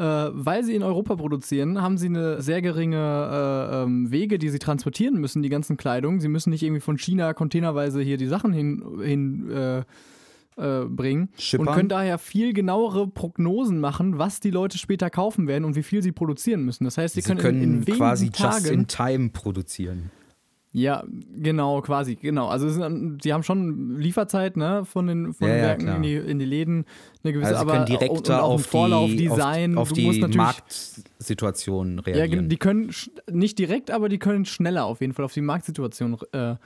weil 0.02 0.64
sie 0.64 0.74
in 0.74 0.83
Europa 0.83 1.16
produzieren, 1.16 1.80
haben 1.80 1.98
sie 1.98 2.07
eine 2.07 2.42
sehr 2.42 2.62
geringe 2.62 2.96
äh, 2.96 3.83
ähm, 3.83 4.11
Wege, 4.11 4.38
die 4.38 4.48
sie 4.48 4.59
transportieren 4.59 5.20
müssen, 5.20 5.42
die 5.42 5.48
ganzen 5.48 5.76
Kleidung. 5.76 6.20
Sie 6.20 6.28
müssen 6.28 6.50
nicht 6.50 6.62
irgendwie 6.62 6.80
von 6.80 6.98
China 6.98 7.33
containerweise 7.33 8.00
hier 8.00 8.16
die 8.16 8.26
Sachen 8.26 8.52
hin, 8.52 8.83
hin 9.02 9.50
äh, 9.50 9.83
äh, 10.57 10.85
bringen 10.85 11.30
Schippern? 11.38 11.68
und 11.68 11.74
können 11.74 11.88
daher 11.88 12.18
viel 12.18 12.52
genauere 12.52 13.09
Prognosen 13.09 13.80
machen, 13.80 14.18
was 14.18 14.40
die 14.40 14.50
Leute 14.50 14.78
später 14.78 15.11
kaufen 15.11 15.46
werden 15.48 15.64
und 15.64 15.76
wie 15.76 15.83
viel 15.83 16.02
sie 16.02 16.12
produzieren 16.12 16.64
müssen. 16.64 16.85
Das 16.85 16.98
heißt, 16.98 17.14
sie, 17.14 17.20
Sie 17.20 17.26
können, 17.26 17.40
können 17.40 17.62
in, 17.62 17.74
in 17.74 17.87
wenigen 17.87 17.96
quasi 17.96 18.30
Tagen 18.30 18.64
just 18.64 18.70
in 18.70 18.87
time 18.87 19.30
produzieren. 19.30 20.11
Ja, 20.76 21.04
genau, 21.37 21.80
quasi, 21.82 22.16
genau. 22.16 22.48
Also 22.48 22.68
sind, 22.68 23.24
die 23.24 23.32
haben 23.32 23.44
schon 23.44 23.96
Lieferzeit, 23.96 24.56
ne, 24.56 24.84
von 24.84 25.06
den, 25.06 25.32
von 25.32 25.46
Ja, 25.46 25.54
den 25.54 25.60
ja, 25.60 25.66
Werken 25.68 25.82
klar. 25.84 25.96
in 25.96 26.02
die, 26.02 26.14
in 26.16 26.38
die 26.40 26.44
Läden, 26.44 26.84
eine 27.22 27.32
gewisse, 27.32 27.56
Also 27.56 27.58
sie 27.58 27.62
aber 27.62 27.70
können 27.70 27.84
und, 27.84 27.92
und 27.92 28.00
direkter 28.00 28.42
auch 28.42 28.54
auf 28.54 28.66
Vorlauf, 28.66 29.08
die, 29.08 29.16
Design, 29.16 29.78
auf, 29.78 29.92
auf 29.92 29.96
du 29.96 30.00
musst 30.00 30.20
die 30.20 30.37
Marktsituation 30.37 31.98
ja, 31.98 32.14
reagieren. 32.14 32.48
die 32.48 32.56
können 32.56 32.92
nicht 33.30 33.60
direkt, 33.60 33.92
aber 33.92 34.08
die 34.08 34.18
können 34.18 34.46
schneller 34.46 34.87
auf 34.87 35.00
jeden 35.00 35.12
Fall 35.12 35.24
auf 35.24 35.32
die 35.32 35.42
Marktsituation 35.42 36.18
äh, 36.32 36.56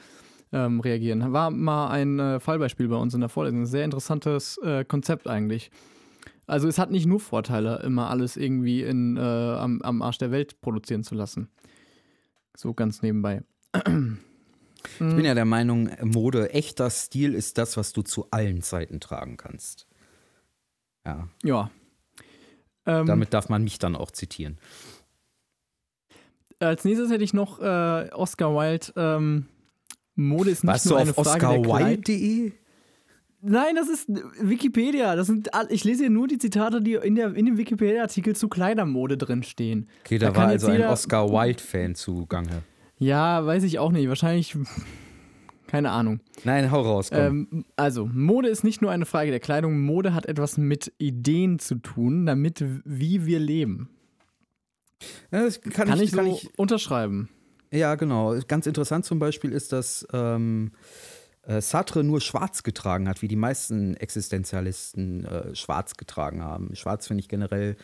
ähm, 0.52 0.80
reagieren. 0.80 1.30
War 1.34 1.50
mal 1.50 1.88
ein 1.90 2.18
äh, 2.18 2.40
Fallbeispiel 2.40 2.88
bei 2.88 2.96
uns 2.96 3.12
in 3.12 3.20
der 3.20 3.28
Vorlesung. 3.28 3.66
Sehr 3.66 3.84
interessantes 3.84 4.56
äh, 4.64 4.86
Konzept 4.86 5.28
eigentlich. 5.28 5.70
Also 6.46 6.66
es 6.66 6.78
hat 6.78 6.90
nicht 6.90 7.04
nur 7.04 7.20
Vorteile, 7.20 7.82
immer 7.84 8.08
alles 8.08 8.38
irgendwie 8.38 8.84
in, 8.84 9.18
äh, 9.18 9.20
am, 9.20 9.82
am 9.82 10.00
Arsch 10.00 10.16
der 10.16 10.30
Welt 10.30 10.62
produzieren 10.62 11.04
zu 11.04 11.14
lassen. 11.14 11.50
So 12.56 12.72
ganz 12.72 13.02
nebenbei. 13.02 13.42
Ich 13.74 14.98
bin 14.98 15.24
ja 15.24 15.34
der 15.34 15.44
Meinung, 15.44 15.90
Mode, 16.02 16.50
echter 16.52 16.90
Stil 16.90 17.34
ist 17.34 17.58
das, 17.58 17.76
was 17.76 17.92
du 17.92 18.02
zu 18.02 18.26
allen 18.30 18.62
Zeiten 18.62 19.00
tragen 19.00 19.36
kannst. 19.36 19.86
Ja, 21.06 21.28
Ja. 21.42 21.70
Ähm, 22.86 23.04
damit 23.06 23.34
darf 23.34 23.48
man 23.50 23.62
mich 23.64 23.78
dann 23.78 23.94
auch 23.94 24.10
zitieren. 24.10 24.58
Als 26.58 26.84
nächstes 26.84 27.10
hätte 27.10 27.22
ich 27.22 27.34
noch 27.34 27.60
äh, 27.60 28.08
Oscar 28.12 28.54
Wilde. 28.54 28.92
Ähm, 28.96 29.46
Mode 30.14 30.50
ist 30.50 30.64
nicht 30.64 30.72
Warst 30.72 30.86
nur 30.86 30.96
du 31.04 31.10
auf 31.10 31.18
oscarwilde.de? 31.18 32.52
Nein, 33.40 33.76
das 33.76 33.88
ist 33.88 34.08
Wikipedia. 34.40 35.14
Das 35.14 35.28
sind, 35.28 35.54
all- 35.54 35.70
ich 35.70 35.84
lese 35.84 36.04
hier 36.04 36.10
nur 36.10 36.26
die 36.26 36.38
Zitate, 36.38 36.80
die 36.82 36.94
in, 36.94 37.14
der, 37.14 37.34
in 37.34 37.46
dem 37.46 37.56
Wikipedia-Artikel 37.58 38.34
zu 38.34 38.48
Kleidermode 38.48 39.16
drin 39.16 39.44
stehen. 39.44 39.88
Okay, 40.04 40.18
da, 40.18 40.30
Da 40.30 40.36
war 40.36 40.46
also 40.48 40.66
ein 40.68 40.82
Oscar 40.82 41.28
Wilde-Fan 41.30 41.94
zugange. 41.94 42.62
Ja, 42.98 43.44
weiß 43.44 43.62
ich 43.64 43.78
auch 43.78 43.92
nicht. 43.92 44.08
Wahrscheinlich, 44.08 44.56
keine 45.66 45.90
Ahnung. 45.90 46.20
Nein, 46.44 46.70
hau 46.70 46.80
raus. 46.80 47.10
Ähm, 47.12 47.64
also, 47.76 48.06
Mode 48.06 48.48
ist 48.48 48.64
nicht 48.64 48.82
nur 48.82 48.90
eine 48.90 49.06
Frage 49.06 49.30
der 49.30 49.40
Kleidung. 49.40 49.80
Mode 49.80 50.14
hat 50.14 50.26
etwas 50.26 50.58
mit 50.58 50.92
Ideen 50.98 51.58
zu 51.58 51.76
tun, 51.76 52.26
damit 52.26 52.64
wie 52.84 53.26
wir 53.26 53.38
leben. 53.38 53.88
ja, 55.30 55.44
das 55.44 55.60
kann, 55.60 55.88
Kann, 55.88 55.98
ich, 55.98 56.04
ich 56.04 56.10
so 56.10 56.16
kann 56.16 56.26
ich, 56.26 56.58
unterschreiben. 56.58 57.28
Ja, 57.72 57.94
genau. 57.94 58.34
Ganz 58.46 58.66
interessant 58.66 59.04
zum 59.04 59.18
Beispiel 59.18 59.52
ist, 59.52 59.72
dass 59.72 60.06
ähm, 60.12 60.72
äh, 61.42 61.60
Sartre 61.60 62.02
nur 62.02 62.20
schwarz 62.20 62.62
getragen 62.62 63.08
hat, 63.08 63.22
wie 63.22 63.28
die 63.28 63.36
meisten 63.36 63.94
Existenzialisten 63.94 65.24
äh, 65.24 65.54
schwarz 65.54 65.96
getragen 65.96 66.42
haben. 66.42 66.74
Schwarz 66.74 67.06
finde 67.06 67.20
ich 67.20 67.28
generell. 67.28 67.76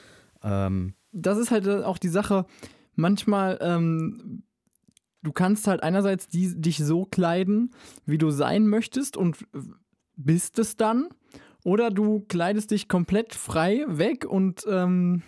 Ähm, 0.43 0.95
das 1.13 1.39
ist 1.39 1.51
halt 1.51 1.69
auch 1.69 1.99
die 1.99 2.09
Sache. 2.09 2.47
Manchmal, 2.95 3.59
ähm, 3.61 4.43
du 5.25 5.33
kannst 5.33 5.67
halt 5.67 5.83
einerseits 5.83 6.29
die, 6.29 6.55
dich 6.61 6.79
so 6.79 7.05
kleiden, 7.07 7.73
wie 8.07 8.19
du 8.19 8.31
sein 8.31 8.69
möchtest 8.69 9.17
und 9.17 9.39
bist 10.17 10.59
es 10.61 10.77
dann. 10.77 11.09
Oder 11.65 11.91
du 11.91 12.21
kleidest 12.29 12.71
dich 12.71 12.89
komplett 12.89 13.35
frei 13.35 13.85
weg 13.89 14.27
und, 14.27 14.65
ähm, 14.71 15.23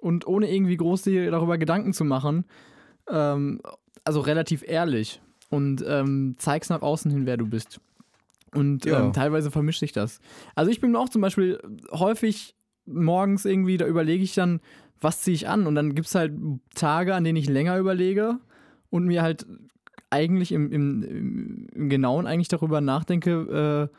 und 0.00 0.26
ohne 0.26 0.50
irgendwie 0.50 0.76
groß 0.76 1.02
dir 1.02 1.30
darüber 1.30 1.58
Gedanken 1.58 1.92
zu 1.92 2.04
machen. 2.04 2.44
Ähm, 3.08 3.60
also 4.04 4.20
relativ 4.20 4.62
ehrlich. 4.66 5.20
Und 5.50 5.84
ähm, 5.86 6.36
zeigst 6.38 6.70
nach 6.70 6.82
außen 6.82 7.10
hin, 7.10 7.26
wer 7.26 7.36
du 7.36 7.46
bist. 7.46 7.80
Und 8.54 8.84
Ja. 8.84 9.00
ähm, 9.04 9.12
teilweise 9.12 9.50
vermischt 9.50 9.80
sich 9.80 9.90
das. 9.92 10.20
Also 10.54 10.70
ich 10.70 10.80
bin 10.80 10.94
auch 10.94 11.08
zum 11.08 11.22
Beispiel 11.22 11.58
häufig 11.90 12.54
morgens 12.86 13.44
irgendwie, 13.44 13.76
da 13.76 13.86
überlege 13.86 14.22
ich 14.22 14.34
dann, 14.34 14.60
was 15.00 15.22
ziehe 15.22 15.34
ich 15.34 15.48
an? 15.48 15.66
Und 15.66 15.74
dann 15.74 15.94
gibt 15.96 16.06
es 16.06 16.14
halt 16.14 16.32
Tage, 16.74 17.14
an 17.16 17.24
denen 17.24 17.36
ich 17.36 17.48
länger 17.48 17.78
überlege 17.78 18.38
und 18.90 19.06
mir 19.06 19.22
halt 19.22 19.46
eigentlich 20.10 20.52
im, 20.52 20.70
im, 20.72 21.02
im, 21.02 21.66
im 21.72 21.88
Genauen 21.88 22.26
eigentlich 22.26 22.48
darüber 22.48 22.80
nachdenke, 22.80 23.88
äh, 23.90 23.96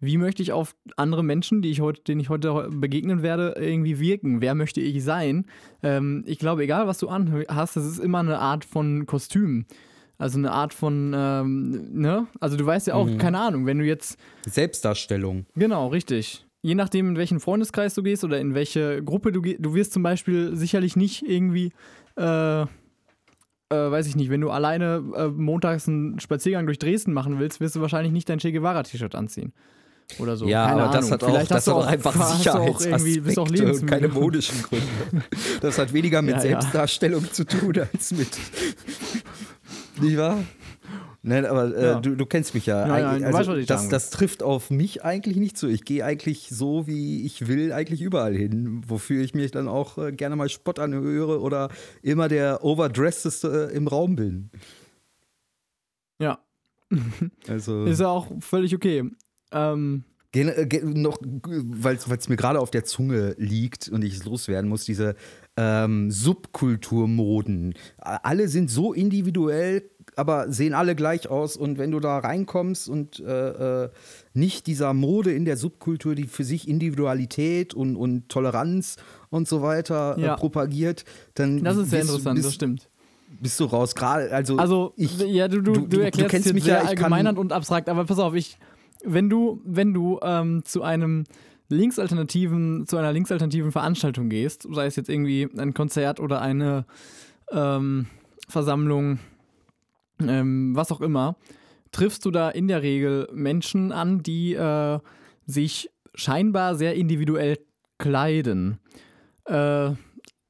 wie 0.00 0.16
möchte 0.16 0.42
ich 0.42 0.52
auf 0.52 0.74
andere 0.96 1.22
Menschen, 1.22 1.60
die 1.60 1.70
ich 1.70 1.82
heute, 1.82 2.02
denen 2.02 2.20
ich 2.20 2.30
heute 2.30 2.68
begegnen 2.70 3.22
werde, 3.22 3.54
irgendwie 3.58 4.00
wirken? 4.00 4.40
Wer 4.40 4.54
möchte 4.54 4.80
ich 4.80 5.04
sein? 5.04 5.44
Ähm, 5.82 6.24
ich 6.26 6.38
glaube, 6.38 6.62
egal 6.62 6.86
was 6.86 6.98
du 6.98 7.08
anhast, 7.08 7.76
das 7.76 7.84
ist 7.84 7.98
immer 7.98 8.20
eine 8.20 8.38
Art 8.38 8.64
von 8.64 9.04
Kostüm. 9.04 9.66
Also 10.16 10.38
eine 10.38 10.52
Art 10.52 10.74
von, 10.74 11.12
ähm, 11.14 11.88
ne? 11.92 12.26
Also 12.40 12.56
du 12.56 12.66
weißt 12.66 12.88
ja 12.88 12.94
auch, 12.94 13.08
keine 13.18 13.38
Ahnung, 13.40 13.64
wenn 13.66 13.78
du 13.78 13.86
jetzt 13.86 14.18
Selbstdarstellung. 14.46 15.46
Genau, 15.54 15.88
richtig. 15.88 16.46
Je 16.62 16.74
nachdem, 16.74 17.10
in 17.10 17.16
welchen 17.16 17.40
Freundeskreis 17.40 17.94
du 17.94 18.02
gehst 18.02 18.22
oder 18.22 18.38
in 18.38 18.54
welche 18.54 19.02
Gruppe 19.02 19.32
du 19.32 19.40
gehst, 19.40 19.58
du 19.60 19.74
wirst 19.74 19.94
zum 19.94 20.02
Beispiel 20.02 20.54
sicherlich 20.56 20.94
nicht 20.94 21.26
irgendwie, 21.26 21.72
äh, 22.16 22.66
äh, 23.70 23.90
weiß 23.90 24.06
ich 24.06 24.16
nicht, 24.16 24.30
wenn 24.30 24.40
du 24.40 24.50
alleine 24.50 25.02
äh, 25.16 25.28
montags 25.28 25.88
einen 25.88 26.20
Spaziergang 26.20 26.66
durch 26.66 26.78
Dresden 26.78 27.12
machen 27.12 27.38
willst, 27.38 27.60
wirst 27.60 27.76
du 27.76 27.80
wahrscheinlich 27.80 28.12
nicht 28.12 28.28
dein 28.28 28.38
Che 28.38 28.52
Guevara-T-Shirt 28.52 29.14
anziehen. 29.14 29.52
Oder 30.18 30.36
so. 30.36 30.46
Ja, 30.48 30.66
Keine 30.66 30.82
aber 30.82 30.92
das 30.92 31.04
Ahnung. 31.06 31.10
hat 31.12 31.22
auch, 31.22 31.28
Vielleicht 31.28 31.50
das 31.52 31.56
hast 31.58 31.66
du 31.68 31.70
hat 31.72 31.78
auch 31.78 31.86
auch 31.86 31.90
einfach 31.92 32.16
auch 32.20 32.20
auch 32.20 32.80
Sicherheitsaspekte 32.80 33.72
und 33.72 33.86
keine 33.86 34.08
modischen 34.08 34.60
Gründe. 34.62 34.86
Das 35.60 35.78
hat 35.78 35.92
weniger 35.92 36.20
mit 36.20 36.30
Ja, 36.36 36.36
ja. 36.38 36.60
Selbstdarstellung 36.60 37.32
zu 37.32 37.44
tun 37.44 37.74
als 37.92 38.10
mit. 38.12 38.28
Nicht 40.00 40.16
wahr? 40.16 40.38
Nein, 41.22 41.44
aber 41.44 41.76
äh, 41.76 41.84
Ja. 41.84 42.00
du, 42.00 42.14
du 42.16 42.24
kennst 42.26 42.54
mich 42.54 42.64
ja. 42.66 42.82
Eigentlich- 42.84 43.20
du 43.20 43.26
also, 43.26 43.38
weißt, 43.38 43.48
was 43.50 43.58
ich 43.58 43.66
das, 43.66 43.88
das 43.90 44.10
trifft 44.10 44.42
auf 44.42 44.70
mich 44.70 45.04
eigentlich 45.04 45.36
nicht 45.36 45.58
zu. 45.58 45.68
Ich 45.68 45.84
gehe 45.84 46.04
eigentlich 46.04 46.48
so, 46.50 46.86
wie 46.86 47.24
ich 47.26 47.46
will, 47.46 47.72
eigentlich 47.72 48.00
überall 48.00 48.34
hin. 48.34 48.82
Wofür 48.86 49.22
ich 49.22 49.34
mich 49.34 49.50
dann 49.50 49.68
auch 49.68 49.98
äh, 49.98 50.12
gerne 50.12 50.36
mal 50.36 50.48
Spott 50.48 50.78
anhöre 50.78 51.40
oder 51.40 51.68
immer 52.02 52.28
der 52.28 52.64
Overdressedeste 52.64 53.70
äh, 53.70 53.76
im 53.76 53.86
Raum 53.86 54.16
bin. 54.16 54.50
Ja, 56.20 56.38
Also. 57.48 57.84
ist 57.84 58.00
ja 58.00 58.08
auch 58.08 58.28
völlig 58.40 58.74
okay. 58.74 59.04
Ähm, 59.52 60.04
äh, 60.34 60.66
noch, 60.84 61.18
weil 61.22 61.96
es 61.96 62.28
mir 62.28 62.36
gerade 62.36 62.60
auf 62.60 62.70
der 62.70 62.84
Zunge 62.84 63.34
liegt 63.36 63.88
und 63.88 64.02
ich 64.04 64.14
es 64.14 64.24
loswerden 64.24 64.68
muss, 64.70 64.84
diese 64.84 65.16
ähm, 65.56 66.10
Subkulturmoden. 66.10 67.74
Alle 67.98 68.48
sind 68.48 68.70
so 68.70 68.92
individuell, 68.92 69.90
aber 70.20 70.52
sehen 70.52 70.74
alle 70.74 70.94
gleich 70.94 71.28
aus. 71.28 71.56
Und 71.56 71.78
wenn 71.78 71.90
du 71.90 71.98
da 71.98 72.18
reinkommst 72.18 72.88
und 72.88 73.18
äh, 73.20 73.84
äh, 73.84 73.88
nicht 74.34 74.66
dieser 74.68 74.92
Mode 74.94 75.32
in 75.32 75.44
der 75.44 75.56
Subkultur, 75.56 76.14
die 76.14 76.26
für 76.28 76.44
sich 76.44 76.68
Individualität 76.68 77.74
und, 77.74 77.96
und 77.96 78.28
Toleranz 78.28 78.96
und 79.30 79.48
so 79.48 79.62
weiter 79.62 80.16
Ja. 80.18 80.34
äh, 80.34 80.36
propagiert, 80.36 81.04
dann 81.34 81.64
das 81.64 81.76
ist 81.76 81.90
sehr 81.90 82.00
bist, 82.00 82.10
interessant, 82.10 82.34
bist, 82.36 82.46
das 82.46 82.54
stimmt. 82.54 82.88
bist 83.40 83.58
du 83.58 83.64
raus. 83.64 83.94
Gerade, 83.94 84.30
also, 84.32 84.56
Also, 84.58 84.92
ich, 84.96 85.18
ja, 85.18 85.48
du, 85.48 85.60
du, 85.62 85.72
du- 85.72 85.86
du, 85.88 86.00
erklärst 86.00 86.30
kennst 86.30 86.46
es 86.46 86.52
mich 86.52 86.64
sehr 86.64 86.82
ja, 86.82 86.84
allgemeinernd 86.84 87.38
und 87.38 87.52
abstrakt, 87.52 87.88
aber 87.88 88.04
pass 88.04 88.18
auf, 88.18 88.34
ich, 88.34 88.56
wenn 89.04 89.28
du, 89.30 89.60
wenn 89.64 89.94
du 89.94 90.20
ähm, 90.22 90.62
zu 90.64 90.82
einem 90.82 91.24
linksalternativen, 91.70 92.86
zu 92.86 92.96
einer 92.96 93.12
linksalternativen 93.12 93.72
Veranstaltung 93.72 94.28
gehst, 94.28 94.66
sei 94.72 94.86
es 94.86 94.96
jetzt 94.96 95.08
irgendwie 95.08 95.48
ein 95.56 95.72
Konzert 95.74 96.20
oder 96.20 96.40
eine 96.40 96.84
ähm, 97.52 98.06
Versammlung, 98.48 99.18
ähm, 100.28 100.72
was 100.76 100.92
auch 100.92 101.00
immer, 101.00 101.36
triffst 101.92 102.24
du 102.24 102.30
da 102.30 102.50
in 102.50 102.68
der 102.68 102.82
Regel 102.82 103.28
Menschen 103.32 103.92
an, 103.92 104.22
die 104.22 104.54
äh, 104.54 104.98
sich 105.46 105.90
scheinbar 106.14 106.74
sehr 106.76 106.94
individuell 106.94 107.58
kleiden. 107.98 108.78
Äh, 109.44 109.90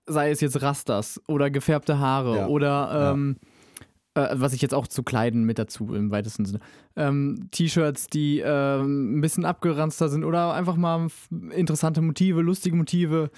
sei 0.07 0.31
es 0.31 0.41
jetzt 0.41 0.61
Rastas 0.61 1.21
oder 1.29 1.51
gefärbte 1.51 1.99
Haare 1.99 2.37
Ja. 2.37 2.47
oder 2.49 2.69
Ja. 2.69 3.13
ähm, 3.13 3.37
äh, 4.15 4.29
was 4.33 4.53
ich 4.53 4.61
jetzt 4.61 4.75
auch 4.75 4.89
zu 4.89 5.03
Kleiden 5.05 5.45
mit 5.45 5.59
dazu 5.59 5.95
im 5.95 6.11
weitesten 6.11 6.45
Sinne. 6.45 6.59
Ähm, 6.97 7.49
T-Shirts, 7.53 8.09
die 8.09 8.41
ähm, 8.45 9.19
ein 9.19 9.21
bisschen 9.21 9.45
abgeranzter 9.45 10.09
sind 10.09 10.25
oder 10.25 10.53
einfach 10.53 10.75
mal 10.77 11.07
interessante 11.53 12.01
Motive, 12.03 12.41
lustige 12.43 12.75
Motive. 12.77 13.31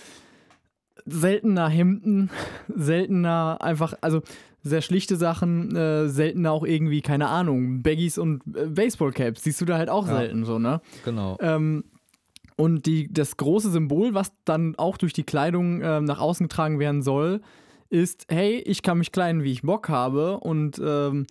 Seltener 1.05 1.69
Hemden, 1.69 2.31
seltener 2.75 3.59
einfach, 3.61 3.95
also 4.01 4.23
sehr 4.63 4.81
schlichte 4.81 5.17
Sachen, 5.17 5.75
äh, 5.75 6.09
seltener 6.09 6.53
auch 6.53 6.65
irgendwie, 6.65 7.01
keine 7.03 7.29
Ahnung, 7.29 7.83
Baggies 7.83 8.19
und 8.19 8.43
äh, 8.57 8.67
Baseballcaps, 8.67 9.43
siehst 9.43 9.61
du 9.61 9.65
da 9.65 9.77
halt 9.79 9.89
auch 9.91 10.07
Ja. 10.07 10.17
selten 10.19 10.45
so, 10.45 10.59
ne? 10.59 10.81
Genau. 11.05 11.37
Ähm, 11.41 11.85
und 12.57 12.87
die, 12.87 13.13
das 13.13 13.37
große 13.37 13.71
Symbol, 13.71 14.15
was 14.15 14.33
dann 14.45 14.77
auch 14.77 14.97
durch 14.99 15.13
die 15.13 15.25
Kleidung 15.25 15.81
ähm, 15.83 16.05
nach 16.05 16.21
außen 16.21 16.47
getragen 16.49 16.79
werden 16.79 17.03
soll, 17.03 17.41
ist, 17.89 18.27
hey, 18.31 18.59
ich 18.59 18.83
kann 18.83 18.99
mich 18.99 19.11
kleiden, 19.13 19.43
wie 19.43 19.53
ich 19.53 19.63
Bock 19.63 19.89
habe 19.89 20.39
und 20.39 20.81
ähm, 20.83 21.27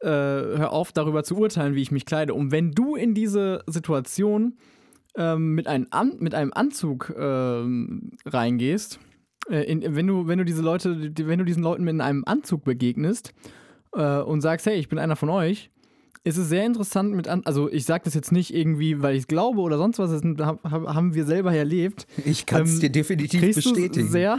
äh, 0.00 0.08
hör 0.08 0.72
auf, 0.72 0.92
darüber 0.92 1.22
zu 1.22 1.36
urteilen, 1.36 1.74
wie 1.74 1.82
ich 1.82 1.90
mich 1.90 2.06
kleide. 2.06 2.34
Und 2.34 2.50
wenn 2.50 2.72
du 2.72 2.94
in 2.96 3.14
diese 3.14 3.62
Situation 3.66 4.56
ähm, 5.16 5.54
mit, 5.54 5.66
einem 5.66 5.86
An 5.90 6.16
mit 6.18 6.34
einem 6.34 6.52
Anzug 6.52 7.14
ähm, 7.16 8.10
reingehst, 8.26 8.96
äh, 8.96 9.13
in, 9.50 9.96
wenn, 9.96 10.06
du, 10.06 10.26
wenn 10.26 10.38
du 10.38 10.44
diese 10.44 10.62
Leute, 10.62 11.12
wenn 11.16 11.38
du 11.38 11.44
diesen 11.44 11.62
Leuten 11.62 11.84
mit 11.84 12.00
einem 12.00 12.24
Anzug 12.26 12.64
begegnest 12.64 13.32
äh, 13.94 14.18
und 14.20 14.40
sagst, 14.40 14.66
hey, 14.66 14.76
ich 14.76 14.88
bin 14.88 14.98
einer 14.98 15.16
von 15.16 15.28
euch, 15.28 15.70
ist 16.24 16.38
es 16.38 16.48
sehr 16.48 16.64
interessant 16.64 17.14
mit 17.14 17.28
an, 17.28 17.42
also 17.44 17.70
ich 17.70 17.84
sage 17.84 18.04
das 18.04 18.14
jetzt 18.14 18.32
nicht 18.32 18.54
irgendwie, 18.54 19.02
weil 19.02 19.14
ich 19.14 19.22
es 19.22 19.26
glaube 19.26 19.60
oder 19.60 19.76
sonst 19.76 19.98
was, 19.98 20.10
das 20.10 20.22
hab, 20.46 20.64
hab, 20.64 20.94
haben 20.94 21.14
wir 21.14 21.26
selber 21.26 21.54
erlebt. 21.54 22.06
Ich 22.24 22.46
kann 22.46 22.62
es 22.62 22.74
Ähm, 22.74 22.80
dir 22.80 22.90
definitiv 22.90 23.54
bestätigen. 23.54 24.08
sehr, 24.08 24.38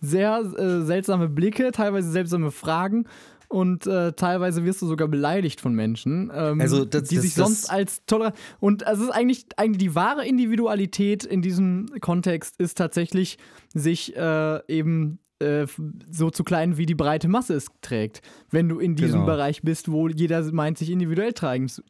sehr 0.00 0.38
äh, 0.38 0.82
seltsame 0.82 1.28
Blicke, 1.28 1.72
teilweise 1.72 2.10
seltsame 2.10 2.52
Fragen 2.52 3.06
und 3.52 3.86
äh, 3.86 4.12
teilweise 4.12 4.64
wirst 4.64 4.82
du 4.82 4.86
sogar 4.86 5.08
beleidigt 5.08 5.60
von 5.60 5.74
Menschen, 5.74 6.30
ähm, 6.34 6.60
Also 6.60 6.84
das- 6.84 7.04
die 7.08 7.16
das- 7.16 7.24
sich 7.24 7.34
das- 7.34 7.44
sonst 7.46 7.70
als 7.70 8.02
tolerant 8.06 8.34
und 8.60 8.82
es 8.86 8.98
ist 9.00 9.10
eigentlich 9.10 9.46
eigentlich 9.56 9.78
die 9.78 9.94
wahre 9.94 10.26
Individualität 10.26 11.24
in 11.24 11.42
diesem 11.42 11.86
Kontext 12.00 12.58
ist 12.60 12.78
tatsächlich 12.78 13.38
sich 13.74 14.16
äh, 14.16 14.60
eben 14.68 15.18
äh, 15.40 15.66
so 16.10 16.30
zu 16.30 16.44
klein 16.44 16.76
wie 16.76 16.86
die 16.86 16.94
breite 16.94 17.26
Masse 17.28 17.54
es 17.54 17.66
trägt. 17.80 18.22
Wenn 18.50 18.68
du 18.68 18.78
in 18.78 18.94
diesem 18.94 19.22
Genau. 19.22 19.26
Bereich 19.26 19.62
bist, 19.62 19.90
wo 19.90 20.06
jeder 20.08 20.40
meint, 20.52 20.78
sich 20.78 20.88
individuell 20.88 21.32
tragen 21.32 21.68
zu, 21.68 21.82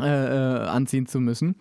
äh, 0.00 0.04
äh, 0.04 0.66
anziehen 0.66 1.06
zu 1.06 1.20
müssen. 1.20 1.54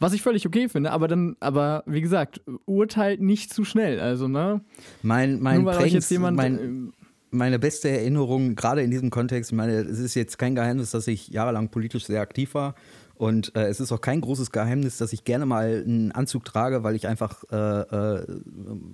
Was 0.00 0.12
ich 0.12 0.20
völlig 0.20 0.46
okay 0.46 0.68
finde, 0.68 0.90
aber 0.90 1.08
dann, 1.08 1.36
aber 1.40 1.82
wie 1.86 2.00
gesagt, 2.02 2.42
urteilt 2.66 3.22
nicht 3.22 3.54
zu 3.54 3.64
schnell. 3.64 4.00
Also, 4.00 4.28
ne? 4.28 4.60
Mein, 5.02 5.40
mein 5.40 5.62
Nur 5.62 5.72
weil 5.72 5.78
prägendst- 5.78 6.10
jemand. 6.10 6.36
mein, 6.36 6.58
äh, 6.58 7.01
meine 7.32 7.58
beste 7.58 7.88
Erinnerung, 7.88 8.54
gerade 8.54 8.82
in 8.82 8.90
diesem 8.90 9.10
Kontext, 9.10 9.50
ich 9.50 9.56
meine, 9.56 9.72
es 9.72 9.98
ist 9.98 10.14
jetzt 10.14 10.38
kein 10.38 10.54
Geheimnis, 10.54 10.90
dass 10.90 11.06
ich 11.06 11.28
jahrelang 11.28 11.70
politisch 11.70 12.04
sehr 12.06 12.20
aktiv 12.20 12.54
war. 12.54 12.74
Und 13.14 13.54
äh, 13.54 13.68
es 13.68 13.78
ist 13.78 13.92
auch 13.92 14.00
kein 14.00 14.20
großes 14.20 14.50
Geheimnis, 14.50 14.98
dass 14.98 15.12
ich 15.12 15.24
gerne 15.24 15.46
mal 15.46 15.82
einen 15.86 16.12
Anzug 16.12 16.44
trage, 16.44 16.82
weil 16.82 16.96
ich 16.96 17.06
einfach 17.06 17.44
äh, 17.52 17.56
äh, 17.56 18.26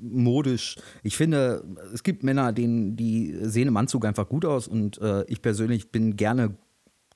modisch, 0.03 0.76
ich 1.03 1.16
finde, 1.16 1.64
es 1.95 2.03
gibt 2.03 2.22
Männer, 2.22 2.53
denen, 2.53 2.97
die 2.97 3.34
sehen 3.43 3.68
im 3.68 3.76
Anzug 3.76 4.05
einfach 4.05 4.28
gut 4.28 4.45
aus 4.45 4.68
und 4.68 5.01
äh, 5.01 5.24
ich 5.28 5.41
persönlich 5.41 5.91
bin 5.91 6.16
gerne 6.16 6.57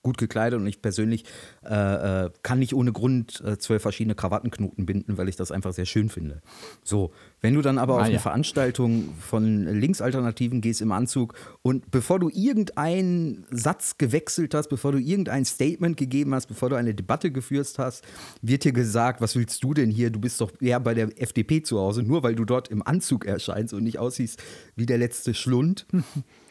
gut 0.02 0.18
gekleidet 0.18 0.58
und 0.58 0.66
ich 0.66 0.82
persönlich 0.82 1.24
äh, 1.64 2.24
äh, 2.24 2.30
kann 2.42 2.58
nicht 2.58 2.74
ohne 2.74 2.92
Grund 2.92 3.42
äh, 3.44 3.58
zwölf 3.58 3.82
verschiedene 3.82 4.14
Krawattenknoten 4.14 4.84
binden, 4.84 5.16
weil 5.16 5.28
ich 5.28 5.36
das 5.36 5.52
einfach 5.52 5.72
sehr 5.72 5.86
schön 5.86 6.08
finde. 6.08 6.42
So, 6.82 7.12
wenn 7.40 7.54
du 7.54 7.62
dann 7.62 7.78
aber 7.78 7.94
Ah, 7.94 7.96
auf 7.98 8.02
eine 8.04 8.14
ja. 8.14 8.18
Veranstaltung 8.20 9.10
von 9.20 9.64
Linksalternativen 9.64 10.60
gehst 10.60 10.80
im 10.80 10.92
Anzug 10.92 11.34
und 11.62 11.90
bevor 11.90 12.18
du 12.18 12.28
irgendeinen 12.28 13.44
Satz 13.50 13.98
gewechselt 13.98 14.54
hast, 14.54 14.68
bevor 14.68 14.92
du 14.92 14.98
irgendein 14.98 15.44
Statement 15.44 15.96
gegeben 15.96 16.34
hast, 16.34 16.46
bevor 16.46 16.70
du 16.70 16.76
eine 16.76 16.94
Debatte 16.94 17.30
geführt 17.30 17.74
hast, 17.78 18.04
wird 18.40 18.64
dir 18.64 18.72
gesagt, 18.72 19.20
was 19.20 19.36
willst 19.36 19.62
du 19.62 19.74
denn 19.74 19.90
hier? 19.90 20.10
Du 20.10 20.20
bist 20.20 20.40
doch 20.40 20.50
eher 20.60 20.80
bei 20.80 20.94
der 20.94 21.20
FDP 21.20 21.62
zu 21.62 21.78
Hause, 21.78 22.02
nur 22.02 22.22
weil 22.22 22.34
du 22.34 22.44
dort 22.44 22.68
im 22.68 22.84
Anzug 22.86 23.24
erscheinst 23.24 23.72
und 23.74 23.84
nicht 23.84 23.98
aussiehst 23.98 24.42
wie 24.74 24.86
der 24.86 24.98
letzte 24.98 25.34
Schlund. 25.34 25.86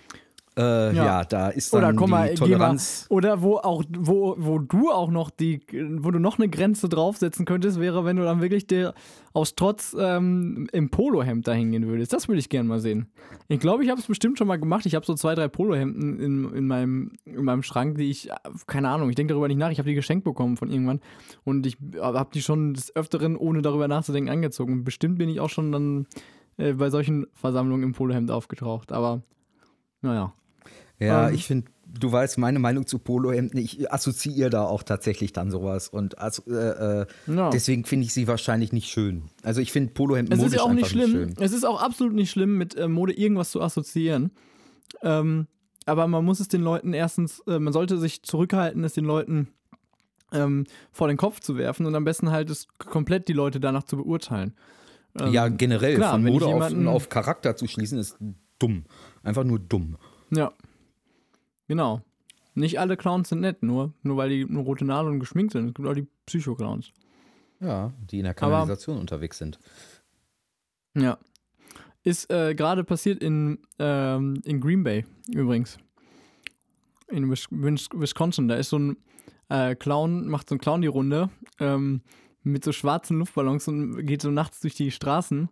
Äh, 0.57 0.93
ja. 0.93 1.05
Ja. 1.05 1.23
da 1.23 1.47
ist 1.47 1.73
dann 1.73 1.83
oder 1.83 1.93
komm 1.93 2.09
mal, 2.09 2.29
die 2.29 2.35
geh 2.35 2.41
mal, 2.41 2.47
Toleranz. 2.47 3.05
oder 3.09 3.41
wo 3.41 3.55
auch, 3.57 3.83
wo, 3.97 4.35
wo 4.37 4.59
du 4.59 4.91
auch 4.91 5.09
noch 5.09 5.29
die, 5.29 5.61
wo 5.99 6.11
du 6.11 6.19
noch 6.19 6.39
eine 6.39 6.49
Grenze 6.49 6.89
draufsetzen 6.89 7.45
könntest, 7.45 7.79
wäre, 7.79 8.03
wenn 8.03 8.17
du 8.17 8.23
dann 8.23 8.41
wirklich 8.41 8.67
der 8.67 8.93
aus 9.31 9.55
Trotz 9.55 9.95
ähm, 9.97 10.67
im 10.73 10.89
Polohemd 10.89 11.47
da 11.47 11.53
hingehen 11.53 11.87
würdest. 11.87 12.11
Das 12.11 12.27
würde 12.27 12.39
ich 12.39 12.49
gerne 12.49 12.67
mal 12.67 12.79
sehen. 12.79 13.07
Ich 13.47 13.61
glaube, 13.61 13.85
ich 13.85 13.89
habe 13.89 14.01
es 14.01 14.07
bestimmt 14.07 14.37
schon 14.37 14.47
mal 14.47 14.57
gemacht. 14.57 14.85
Ich 14.85 14.93
habe 14.93 15.05
so 15.05 15.13
zwei, 15.13 15.35
drei 15.35 15.47
Polohemden 15.47 16.19
in, 16.19 16.53
in, 16.53 16.67
meinem, 16.67 17.13
in 17.23 17.45
meinem 17.45 17.63
Schrank, 17.63 17.97
die 17.97 18.09
ich, 18.09 18.29
keine 18.67 18.89
Ahnung, 18.89 19.09
ich 19.09 19.15
denke 19.15 19.33
darüber 19.33 19.47
nicht 19.47 19.57
nach. 19.57 19.71
Ich 19.71 19.79
habe 19.79 19.87
die 19.87 19.95
geschenkt 19.95 20.25
bekommen 20.25 20.57
von 20.57 20.69
irgendwann 20.69 20.99
und 21.45 21.65
ich 21.65 21.77
habe 21.97 22.29
die 22.33 22.41
schon 22.41 22.73
des 22.73 22.93
Öfteren, 22.93 23.37
ohne 23.37 23.61
darüber 23.61 23.87
nachzudenken, 23.87 24.29
angezogen. 24.29 24.73
Und 24.73 24.83
bestimmt 24.83 25.17
bin 25.17 25.29
ich 25.29 25.39
auch 25.39 25.49
schon 25.49 25.71
dann 25.71 26.07
äh, 26.57 26.73
bei 26.73 26.89
solchen 26.89 27.27
Versammlungen 27.33 27.83
im 27.83 27.93
Polohemd 27.93 28.31
aufgetaucht. 28.31 28.91
Aber, 28.91 29.21
naja. 30.01 30.33
Ja, 31.01 31.27
Ähm, 31.29 31.35
ich 31.35 31.45
finde, 31.45 31.71
du 31.87 32.11
weißt 32.11 32.37
meine 32.37 32.59
Meinung 32.59 32.85
zu 32.85 32.99
Polohemden. 32.99 33.59
Ich 33.59 33.91
assoziiere 33.91 34.49
da 34.49 34.63
auch 34.63 34.83
tatsächlich 34.83 35.33
dann 35.33 35.51
sowas. 35.51 35.89
Und 35.89 36.17
also, 36.19 36.43
äh, 36.47 37.01
äh, 37.01 37.05
Ja. 37.27 37.49
deswegen 37.49 37.85
finde 37.85 38.05
ich 38.05 38.13
sie 38.13 38.27
wahrscheinlich 38.27 38.71
nicht 38.71 38.89
schön. 38.89 39.23
Also 39.43 39.61
ich 39.61 39.71
finde 39.71 39.93
Polohemden 39.93 40.31
Es 40.33 40.39
ist 40.39 40.43
modisch 40.45 40.57
ja 40.57 40.63
auch 40.63 40.73
nicht 40.73 40.87
schlimm. 40.89 41.11
schön. 41.11 41.33
Es 41.39 41.51
ist 41.53 41.65
auch 41.65 41.81
absolut 41.81 42.13
nicht 42.13 42.29
schlimm, 42.31 42.57
mit 42.57 42.75
äh, 42.75 42.87
Mode 42.87 43.13
irgendwas 43.13 43.51
zu 43.51 43.61
assoziieren. 43.61 44.31
Ähm, 45.01 45.47
aber 45.85 46.07
man 46.07 46.23
muss 46.23 46.39
es 46.39 46.47
den 46.47 46.61
Leuten 46.61 46.93
erstens, 46.93 47.41
äh, 47.47 47.57
man 47.59 47.73
sollte 47.73 47.97
sich 47.97 48.21
zurückhalten, 48.23 48.83
es 48.83 48.93
den 48.93 49.05
Leuten 49.05 49.47
ähm, 50.31 50.65
vor 50.91 51.07
den 51.07 51.17
Kopf 51.17 51.39
zu 51.39 51.57
werfen 51.57 51.85
und 51.85 51.95
am 51.95 52.03
besten 52.05 52.29
halt 52.31 52.49
es 52.49 52.67
komplett 52.77 53.27
die 53.27 53.33
Leute 53.33 53.59
danach 53.59 53.83
zu 53.83 53.97
beurteilen. 53.97 54.53
Ähm, 55.19 55.33
ja, 55.33 55.47
generell 55.49 55.95
klar, 55.95 56.11
von 56.13 56.23
Mode 56.23 56.45
auf, 56.45 56.71
auf 56.87 57.09
Charakter 57.09 57.55
zu 57.57 57.67
schließen, 57.67 57.97
ist 57.97 58.17
dumm. 58.59 58.85
Einfach 59.23 59.43
nur 59.43 59.59
dumm. 59.59 59.97
Ja. 60.29 60.53
Genau. 61.71 62.01
Nicht 62.53 62.81
alle 62.81 62.97
Clowns 62.97 63.29
sind 63.29 63.39
nett, 63.39 63.63
nur, 63.63 63.93
nur 64.03 64.17
weil 64.17 64.27
die 64.27 64.43
eine 64.43 64.59
rote 64.59 64.83
Nase 64.83 65.09
und 65.09 65.21
geschminkt 65.21 65.53
sind. 65.53 65.69
Es 65.69 65.73
gibt 65.73 65.87
auch 65.87 65.93
die 65.93 66.05
Psycho-Clowns. 66.25 66.91
Ja, 67.61 67.93
die 68.11 68.17
in 68.17 68.23
der 68.23 68.31
Aber- 68.31 68.39
Kanalisation 68.41 68.97
unterwegs 68.97 69.37
sind. 69.37 69.57
Ja. 70.97 71.17
Ist 72.03 72.29
äh, 72.29 72.55
gerade 72.55 72.83
passiert 72.83 73.23
in, 73.23 73.59
ähm, 73.79 74.41
in 74.43 74.59
Green 74.59 74.83
Bay 74.83 75.05
übrigens. 75.33 75.77
In 77.07 77.31
Wis 77.31 77.47
Wis 77.51 77.87
Wisconsin. 77.93 78.49
Da 78.49 78.55
ist 78.55 78.67
so 78.71 78.77
ein 78.79 78.97
äh, 79.47 79.73
Clown, 79.75 80.27
macht 80.27 80.49
so 80.49 80.55
ein 80.55 80.59
Clown 80.59 80.81
die 80.81 80.87
Runde 80.89 81.29
ähm, 81.61 82.01
mit 82.43 82.65
so 82.65 82.73
schwarzen 82.73 83.19
Luftballons 83.19 83.69
und 83.69 84.05
geht 84.05 84.21
so 84.23 84.29
nachts 84.29 84.59
durch 84.59 84.75
die 84.75 84.91
Straßen. 84.91 85.47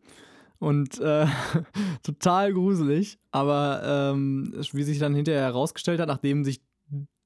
Und 0.59 0.99
äh, 0.99 1.25
total 2.03 2.53
gruselig. 2.53 3.17
Aber 3.31 4.13
ähm, 4.13 4.53
wie 4.73 4.83
sich 4.83 4.99
dann 4.99 5.15
hinterher 5.15 5.43
herausgestellt 5.43 5.99
hat, 5.99 6.07
nachdem 6.07 6.43
sich 6.43 6.61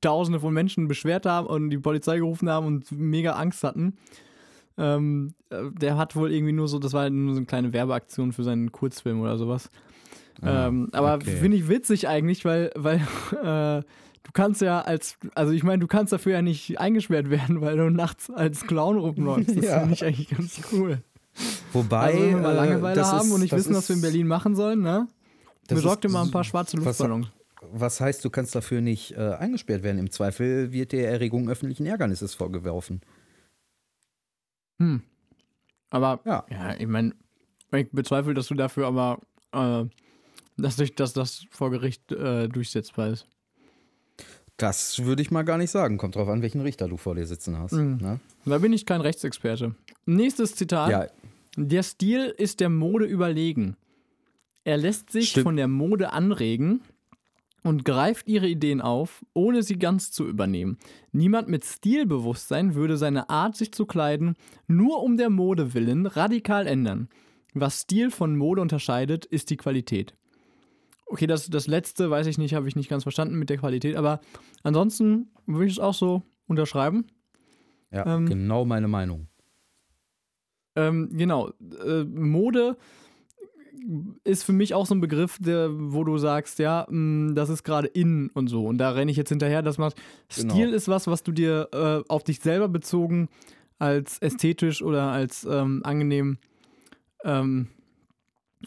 Tausende 0.01 0.41
von 0.41 0.53
Menschen 0.53 0.89
beschwert 0.89 1.25
haben 1.25 1.47
und 1.47 1.69
die 1.69 1.77
Polizei 1.77 2.17
gerufen 2.17 2.49
haben 2.49 2.67
und 2.67 2.91
mega 2.91 3.31
Angst 3.33 3.63
hatten, 3.63 3.95
ähm, 4.77 5.33
äh, 5.49 5.71
der 5.79 5.97
hat 5.97 6.17
wohl 6.17 6.31
irgendwie 6.31 6.51
nur 6.51 6.67
so, 6.67 6.77
das 6.77 6.91
war 6.91 7.09
nur 7.09 7.33
so 7.33 7.37
eine 7.37 7.45
kleine 7.45 7.71
Werbeaktion 7.71 8.33
für 8.33 8.43
seinen 8.43 8.71
Kurzfilm 8.73 9.21
oder 9.21 9.37
sowas. 9.37 9.69
Ah, 10.41 10.67
ähm, 10.67 10.89
aber 10.91 11.15
okay. 11.15 11.37
finde 11.37 11.55
ich 11.55 11.69
witzig 11.69 12.09
eigentlich, 12.09 12.43
weil, 12.43 12.71
weil 12.75 12.97
äh, 13.31 13.81
du 14.23 14.31
kannst 14.33 14.61
ja 14.61 14.81
als, 14.81 15.17
also 15.35 15.53
ich 15.53 15.63
meine, 15.63 15.79
du 15.79 15.87
kannst 15.87 16.11
dafür 16.11 16.33
ja 16.33 16.41
nicht 16.41 16.79
eingesperrt 16.79 17.29
werden, 17.29 17.61
weil 17.61 17.77
du 17.77 17.89
nachts 17.89 18.29
als 18.29 18.65
Clown 18.67 18.97
rumläufst. 18.97 19.55
Das 19.55 19.65
Ja. 19.65 19.79
finde 19.79 19.93
ich 19.93 20.03
eigentlich 20.03 20.29
ganz 20.29 20.59
cool. 20.73 21.01
Wobei, 21.73 21.97
also 22.13 22.19
wenn 22.21 22.29
wir 22.29 22.37
mal 22.37 22.51
äh, 22.51 22.55
Langeweile 22.55 22.95
das 22.95 23.11
haben 23.11 23.27
ist- 23.27 23.31
und 23.33 23.41
nicht 23.41 23.53
das 23.53 23.59
wissen, 23.61 23.75
was 23.75 23.89
wir 23.89 23.95
in 23.95 24.01
Berlin 24.01 24.27
machen 24.27 24.55
sollen, 24.55 24.81
ne? 24.81 25.07
das 25.67 25.77
Besorg 25.77 26.01
dir 26.01 26.09
mal 26.09 26.23
ein 26.23 26.31
paar 26.31 26.43
schwarze 26.43 26.77
Luftballons. 26.77 27.27
Was 27.71 28.01
heißt, 28.01 28.23
du 28.25 28.29
kannst 28.29 28.53
dafür 28.55 28.81
nicht 28.81 29.11
äh, 29.13 29.33
eingesperrt 29.35 29.83
werden? 29.83 29.97
Im 29.97 30.11
Zweifel 30.11 30.71
wird 30.73 30.91
dir 30.91 31.07
Erregung 31.07 31.49
öffentlichen 31.49 31.85
Ärgernisses 31.85 32.33
vorgeworfen. 32.35 33.01
Hm. 34.79 35.01
Aber 35.89 36.19
Ja. 36.25 36.45
ja, 36.49 36.75
ich 36.75 36.87
meine, 36.87 37.13
ich 37.71 37.89
bezweifle, 37.91 38.33
dass 38.33 38.47
du 38.47 38.55
dafür 38.55 38.87
aber, 38.87 39.19
äh, 39.53 39.85
dass, 40.57 40.75
durch, 40.75 40.93
dass 40.95 41.13
das 41.13 41.45
vor 41.51 41.71
Gericht 41.71 42.11
äh, 42.11 42.47
durchsetzbar 42.49 43.09
ist. 43.09 43.27
Das 44.57 45.03
würde 45.03 45.21
ich 45.21 45.31
mal 45.31 45.43
gar 45.43 45.57
nicht 45.57 45.71
sagen. 45.71 45.97
Kommt 45.97 46.15
drauf 46.15 46.27
an, 46.27 46.41
welchen 46.41 46.61
Richter 46.61 46.87
du 46.87 46.97
vor 46.97 47.15
dir 47.15 47.25
sitzen 47.25 47.57
hast. 47.57 47.71
Mhm. 47.71 47.97
Ne? 48.01 48.19
Da 48.45 48.57
bin 48.59 48.73
ich 48.73 48.85
kein 48.85 49.01
Rechtsexperte. 49.01 49.73
Nächstes 50.05 50.55
Zitat. 50.55 50.89
Ja, 50.91 51.07
Der 51.57 51.83
Stil 51.83 52.33
ist 52.37 52.59
der 52.59 52.69
Mode 52.69 53.05
überlegen. 53.05 53.77
Er 54.63 54.77
lässt 54.77 55.11
sich 55.11 55.29
Stimmt. 55.29 55.43
von 55.43 55.55
der 55.55 55.67
Mode 55.67 56.11
anregen 56.13 56.81
und 57.63 57.85
greift 57.85 58.27
ihre 58.27 58.47
Ideen 58.47 58.81
auf, 58.81 59.25
ohne 59.33 59.61
sie 59.63 59.77
ganz 59.77 60.11
zu 60.11 60.27
übernehmen. 60.27 60.77
Niemand 61.11 61.47
mit 61.49 61.63
Stilbewusstsein 61.63 62.75
würde 62.75 62.97
seine 62.97 63.29
Art, 63.29 63.55
sich 63.55 63.71
zu 63.71 63.85
kleiden, 63.85 64.35
nur 64.67 65.03
um 65.03 65.17
der 65.17 65.29
Mode 65.29 65.73
willen 65.73 66.05
radikal 66.05 66.67
ändern. 66.67 67.09
was 67.53 67.81
Stil 67.81 68.09
von 68.09 68.35
Mode 68.35 68.61
unterscheidet, 68.61 69.25
ist 69.25 69.49
die 69.51 69.57
Qualität. 69.57 70.15
Okay, 71.05 71.27
das, 71.27 71.47
das 71.49 71.67
letzte 71.67 72.09
weiß 72.09 72.25
ich 72.25 72.39
nicht, 72.39 72.55
habe 72.55 72.67
ich 72.67 72.75
nicht 72.75 72.89
ganz 72.89 73.03
verstanden 73.03 73.37
mit 73.37 73.51
der 73.51 73.57
Qualität, 73.59 73.95
aber 73.95 74.21
ansonsten 74.63 75.29
würde 75.45 75.67
ich 75.67 75.73
es 75.73 75.79
auch 75.79 75.93
so 75.93 76.23
unterschreiben. 76.47 77.05
Ja, 77.91 78.15
Ähm, 78.15 78.25
genau 78.25 78.65
meine 78.65 78.87
Meinung. 78.87 79.27
Ähm, 80.75 81.09
genau, 81.13 81.51
äh, 81.85 82.03
Mode 82.03 82.77
ist 84.23 84.43
für 84.43 84.53
mich 84.53 84.73
auch 84.73 84.85
so 84.85 84.95
ein 84.95 85.01
Begriff, 85.01 85.37
der, 85.39 85.69
wo 85.73 86.03
du 86.03 86.17
sagst, 86.17 86.59
ja, 86.59 86.87
mh, 86.89 87.33
das 87.33 87.49
ist 87.49 87.63
gerade 87.63 87.87
in 87.87 88.29
und 88.29 88.47
so. 88.47 88.65
Und 88.65 88.77
da 88.77 88.91
renne 88.91 89.11
ich 89.11 89.17
jetzt 89.17 89.29
hinterher. 89.29 89.61
Das 89.61 89.77
macht 89.77 89.95
Genau. 90.35 90.53
Stil 90.53 90.69
ist 90.73 90.87
was, 90.87 91.07
was 91.07 91.23
du 91.23 91.31
dir 91.31 91.67
äh, 91.73 92.01
auf 92.09 92.23
dich 92.23 92.39
selber 92.39 92.69
bezogen 92.69 93.29
als 93.79 94.19
ästhetisch 94.19 94.81
oder 94.81 95.11
als 95.11 95.45
ähm, 95.49 95.81
angenehm 95.83 96.37
ähm, 97.25 97.67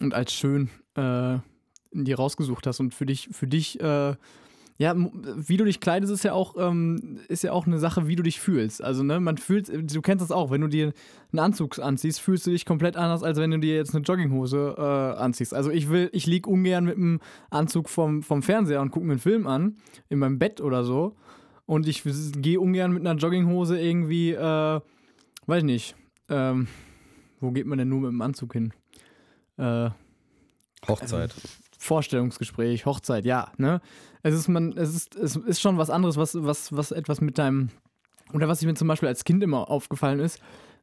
und 0.00 0.12
als 0.12 0.32
schön 0.34 0.68
äh, 0.96 1.34
in 1.92 2.04
dir 2.04 2.16
rausgesucht 2.16 2.66
hast 2.66 2.80
und 2.80 2.92
für 2.92 3.07
dich, 3.07 3.28
für 3.32 3.46
dich, 3.46 3.80
äh, 3.80 4.14
ja, 4.79 4.95
wie 4.97 5.57
du 5.57 5.64
dich 5.64 5.81
kleidest, 5.81 6.12
ist 6.12 6.24
ja 6.24 6.35
auch, 6.35 6.55
ähm, 6.59 7.18
ist 7.29 7.43
ja 7.43 7.53
auch 7.53 7.66
eine 7.66 7.79
Sache, 7.79 8.09
wie 8.09 8.16
du 8.16 8.22
dich 8.22 8.41
fühlst. 8.41 8.83
Also, 8.83 9.03
ne, 9.03 9.20
man 9.20 9.39
fühlt, 9.39 9.68
du 9.68 10.03
kennst 10.03 10.22
das 10.22 10.31
auch, 10.31 10.51
wenn 10.51 10.61
du 10.61 10.68
dir 10.68 10.93
einen 11.33 11.39
Anzug 11.39 11.79
anziehst, 11.79 12.20
fühlst 12.20 12.47
du 12.47 12.51
dich 12.51 12.66
komplett 12.66 12.97
anders, 12.97 13.22
als 13.22 13.39
wenn 13.39 13.51
du 13.51 13.59
dir 13.59 13.74
jetzt 13.74 13.95
eine 13.95 14.05
Jogginghose 14.05 14.74
äh, 14.77 15.18
anziehst. 15.18 15.55
Also 15.55 15.70
ich 15.70 15.89
will, 15.89 16.11
ich 16.12 16.27
lieg 16.27 16.47
ungern 16.47 16.85
mit 16.85 16.97
einem 16.97 17.20
Anzug 17.51 17.89
vom, 17.89 18.22
vom 18.22 18.43
Fernseher 18.43 18.83
und 18.83 18.91
gucke 18.91 19.07
mir 19.07 19.12
einen 19.12 19.20
Film 19.20 19.47
an, 19.47 19.77
in 20.09 20.18
meinem 20.18 20.39
Bett 20.39 20.61
oder 20.61 20.85
so. 20.85 21.16
Und 21.64 21.89
ich 21.89 22.05
gehe 22.05 22.61
ungern 22.61 22.93
mit 22.93 23.07
einer 23.07 23.18
Jogginghose 23.18 23.81
irgendwie, 23.81 24.33
äh, 24.33 24.81
weiß 25.47 25.62
nicht, 25.64 25.97
ähm, 26.29 26.68
wo 27.41 27.51
geht 27.51 27.66
man 27.66 27.79
denn 27.79 27.89
nur 27.89 28.01
mit 28.01 28.11
dem 28.11 28.20
Anzug 28.20 28.53
hin? 28.53 28.72
Äh, 29.57 29.91
Hochzeit. 30.87 31.35
Vorstellungsgespräch, 31.79 32.87
Hochzeit, 32.87 33.24
ja, 33.24 33.53
ne? 33.59 33.81
Es 34.27 34.35
ist 34.35 34.49
man, 34.49 34.72
es 34.77 34.93
ist, 34.95 35.14
es 35.14 35.37
ist 35.37 35.61
schon 35.61 35.79
was 35.79 35.89
anderes, 35.89 36.16
was, 36.16 36.35
was, 36.43 36.77
was 36.77 36.91
etwas 36.91 37.20
mit 37.20 37.39
deinem, 37.39 37.68
oder 38.33 38.49
was 38.49 38.61
ich 38.61 38.66
mir 38.66 38.74
zum 38.74 38.89
Beispiel 38.89 39.09
als 39.09 39.22
Kind 39.22 39.41
immer 39.41 39.70
aufgefallen 39.70 40.18
ist, 40.18 40.41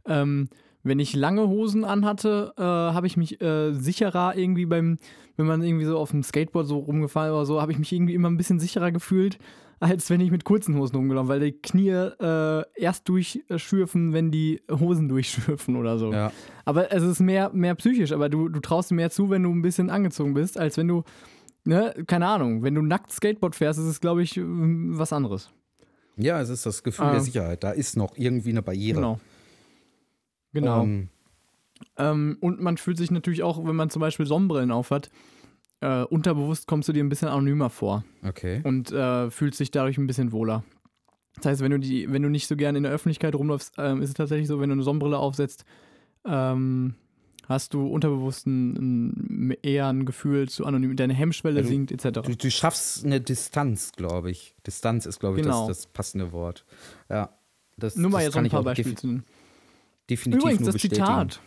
ähm, 0.07 0.47
wenn 0.83 0.99
ich 0.99 1.13
lange 1.13 1.49
Hosen 1.49 1.83
anhatte, 1.83 2.53
äh, 2.57 2.61
habe 2.61 3.05
ich 3.05 3.17
mich 3.17 3.41
äh, 3.41 3.73
sicherer 3.73 4.37
irgendwie 4.37 4.65
beim, 4.65 4.97
wenn 5.35 5.45
man 5.45 5.61
irgendwie 5.61 5.83
so 5.83 5.97
auf 5.97 6.11
dem 6.11 6.23
Skateboard 6.23 6.67
so 6.67 6.79
rumgefallen 6.79 7.33
oder 7.33 7.45
so, 7.45 7.61
habe 7.61 7.73
ich 7.73 7.79
mich 7.79 7.91
irgendwie 7.91 8.13
immer 8.13 8.29
ein 8.29 8.37
bisschen 8.37 8.61
sicherer 8.61 8.93
gefühlt, 8.93 9.37
als 9.81 10.09
wenn 10.09 10.21
ich 10.21 10.31
mit 10.31 10.45
kurzen 10.45 10.77
Hosen 10.77 10.95
rumgelaufen, 10.95 11.27
weil 11.27 11.41
die 11.41 11.51
Knie 11.51 11.89
äh, 11.89 12.63
erst 12.75 13.09
durchschürfen, 13.09 14.13
wenn 14.13 14.31
die 14.31 14.61
Hosen 14.71 15.09
durchschürfen 15.09 15.75
oder 15.75 15.97
so. 15.97 16.13
Ja. 16.13 16.31
Aber 16.63 16.93
es 16.93 17.03
ist 17.03 17.19
mehr, 17.19 17.51
mehr 17.53 17.75
psychisch, 17.75 18.13
aber 18.13 18.29
du, 18.29 18.47
du 18.47 18.61
traust 18.61 18.91
dir 18.91 18.95
mehr 18.95 19.09
zu, 19.09 19.29
wenn 19.29 19.43
du 19.43 19.51
ein 19.51 19.61
bisschen 19.61 19.89
angezogen 19.89 20.33
bist, 20.33 20.57
als 20.57 20.77
wenn 20.77 20.87
du, 20.87 21.03
ne, 21.65 21.93
keine 22.07 22.27
Ahnung, 22.27 22.63
wenn 22.63 22.75
du 22.75 22.81
nackt 22.81 23.11
Skateboard 23.11 23.55
fährst, 23.55 23.79
ist 23.79 23.85
es, 23.85 24.01
glaube 24.01 24.23
ich, 24.23 24.37
ähm, 24.37 24.97
was 24.97 25.13
anderes. 25.13 25.49
ja, 26.17 26.39
es 26.41 26.49
ist 26.49 26.65
das 26.65 26.83
Gefühl 26.83 27.05
Ah. 27.05 27.11
der 27.13 27.21
Sicherheit. 27.21 27.63
Da 27.63 27.71
ist 27.71 27.97
noch 27.97 28.15
irgendwie 28.17 28.49
eine 28.51 28.61
Barriere. 28.61 28.95
Genau. 28.97 29.19
Genau. 30.53 30.83
Ähm, 30.83 31.09
Ähm, 31.97 32.37
und 32.39 32.61
man 32.61 32.77
fühlt 32.77 32.97
sich 32.97 33.11
natürlich 33.11 33.43
auch, 33.43 33.65
wenn 33.65 33.75
man 33.75 33.89
zum 33.89 33.99
Beispiel 33.99 34.25
Sonnenbrillen 34.25 34.71
aufhat, 34.71 35.09
äh, 35.81 36.03
unterbewusst 36.03 36.65
kommst 36.65 36.87
du 36.87 36.93
dir 36.93 37.03
ein 37.03 37.09
bisschen 37.09 37.27
anonymer 37.27 37.69
vor 37.69 38.05
okay. 38.25 38.61
und 38.63 38.91
äh, 38.93 39.29
fühlst 39.29 39.59
dich 39.59 39.69
dadurch 39.69 39.97
ein 39.97 40.07
bisschen 40.07 40.31
wohler. 40.31 40.63
Das 41.35 41.45
heißt, 41.47 41.61
wenn 41.61 41.71
du, 41.71 41.79
die, 41.79 42.09
wenn 42.11 42.21
du 42.21 42.29
nicht 42.29 42.47
so 42.47 42.55
gerne 42.55 42.77
in 42.77 42.83
der 42.83 42.93
Öffentlichkeit 42.93 43.35
rumläufst, 43.35 43.73
ähm, 43.79 44.01
ist 44.01 44.09
es 44.09 44.15
tatsächlich 44.15 44.47
so, 44.47 44.61
wenn 44.61 44.69
du 44.69 44.73
eine 44.73 44.83
Sonnenbrille 44.83 45.17
aufsetzt, 45.17 45.65
ähm, 46.25 46.93
hast 47.47 47.73
du 47.73 47.85
unterbewusst 47.87 48.47
ein, 48.47 49.49
ein, 49.49 49.57
eher 49.61 49.87
ein 49.87 50.05
Gefühl 50.05 50.47
zu 50.49 50.65
anonym, 50.65 50.95
deine 50.95 51.13
Hemmschwelle 51.13 51.59
Also, 51.59 51.69
sinkt, 51.69 51.91
etc. 51.91 52.21
Du, 52.25 52.35
du 52.35 52.51
schaffst 52.51 53.05
eine 53.05 53.19
Distanz, 53.21 53.91
glaube 53.95 54.31
ich. 54.31 54.55
Distanz 54.65 55.05
ist, 55.05 55.19
glaube 55.19 55.37
ich, 55.37 55.43
Genau. 55.43 55.67
das, 55.67 55.79
das 55.79 55.87
passende 55.87 56.31
Wort. 56.31 56.65
Ja. 57.09 57.29
Das, 57.77 57.95
Nur 57.95 58.11
mal 58.11 58.17
das 58.25 58.33
jetzt 58.35 58.37
ein 58.37 58.49
paar 58.49 58.63
Beispiele 58.63 58.95
zu 58.95 59.07
nennen. 59.07 59.23
definitiv 60.09 60.41
Übrigens, 60.43 60.59
nur 60.61 60.67
das 60.67 60.73
bestätigen. 60.75 61.05
Zitat. 61.05 61.41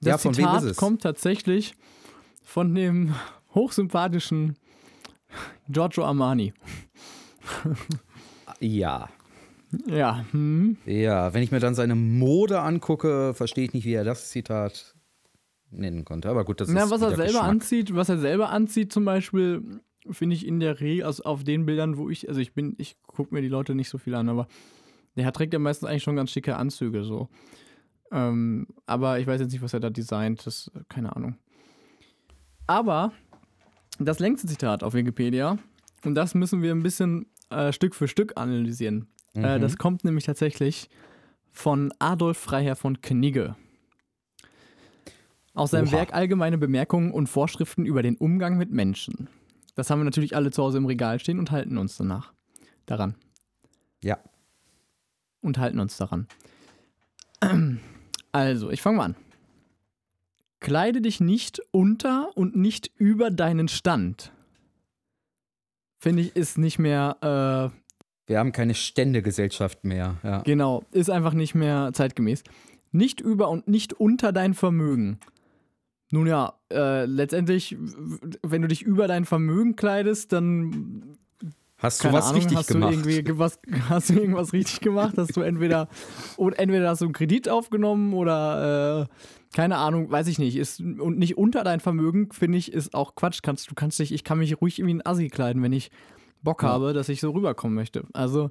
Das 0.00 0.08
Ja, 0.08 0.18
von 0.18 0.36
wem 0.36 0.44
Zitat 0.46 0.62
ist 0.64 0.70
es? 0.70 0.76
kommt 0.76 1.02
tatsächlich 1.02 1.74
von 2.42 2.74
dem 2.74 3.14
hochsympathischen 3.54 4.56
Giorgio 5.68 6.04
Armani. 6.04 6.52
Ja. 8.60 9.08
Ja, 9.86 10.24
hm. 10.32 10.76
Ja, 10.84 11.32
wenn 11.32 11.42
ich 11.42 11.52
mir 11.52 11.60
dann 11.60 11.74
seine 11.74 11.94
Mode 11.94 12.60
angucke, 12.60 13.34
verstehe 13.34 13.64
ich 13.64 13.72
nicht, 13.72 13.84
wie 13.84 13.92
er 13.92 14.04
das 14.04 14.30
Zitat 14.30 14.96
nennen 15.70 16.04
konnte. 16.04 16.28
Aber 16.28 16.44
gut, 16.44 16.60
das 16.60 16.68
Na, 16.68 16.84
ist 16.84 16.90
was 16.90 17.02
er 17.02 17.10
selber 17.10 17.24
Geschmack. 17.24 17.48
anzieht, 17.48 17.94
was 17.94 18.08
er 18.08 18.18
selber 18.18 18.50
anzieht, 18.50 18.92
zum 18.92 19.04
Beispiel, 19.04 19.62
finde 20.10 20.34
ich 20.34 20.46
in 20.46 20.58
der 20.58 20.80
Regel, 20.80 21.04
also 21.04 21.22
auf 21.22 21.44
den 21.44 21.66
Bildern, 21.66 21.96
wo 21.96 22.10
ich, 22.10 22.28
also 22.28 22.40
ich 22.40 22.52
bin, 22.52 22.74
ich 22.78 22.96
gucke 23.06 23.32
mir 23.32 23.42
die 23.42 23.48
Leute 23.48 23.74
nicht 23.74 23.88
so 23.88 23.98
viel 23.98 24.14
an, 24.14 24.28
aber 24.28 24.48
der 25.16 25.32
trägt 25.32 25.52
ja 25.52 25.58
meistens 25.58 25.88
eigentlich 25.88 26.02
schon 26.02 26.16
ganz 26.16 26.30
schicke 26.30 26.56
Anzüge 26.56 27.04
so. 27.04 27.28
Ähm, 28.12 28.66
aber 28.86 29.20
ich 29.20 29.26
weiß 29.26 29.40
jetzt 29.40 29.52
nicht, 29.52 29.62
was 29.62 29.72
er 29.72 29.80
da 29.80 29.90
designt, 29.90 30.44
das, 30.46 30.70
keine 30.88 31.14
Ahnung. 31.14 31.36
Aber 32.66 33.12
das 34.00 34.18
längste 34.18 34.48
Zitat 34.48 34.82
auf 34.82 34.94
Wikipedia, 34.94 35.58
und 36.04 36.14
das 36.14 36.34
müssen 36.34 36.62
wir 36.62 36.72
ein 36.72 36.82
bisschen 36.82 37.26
äh, 37.50 37.72
Stück 37.72 37.94
für 37.94 38.08
Stück 38.08 38.36
analysieren. 38.36 39.06
Äh, 39.34 39.58
Mhm. 39.58 39.60
das 39.60 39.76
kommt 39.76 40.04
nämlich 40.04 40.24
tatsächlich 40.24 40.88
von 41.52 41.92
Adolf 41.98 42.38
Freiherr 42.38 42.76
von 42.76 43.00
Knigge. 43.00 43.56
Aus 45.54 45.72
seinem 45.72 45.88
Oha. 45.88 45.92
Werk 45.92 46.14
Allgemeine 46.14 46.58
Bemerkungen 46.58 47.10
und 47.12 47.26
Vorschriften 47.28 47.84
über 47.84 48.02
den 48.02 48.16
Umgang 48.16 48.56
mit 48.56 48.70
Menschen. 48.70 49.28
Das 49.74 49.90
haben 49.90 50.00
wir 50.00 50.04
natürlich 50.04 50.36
alle 50.36 50.50
zu 50.50 50.62
Hause 50.62 50.78
im 50.78 50.86
Regal 50.86 51.18
stehen 51.18 51.38
und 51.38 51.50
halten 51.50 51.76
uns 51.78 51.96
danach. 51.96 52.32
Daran. 52.86 53.14
Ja. 54.02 54.18
Und 55.40 55.58
halten 55.58 55.80
uns 55.80 55.96
daran. 55.96 56.26
Also, 58.32 58.70
ich 58.70 58.80
fange 58.80 58.98
mal 58.98 59.04
an. 59.06 59.16
Kleide 60.60 61.00
dich 61.00 61.18
nicht 61.18 61.60
unter 61.72 62.30
und 62.36 62.54
nicht 62.54 62.92
über 62.96 63.28
deinen 63.32 63.66
Stand. 63.66 64.32
Finde 65.98 66.22
ich, 66.22 66.36
ist 66.36 66.56
nicht 66.56 66.78
mehr 66.78 67.72
äh, 67.74 67.79
Wir 68.30 68.38
haben 68.38 68.52
keine 68.52 68.74
Ständegesellschaft 68.74 69.82
mehr. 69.82 70.18
Ja. 70.22 70.42
Genau, 70.42 70.84
ist 70.92 71.10
einfach 71.10 71.34
nicht 71.34 71.56
mehr 71.56 71.90
zeitgemäß. 71.92 72.44
Nicht 72.92 73.20
über 73.20 73.48
und 73.48 73.66
nicht 73.66 73.92
unter 73.92 74.30
dein 74.30 74.54
Vermögen. 74.54 75.18
Nun 76.12 76.28
ja, 76.28 76.52
äh, 76.72 77.06
letztendlich, 77.06 77.76
wenn 78.46 78.62
du 78.62 78.68
dich 78.68 78.82
über 78.82 79.08
dein 79.08 79.24
Vermögen 79.24 79.74
kleidest, 79.74 80.32
dann 80.32 81.18
Hast 81.78 82.04
du 82.04 82.12
was 82.12 82.26
Ahnung, 82.26 82.36
richtig 82.36 82.58
hast 82.58 82.68
gemacht? 82.68 82.94
du 83.04 83.08
irgendwie 83.08 83.36
was, 83.36 83.58
hast 83.88 84.10
du 84.10 84.14
irgendwas 84.14 84.52
richtig 84.52 84.80
gemacht? 84.80 85.14
Hast 85.16 85.36
du 85.36 85.40
entweder 85.40 85.88
und 86.36 86.56
entweder 86.56 86.90
hast 86.90 87.00
du 87.00 87.06
einen 87.06 87.14
Kredit 87.14 87.48
aufgenommen 87.48 88.14
oder 88.14 89.08
äh, 89.10 89.56
keine 89.56 89.78
Ahnung, 89.78 90.08
weiß 90.08 90.28
ich 90.28 90.38
nicht. 90.38 90.54
Ist 90.54 90.78
und 90.78 91.18
nicht 91.18 91.36
unter 91.36 91.64
dein 91.64 91.80
Vermögen 91.80 92.30
finde 92.30 92.58
ich 92.58 92.72
ist 92.72 92.94
auch 92.94 93.16
Quatsch. 93.16 93.40
Kannst 93.42 93.68
du 93.72 93.74
kannst 93.74 93.98
dich, 93.98 94.12
ich 94.12 94.22
kann 94.22 94.38
mich 94.38 94.60
ruhig 94.60 94.78
wie 94.78 94.94
ein 94.94 95.04
Assi 95.04 95.26
kleiden, 95.26 95.64
wenn 95.64 95.72
ich 95.72 95.90
Bock 96.42 96.62
Ja. 96.62 96.70
habe, 96.70 96.92
dass 96.92 97.08
ich 97.08 97.20
so 97.20 97.30
rüberkommen 97.30 97.74
möchte. 97.74 98.04
Also 98.12 98.50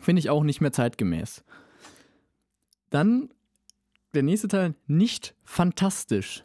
finde 0.00 0.20
ich 0.20 0.30
auch 0.30 0.42
nicht 0.44 0.60
mehr 0.60 0.72
zeitgemäß. 0.72 1.44
Dann 2.90 3.30
der 4.14 4.22
nächste 4.22 4.48
Teil 4.48 4.74
nicht 4.86 5.34
fantastisch. 5.44 6.44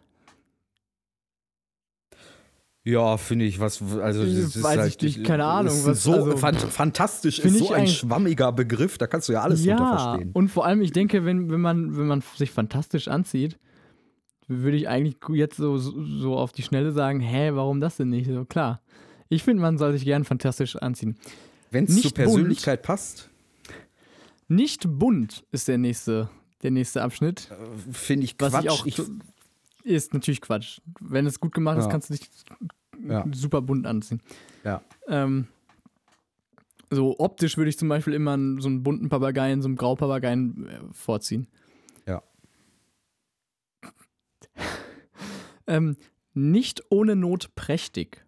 Ja, 2.85 3.17
finde 3.17 3.45
ich, 3.45 3.59
was, 3.59 3.81
also 3.81 4.23
das 4.23 4.33
ist 4.33 4.63
Weiß 4.63 4.77
halt, 4.79 4.95
ich 4.95 5.01
nicht, 5.17 5.23
keine 5.27 5.43
Ahnung, 5.45 5.75
was- 5.85 6.01
so 6.03 6.13
also- 6.13 6.37
fan 6.37 6.55
fantastisch 6.55 7.37
ist 7.39 7.43
Finde 7.43 7.59
so 7.59 7.73
ein 7.73 7.87
schwammiger 7.87 8.51
Begriff, 8.51 8.97
da 8.97 9.05
kannst 9.05 9.29
du 9.29 9.33
ja 9.33 9.41
alles 9.41 9.63
drunter 9.63 9.99
verstehen. 9.99 10.31
und 10.33 10.47
vor 10.47 10.65
allem, 10.65 10.81
ich 10.81 10.91
denke, 10.91 11.25
wenn, 11.25 11.51
wenn, 11.51 11.61
man, 11.61 11.97
wenn 11.97 12.07
man 12.07 12.23
sich 12.35 12.51
fantastisch 12.51 13.07
anzieht, 13.07 13.59
würde 14.47 14.77
ich 14.77 14.87
eigentlich 14.87 15.17
jetzt 15.33 15.57
so, 15.57 15.77
so 15.77 16.35
auf 16.37 16.51
die 16.53 16.63
Schnelle 16.63 16.91
sagen, 16.91 17.19
hä, 17.19 17.51
warum 17.53 17.79
das 17.81 17.97
denn 17.97 18.09
nicht? 18.09 18.27
So, 18.31 18.45
klar. 18.45 18.81
Ich 19.29 19.43
finde, 19.43 19.61
man 19.61 19.77
soll 19.77 19.93
sich 19.93 20.03
gern 20.03 20.23
fantastisch 20.25 20.75
anziehen. 20.75 21.15
Wenn 21.71 21.85
es 21.85 21.91
nicht 21.93 22.03
zur 22.03 22.13
Persönlichkeit 22.13 22.81
passt, 22.81 23.29
Nicht 24.47 24.85
bunt 24.87 25.45
ist 25.51 25.67
der 25.67 25.77
nächste, 25.77 26.29
der 26.63 26.71
nächste 26.71 27.03
Abschnitt. 27.03 27.47
finde 27.91 28.25
ich 28.25 28.35
Was 28.39 28.51
Quatsch. 28.53 28.63
ich 28.65 28.69
auch 28.71 28.85
Ich- 28.87 29.01
ist 29.83 30.13
natürlich 30.15 30.41
Quatsch. 30.41 30.79
Wenn 30.99 31.27
es 31.27 31.39
gut 31.39 31.53
gemacht 31.53 31.77
ist, 31.77 31.85
Ja. 31.85 31.91
kannst 31.91 32.09
du 32.09 32.15
dich 32.15 32.27
Ja. 33.07 33.23
super 33.31 33.61
bunt 33.61 33.85
anziehen. 33.85 34.21
ja. 34.63 34.81
Ähm, 35.07 35.47
so 36.91 37.19
optisch 37.19 37.55
würde 37.57 37.69
ich 37.69 37.77
zum 37.77 37.87
Beispiel 37.87 38.13
immer 38.15 38.33
einen, 38.33 38.59
so 38.59 38.67
einen 38.67 38.81
bunten 38.81 39.09
Papageien, 39.09 39.61
so 39.61 39.67
einen 39.67 39.75
Graupapageien 39.75 40.67
äh, 40.67 40.79
vorziehen. 40.91 41.45
Ja. 42.07 42.23
ähm, 45.67 45.95
nicht 46.33 46.83
ohne 46.89 47.15
Not 47.15 47.53
prächtig. 47.55 48.25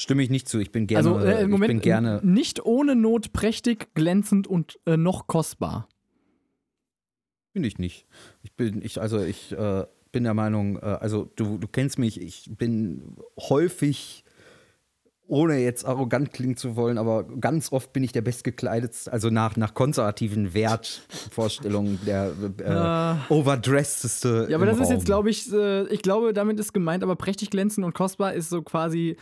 Stimme 0.00 0.22
ich 0.22 0.30
nicht 0.30 0.48
zu. 0.48 0.58
Ich 0.58 0.72
bin 0.72 0.86
gerne, 0.86 1.10
also 1.10 1.26
äh, 1.26 1.42
im 1.42 1.50
Moment 1.50 1.70
ich 1.70 1.76
bin 1.76 1.80
gerne. 1.82 2.20
nicht 2.24 2.64
ohne 2.64 2.96
Not 2.96 3.34
prächtig, 3.34 3.94
glänzend 3.94 4.46
und 4.46 4.80
äh, 4.86 4.96
noch 4.96 5.26
kostbar. 5.26 5.88
Finde 7.52 7.68
ich 7.68 7.76
nicht. 7.76 8.06
Ich 8.42 8.54
bin, 8.54 8.80
ich, 8.80 8.98
also 8.98 9.20
ich 9.20 9.52
äh, 9.52 9.84
bin 10.10 10.24
der 10.24 10.32
Meinung, 10.32 10.76
äh, 10.78 10.86
also 10.86 11.30
du, 11.36 11.58
du 11.58 11.68
kennst 11.68 11.98
mich, 11.98 12.18
ich 12.18 12.50
bin 12.56 13.14
häufig 13.38 14.24
ohne 15.30 15.58
jetzt 15.58 15.86
arrogant 15.86 16.32
klingen 16.32 16.56
zu 16.56 16.74
wollen, 16.76 16.98
aber 16.98 17.24
ganz 17.24 17.70
oft 17.72 17.92
bin 17.92 18.02
ich 18.02 18.12
der 18.12 18.22
bestgekleidetste, 18.22 19.12
also 19.12 19.30
nach, 19.30 19.56
nach 19.56 19.74
konservativen 19.74 20.54
Wertvorstellungen 20.54 22.00
der 22.04 22.32
äh, 23.28 23.32
overdressedste. 23.32 24.48
Ja, 24.50 24.56
aber 24.56 24.66
das 24.66 24.76
Raum. 24.76 24.82
ist 24.82 24.90
jetzt, 24.90 25.04
glaube 25.06 25.30
ich, 25.30 25.52
äh, 25.52 25.86
ich 25.88 26.02
glaube, 26.02 26.32
damit 26.32 26.58
ist 26.58 26.72
gemeint, 26.72 27.04
aber 27.04 27.14
prächtig 27.14 27.50
glänzend 27.50 27.86
und 27.86 27.94
kostbar 27.94 28.34
ist 28.34 28.50
so 28.50 28.62
quasi, 28.62 29.16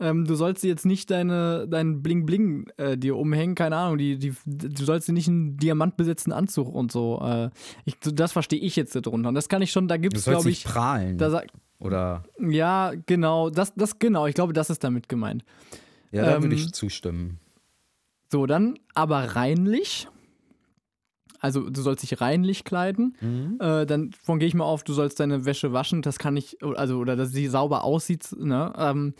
ähm, 0.00 0.24
du 0.24 0.34
sollst 0.34 0.64
jetzt 0.64 0.84
nicht 0.84 1.10
deine, 1.10 1.68
dein 1.68 2.02
Bling-Bling 2.02 2.66
äh, 2.76 2.98
dir 2.98 3.16
umhängen, 3.16 3.54
keine 3.54 3.76
Ahnung, 3.76 3.98
die, 3.98 4.18
die, 4.18 4.34
du 4.44 4.84
sollst 4.84 5.06
dir 5.06 5.12
nicht 5.12 5.28
einen 5.28 5.58
diamantbesetzten 5.58 6.32
Anzug 6.32 6.74
und 6.74 6.90
so. 6.90 7.20
Äh, 7.22 7.50
ich, 7.84 7.94
das 8.00 8.32
verstehe 8.32 8.60
ich 8.60 8.74
jetzt 8.74 8.96
darunter. 8.96 9.28
Und 9.28 9.36
das 9.36 9.48
kann 9.48 9.62
ich 9.62 9.70
schon, 9.70 9.86
da 9.86 9.96
gibt 9.96 10.16
es, 10.16 10.24
glaube 10.24 10.50
ich. 10.50 10.64
prahlen. 10.64 11.18
Da, 11.18 11.42
oder? 11.82 12.24
Ja, 12.38 12.92
genau, 13.06 13.50
das, 13.50 13.74
das 13.74 13.98
genau, 13.98 14.26
ich 14.26 14.34
glaube, 14.34 14.52
das 14.52 14.70
ist 14.70 14.82
damit 14.84 15.08
gemeint. 15.08 15.44
Ja, 16.10 16.24
da 16.24 16.36
ähm, 16.36 16.42
würde 16.42 16.54
ich 16.54 16.72
zustimmen. 16.72 17.38
So, 18.30 18.46
dann 18.46 18.78
aber 18.94 19.36
reinlich. 19.36 20.08
Also 21.40 21.68
du 21.68 21.82
sollst 21.82 22.02
dich 22.02 22.20
reinlich 22.20 22.64
kleiden. 22.64 23.16
Mhm. 23.20 23.58
Äh, 23.60 23.84
dann 23.84 24.12
von 24.22 24.38
gehe 24.38 24.46
ich 24.46 24.54
mal 24.54 24.64
auf, 24.64 24.84
du 24.84 24.92
sollst 24.92 25.18
deine 25.18 25.44
Wäsche 25.44 25.72
waschen. 25.72 26.00
Das 26.00 26.18
kann 26.18 26.36
ich, 26.36 26.56
also 26.62 26.98
oder 26.98 27.16
dass 27.16 27.32
sie 27.32 27.48
sauber 27.48 27.82
aussieht. 27.82 28.28
Ne? 28.38 28.72
Ähm, 28.76 29.14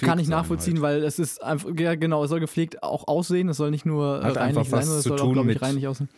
kann 0.00 0.18
ich 0.18 0.28
nachvollziehen, 0.28 0.82
halt. 0.82 0.82
weil 0.82 1.04
es 1.04 1.18
ist 1.18 1.42
einfach, 1.42 1.70
ja 1.78 1.94
genau, 1.94 2.24
es 2.24 2.30
soll 2.30 2.40
gepflegt 2.40 2.82
auch 2.82 3.06
aussehen. 3.06 3.48
Es 3.50 3.58
soll 3.58 3.70
nicht 3.70 3.86
nur 3.86 4.22
Hat 4.22 4.36
reinlich 4.36 4.68
sein, 4.68 4.80
es 4.80 5.04
soll 5.04 5.20
auch, 5.20 5.32
glaube 5.32 5.52
ich, 5.52 5.62
reinlich 5.62 5.86
aussehen. 5.86 6.08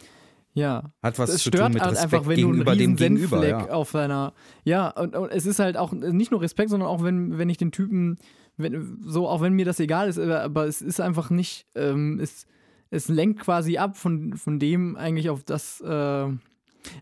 Ja. 0.55 0.93
Hat 1.03 1.19
was 1.19 1.31
es 1.31 1.43
zu 1.43 1.49
stört 1.49 1.65
tun 1.65 1.73
mit 1.75 1.83
halt 1.83 1.93
Respekt 1.93 2.15
einfach, 2.15 2.29
wenn 2.29 2.41
du 2.41 2.51
einen 2.51 2.69
riesen 2.69 2.97
Senffleck 2.97 3.51
ja. 3.51 3.71
auf 3.71 3.91
deiner. 3.91 4.35
Ja, 4.63 4.89
und, 4.91 5.17
und, 5.17 5.31
es 5.31 5.47
ist 5.47 5.59
halt 5.59 5.77
auch 5.77 5.93
nicht 5.93 6.31
nur 6.31 6.41
Respekt, 6.41 6.71
sondern 6.71 6.89
auch 6.89 7.03
wenn, 7.03 7.39
wenn 7.39 7.49
ich 7.49 7.57
den 7.57 7.73
Typen, 7.73 8.19
wenn, 8.57 8.99
so 9.03 9.29
auch 9.29 9.41
wenn 9.41 9.55
mir 9.55 9.65
das 9.65 9.81
egal 9.81 10.09
ist, 10.09 10.19
aber 10.19 10.67
es 10.67 10.81
ist 10.81 11.01
einfach 11.01 11.31
nicht, 11.31 11.67
ähm, 11.75 12.21
es, 12.21 12.47
es 12.91 13.09
lenkt 13.09 13.41
quasi 13.41 13.79
ab 13.79 13.97
von, 13.97 14.35
von 14.35 14.61
dem 14.61 14.97
eigentlich 14.97 15.29
auf 15.29 15.43
das. 15.43 15.81
Äh, 15.81 16.29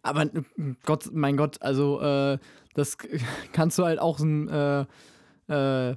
aber 0.03 0.31
Gott, 0.87 1.11
mein 1.13 1.37
Gott, 1.37 1.61
also 1.61 2.01
äh, 2.01 2.39
das 2.75 2.97
kannst 3.53 3.79
du 3.79 3.85
halt 3.85 3.99
auch 3.99 4.19
so 4.19 4.25
ein 4.25 4.49
äh, 4.49 4.87
äh, 5.49 5.97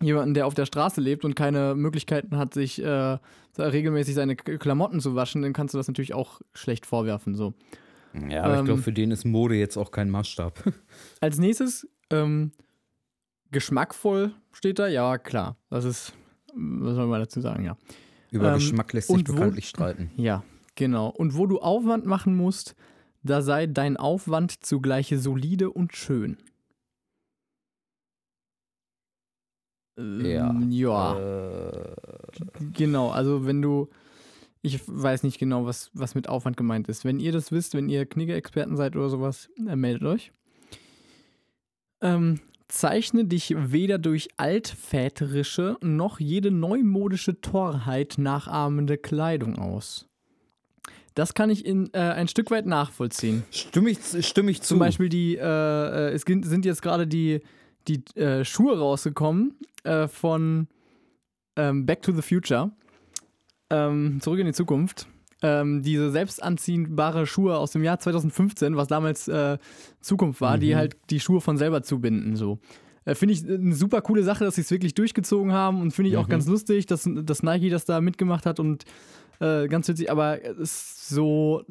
jemanden, 0.00 0.34
der 0.34 0.46
auf 0.46 0.54
der 0.54 0.66
Straße 0.66 1.00
lebt 1.00 1.24
und 1.24 1.34
keine 1.34 1.74
Möglichkeiten 1.74 2.36
hat, 2.36 2.54
sich 2.54 2.82
äh, 2.82 3.18
regelmäßig 3.58 4.14
seine 4.14 4.36
Klamotten 4.36 5.00
zu 5.00 5.14
waschen, 5.14 5.42
dann 5.42 5.52
kannst 5.52 5.74
du 5.74 5.78
das 5.78 5.88
natürlich 5.88 6.14
auch 6.14 6.40
schlecht 6.52 6.86
vorwerfen. 6.86 7.34
So. 7.34 7.54
Ja, 8.28 8.44
aber 8.44 8.54
ähm, 8.54 8.60
ich 8.60 8.64
glaube, 8.66 8.82
für 8.82 8.92
den 8.92 9.10
ist 9.10 9.24
Mode 9.24 9.54
jetzt 9.54 9.76
auch 9.76 9.90
kein 9.90 10.10
Maßstab. 10.10 10.62
Als 11.20 11.38
nächstes, 11.38 11.88
ähm, 12.10 12.52
geschmackvoll 13.50 14.32
steht 14.52 14.78
da, 14.78 14.86
ja, 14.88 15.18
klar. 15.18 15.56
Das 15.70 15.84
ist, 15.84 16.12
was 16.54 16.94
soll 16.94 17.06
man 17.06 17.20
dazu 17.20 17.40
sagen, 17.40 17.64
ja. 17.64 17.76
Über 18.30 18.48
ähm, 18.48 18.54
Geschmack 18.54 18.92
lässt 18.92 19.08
sich 19.08 19.24
bekanntlich 19.24 19.68
streiten. 19.68 20.10
Ja, 20.16 20.42
genau. 20.74 21.08
Und 21.08 21.36
wo 21.36 21.46
du 21.46 21.60
Aufwand 21.60 22.04
machen 22.04 22.36
musst, 22.36 22.74
da 23.22 23.42
sei 23.42 23.66
dein 23.66 23.96
Aufwand 23.96 24.64
zugleich 24.64 25.14
solide 25.16 25.70
und 25.70 25.94
schön. 25.94 26.36
Ja. 26.36 26.44
Ähm, 29.96 30.70
ja. 30.70 31.18
Äh. 31.18 31.94
Genau, 32.76 33.10
also 33.10 33.46
wenn 33.46 33.62
du, 33.62 33.88
ich 34.62 34.80
weiß 34.86 35.22
nicht 35.22 35.38
genau, 35.38 35.66
was, 35.66 35.90
was 35.94 36.14
mit 36.14 36.28
Aufwand 36.28 36.56
gemeint 36.56 36.88
ist. 36.88 37.04
Wenn 37.04 37.20
ihr 37.20 37.32
das 37.32 37.52
wisst, 37.52 37.74
wenn 37.74 37.88
ihr 37.88 38.06
Knigge-Experten 38.06 38.76
seid 38.76 38.96
oder 38.96 39.08
sowas, 39.08 39.48
dann 39.56 39.80
meldet 39.80 40.04
euch. 40.04 40.32
Ähm, 42.00 42.40
zeichne 42.68 43.24
dich 43.24 43.54
weder 43.56 43.98
durch 43.98 44.28
altväterische 44.36 45.76
noch 45.80 46.18
jede 46.18 46.50
neumodische 46.50 47.40
Torheit 47.40 48.16
nachahmende 48.18 48.98
Kleidung 48.98 49.58
aus. 49.58 50.06
Das 51.14 51.34
kann 51.34 51.48
ich 51.48 51.64
in, 51.64 51.90
äh, 51.94 51.98
ein 51.98 52.26
Stück 52.26 52.50
weit 52.50 52.66
nachvollziehen. 52.66 53.44
Stimme 53.52 53.90
ich, 53.90 54.26
stimme 54.26 54.50
ich 54.50 54.62
zu. 54.62 54.70
Zum 54.70 54.80
Beispiel 54.80 55.08
die, 55.08 55.36
äh, 55.36 55.40
äh 55.40 56.12
es 56.12 56.22
sind 56.22 56.64
jetzt 56.64 56.82
gerade 56.82 57.06
die, 57.06 57.40
die 57.88 58.04
äh, 58.16 58.44
Schuhe 58.44 58.78
rausgekommen 58.78 59.54
äh, 59.84 60.08
von 60.08 60.68
ähm, 61.56 61.86
Back 61.86 62.02
to 62.02 62.12
the 62.12 62.22
Future. 62.22 62.72
Ähm, 63.70 64.18
zurück 64.20 64.38
in 64.40 64.46
die 64.46 64.52
Zukunft. 64.52 65.08
Ähm, 65.42 65.82
diese 65.82 66.10
selbstanziehbare 66.10 67.26
Schuhe 67.26 67.58
aus 67.58 67.72
dem 67.72 67.82
Jahr 67.82 67.98
2015, 67.98 68.76
was 68.76 68.88
damals 68.88 69.28
äh, 69.28 69.58
Zukunft 70.00 70.40
war, 70.40 70.56
mhm. 70.56 70.60
die 70.60 70.76
halt 70.76 70.96
die 71.10 71.20
Schuhe 71.20 71.40
von 71.40 71.58
selber 71.58 71.82
zubinden. 71.82 72.36
So. 72.36 72.58
Äh, 73.04 73.14
finde 73.14 73.34
ich 73.34 73.44
eine 73.44 73.74
super 73.74 74.00
coole 74.00 74.22
Sache, 74.22 74.44
dass 74.44 74.54
sie 74.54 74.62
es 74.62 74.70
wirklich 74.70 74.94
durchgezogen 74.94 75.52
haben 75.52 75.80
und 75.80 75.92
finde 75.92 76.10
ich 76.10 76.16
auch 76.16 76.26
mhm. 76.26 76.32
ganz 76.32 76.46
lustig, 76.46 76.86
dass, 76.86 77.08
dass 77.08 77.42
Nike 77.42 77.68
das 77.68 77.84
da 77.84 78.00
mitgemacht 78.00 78.46
hat 78.46 78.60
und 78.60 78.84
äh, 79.40 79.68
ganz 79.68 79.88
witzig, 79.88 80.10
aber 80.10 80.42
es 80.42 80.58
ist 80.58 81.08
so 81.08 81.64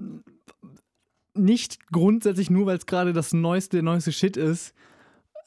nicht 1.35 1.87
grundsätzlich 1.91 2.49
nur, 2.49 2.67
weil 2.67 2.77
es 2.77 2.85
gerade 2.85 3.13
das 3.13 3.33
neueste, 3.33 3.81
neueste 3.81 4.11
Shit 4.11 4.37
ist, 4.37 4.73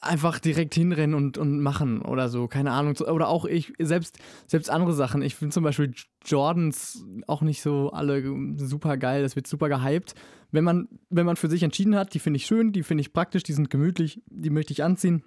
einfach 0.01 0.39
direkt 0.39 0.73
hinrennen 0.73 1.15
und, 1.15 1.37
und 1.37 1.59
machen 1.61 2.01
oder 2.01 2.29
so, 2.29 2.47
keine 2.47 2.71
Ahnung. 2.71 2.95
Oder 2.97 3.27
auch 3.27 3.45
ich, 3.45 3.73
selbst, 3.79 4.19
selbst 4.47 4.69
andere 4.69 4.93
Sachen. 4.93 5.21
Ich 5.21 5.35
finde 5.35 5.53
zum 5.53 5.63
Beispiel 5.63 5.93
Jordans 6.25 7.05
auch 7.27 7.41
nicht 7.41 7.61
so 7.61 7.91
alle 7.91 8.23
super 8.57 8.97
geil, 8.97 9.23
das 9.23 9.35
wird 9.35 9.47
super 9.47 9.69
gehypt. 9.69 10.15
Wenn 10.51 10.63
man, 10.63 10.87
wenn 11.09 11.25
man 11.25 11.35
für 11.35 11.49
sich 11.49 11.63
entschieden 11.63 11.95
hat, 11.95 12.13
die 12.13 12.19
finde 12.19 12.37
ich 12.37 12.45
schön, 12.45 12.71
die 12.71 12.83
finde 12.83 13.01
ich 13.01 13.13
praktisch, 13.13 13.43
die 13.43 13.53
sind 13.53 13.69
gemütlich, 13.69 14.21
die 14.27 14.49
möchte 14.49 14.71
ich 14.71 14.83
anziehen, 14.83 15.23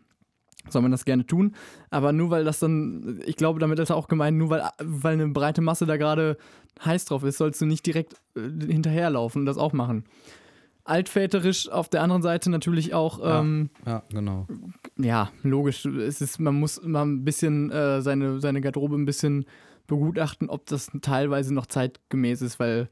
soll 0.68 0.83
man 0.83 0.91
das 0.91 1.05
gerne 1.05 1.27
tun. 1.27 1.55
Aber 1.91 2.12
nur 2.12 2.31
weil 2.31 2.45
das 2.45 2.59
dann, 2.59 3.21
ich 3.27 3.37
glaube, 3.37 3.61
damit 3.61 3.79
ist 3.79 3.91
auch 3.91 4.09
gemeint, 4.09 4.39
nur 4.39 4.51
weil, 4.51 4.68
weil 4.83 5.14
eine 5.14 5.29
breite 5.29 5.61
Masse 5.61 5.87
da 5.87 5.97
gerade 5.97 6.39
heiß 6.85 7.05
drauf 7.07 7.23
ist, 7.25 7.39
sollst 7.39 7.61
du 7.61 7.66
nicht 7.66 7.85
direkt 7.85 8.14
äh, 8.37 8.41
hinterherlaufen 8.41 9.43
und 9.43 9.47
das 9.47 9.59
auch 9.59 9.73
machen 9.73 10.05
altväterisch 10.85 11.68
auf 11.68 11.89
der 11.89 12.03
anderen 12.03 12.22
Seite 12.22 12.51
natürlich 12.51 12.95
auch. 12.95 13.20
Ähm, 13.22 13.70
ja, 13.85 13.93
ja, 13.93 14.03
genau. 14.11 14.47
Ja, 14.97 15.31
logisch. 15.43 15.85
Es 15.85 16.20
ist, 16.20 16.39
man 16.39 16.55
muss 16.55 16.83
mal 16.83 17.03
ein 17.03 17.24
bisschen 17.24 17.70
äh, 17.70 18.03
seine, 18.03 18.41
seine 18.41 18.61
Garderobe 18.61 18.97
ein 18.97 19.05
bisschen 19.05 19.47
begutachten, 19.87 20.49
ob 20.49 20.66
das 20.66 20.91
teilweise 21.03 21.53
noch 21.53 21.66
zeitgemäß 21.66 22.43
ist, 22.43 22.61
weil 22.61 22.89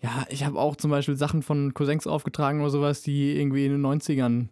ja, 0.00 0.26
ich 0.30 0.44
habe 0.44 0.58
auch 0.58 0.76
zum 0.76 0.90
Beispiel 0.90 1.16
Sachen 1.16 1.42
von 1.42 1.74
Cousins 1.74 2.06
aufgetragen 2.06 2.60
oder 2.60 2.70
sowas, 2.70 3.02
die 3.02 3.38
irgendwie 3.38 3.66
in 3.66 3.72
den 3.72 3.86
90ern 3.86 4.48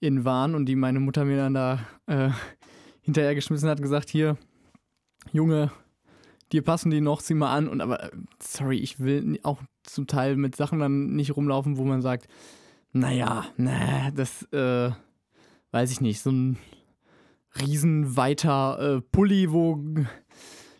in 0.00 0.24
waren 0.24 0.54
und 0.54 0.66
die 0.66 0.76
meine 0.76 1.00
Mutter 1.00 1.24
mir 1.24 1.36
dann 1.36 1.54
da 1.54 1.80
äh, 2.06 2.30
hinterhergeschmissen 3.02 3.68
hat, 3.68 3.80
gesagt, 3.80 4.10
hier, 4.10 4.36
Junge, 5.32 5.70
dir 6.52 6.62
passen 6.62 6.90
die 6.90 7.00
noch, 7.00 7.22
zieh 7.22 7.34
mal 7.34 7.54
an. 7.54 7.68
Und 7.68 7.80
aber, 7.80 8.10
sorry, 8.40 8.78
ich 8.78 9.00
will 9.00 9.38
auch 9.42 9.62
zum 9.90 10.06
Teil 10.06 10.36
mit 10.36 10.56
Sachen 10.56 10.78
dann 10.78 11.14
nicht 11.16 11.36
rumlaufen, 11.36 11.76
wo 11.76 11.84
man 11.84 12.02
sagt, 12.02 12.28
naja, 12.92 13.46
ne, 13.56 14.12
das, 14.14 14.44
äh, 14.52 14.90
weiß 15.70 15.90
ich 15.90 16.00
nicht, 16.00 16.20
so 16.20 16.30
ein 16.30 16.58
riesenweiter 17.60 18.96
äh, 18.96 19.00
Pulli, 19.00 19.50
wo 19.52 19.82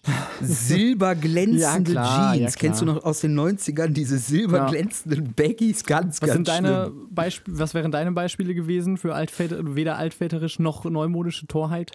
silberglänzende 0.40 1.92
ja, 1.92 2.32
Jeans. 2.34 2.54
Ja, 2.54 2.60
Kennst 2.60 2.80
du 2.80 2.86
noch 2.86 3.04
aus 3.04 3.20
den 3.20 3.38
90ern 3.38 3.88
diese 3.88 4.18
silberglänzenden 4.18 5.26
ja. 5.26 5.32
Baggies? 5.36 5.84
Ganz, 5.84 6.22
was 6.22 6.28
ganz 6.28 6.36
sind 6.36 6.48
deine 6.48 6.92
Beispiele, 7.10 7.58
Was 7.58 7.74
wären 7.74 7.90
deine 7.90 8.12
Beispiele 8.12 8.54
gewesen 8.54 8.96
für 8.96 9.14
altväter, 9.14 9.74
weder 9.74 9.96
altväterisch 9.96 10.58
noch 10.58 10.84
neumodische 10.84 11.46
Torheit? 11.46 11.92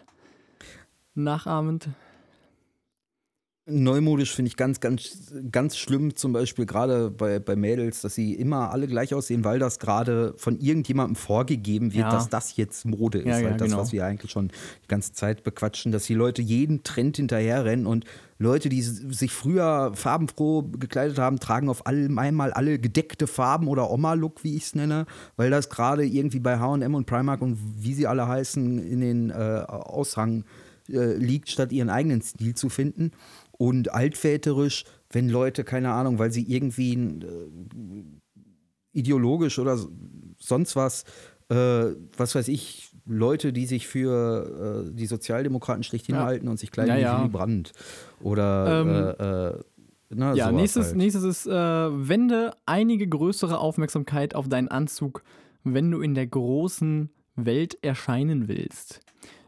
Nachahmend? 1.16 1.90
Neumodisch 3.66 4.36
finde 4.36 4.50
ich 4.50 4.58
ganz, 4.58 4.82
ganz, 4.82 5.32
ganz 5.50 5.78
schlimm, 5.78 6.18
zum 6.18 6.34
Beispiel 6.34 6.66
gerade 6.66 7.10
bei, 7.10 7.40
bei 7.40 7.56
Mädels, 7.56 8.02
dass 8.02 8.14
sie 8.14 8.34
immer 8.34 8.72
alle 8.72 8.88
gleich 8.88 9.14
aussehen, 9.14 9.46
weil 9.46 9.58
das 9.58 9.80
gerade 9.80 10.34
von 10.36 10.60
irgendjemandem 10.60 11.16
vorgegeben 11.16 11.94
wird, 11.94 12.04
ja. 12.04 12.12
dass 12.12 12.28
das 12.28 12.58
jetzt 12.58 12.84
Mode 12.84 13.20
ist. 13.20 13.28
Ja, 13.28 13.40
ja, 13.40 13.50
halt 13.52 13.62
das, 13.62 13.70
genau. 13.70 13.82
was 13.82 13.94
wir 13.94 14.06
eigentlich 14.06 14.32
schon 14.32 14.50
die 14.50 14.88
ganze 14.90 15.14
Zeit 15.14 15.46
bequatschen, 15.46 15.94
dass 15.94 16.04
die 16.04 16.14
Leute 16.14 16.42
jeden 16.42 16.84
Trend 16.84 17.16
hinterherrennen 17.16 17.86
und 17.86 18.04
Leute, 18.38 18.68
die 18.68 18.82
sich 18.82 19.32
früher 19.32 19.94
farbenfroh 19.96 20.64
gekleidet 20.64 21.18
haben, 21.18 21.40
tragen 21.40 21.70
auf 21.70 21.86
einmal 21.86 22.52
alle 22.52 22.80
gedeckte 22.80 23.28
Farben 23.28 23.70
oder 23.70 23.90
Oma-Look, 23.90 24.44
wie 24.44 24.58
ich 24.58 24.64
es 24.64 24.76
nenne, 24.76 25.06
weil 25.38 25.50
das 25.50 25.70
gerade 25.70 26.06
irgendwie 26.06 26.40
bei 26.40 26.60
HM 26.60 26.96
und 26.96 27.06
Primark 27.06 27.42
und 27.42 27.58
wie 27.78 27.94
sie 27.94 28.08
alle 28.08 28.28
heißen, 28.28 28.80
in 28.80 29.00
den 29.00 29.30
äh, 29.30 29.64
Aushang 29.68 30.44
äh, 30.90 31.14
liegt, 31.14 31.50
statt 31.50 31.72
ihren 31.72 31.90
eigenen 31.90 32.22
Stil 32.22 32.56
zu 32.56 32.68
finden 32.68 33.12
und 33.58 33.94
altväterisch, 33.94 34.84
wenn 35.10 35.30
Leute, 35.30 35.64
keine 35.64 35.92
Ahnung, 35.92 36.20
weil 36.20 36.32
sie 36.32 36.44
irgendwie 36.44 36.94
äh, 36.94 37.50
ideologisch 38.94 39.60
oder 39.60 39.78
sonst 40.40 40.76
was, 40.76 41.04
äh, 41.50 41.96
was 42.18 42.36
weiß 42.36 42.48
ich, 42.48 42.92
Leute, 43.06 43.52
die 43.54 43.66
sich 43.66 43.88
für 43.88 44.86
äh, 44.88 44.96
die 44.96 45.08
Sozialdemokraten 45.08 45.84
schlecht 45.84 46.06
hinhalten 46.06 46.46
ja. 46.46 46.52
und 46.52 46.58
sich 46.58 46.72
kleiden 46.72 46.96
ja, 46.96 47.18
ja. 47.18 47.24
wie 47.24 47.30
Brand. 47.30 47.74
Oder 48.22 48.82
ähm, 48.82 48.90
äh, 48.90 49.50
äh, 49.50 49.64
ne, 50.16 50.36
Ja, 50.36 50.52
nächstes, 50.52 50.88
halt. 50.88 50.98
nächstes 50.98 51.24
ist, 51.24 51.48
äh, 51.48 51.52
wende 51.52 52.52
einige 52.66 53.08
größere 53.08 53.58
Aufmerksamkeit 53.60 54.36
auf 54.36 54.48
deinen 54.48 54.70
Anzug, 54.70 55.24
wenn 55.64 55.92
du 55.92 56.02
in 56.02 56.14
der 56.16 56.28
großen 56.28 57.10
Welt 57.36 57.78
erscheinen 57.82 58.48
willst. 58.48 59.02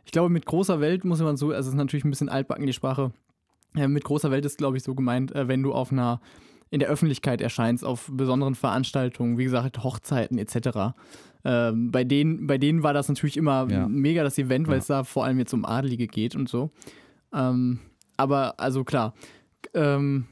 Ich 0.06 0.12
glaube, 0.12 0.30
mit 0.30 0.46
großer 0.46 0.80
Welt 0.82 1.06
muss 1.06 1.22
man 1.22 1.38
so, 1.38 1.48
also 1.48 1.60
es 1.60 1.68
ist 1.68 1.74
natürlich 1.74 2.06
ein 2.06 2.10
bisschen 2.10 2.30
altbacken 2.30 2.66
die 2.66 2.74
Sprache. 2.74 3.12
Äh, 3.76 3.88
mit 3.88 4.04
großer 4.04 4.32
Welt 4.32 4.46
ist, 4.46 4.58
glaube 4.58 4.78
ich, 4.78 4.84
so 4.84 4.96
gemeint, 4.96 5.34
äh, 5.36 5.48
wenn 5.48 5.64
du 5.64 5.74
auf 5.74 5.92
einer, 5.92 6.22
in 6.70 6.80
der 6.80 6.90
Öffentlichkeit 6.90 7.42
erscheinst, 7.42 7.84
auf 7.86 8.10
besonderen 8.12 8.56
Veranstaltungen, 8.56 9.38
wie 9.38 9.44
gesagt, 9.44 9.84
Hochzeiten 9.84 10.38
etc. 10.38 10.94
Ähm, 11.44 11.92
bei, 11.92 12.04
denen, 12.04 12.48
bei 12.48 12.58
denen 12.58 12.84
war 12.84 12.94
das 12.94 13.08
natürlich 13.08 13.38
immer 13.38 13.68
Ja. 13.70 13.88
mega 13.88 14.24
das 14.24 14.38
Event, 14.38 14.68
weil 14.68 14.76
Ja. 14.76 14.80
es 14.80 14.88
da 14.88 15.04
vor 15.04 15.26
allem 15.26 15.38
jetzt 15.40 15.54
um 15.54 15.64
Adelige 15.66 16.08
geht 16.08 16.36
und 16.36 16.50
so. 16.50 16.72
Ähm, 17.34 17.80
aber, 18.18 18.60
also 18.60 18.84
klar, 18.84 19.14
ähm, 19.74 20.26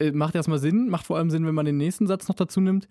äh, 0.00 0.10
macht 0.12 0.34
erstmal 0.34 0.58
Sinn, 0.58 0.88
macht 0.88 1.06
vor 1.06 1.16
allem 1.16 1.30
Sinn, 1.30 1.46
wenn 1.46 1.54
man 1.54 1.64
den 1.66 1.76
nächsten 1.76 2.06
Satz 2.06 2.28
noch 2.28 2.36
dazu 2.36 2.60
nimmt. 2.60 2.88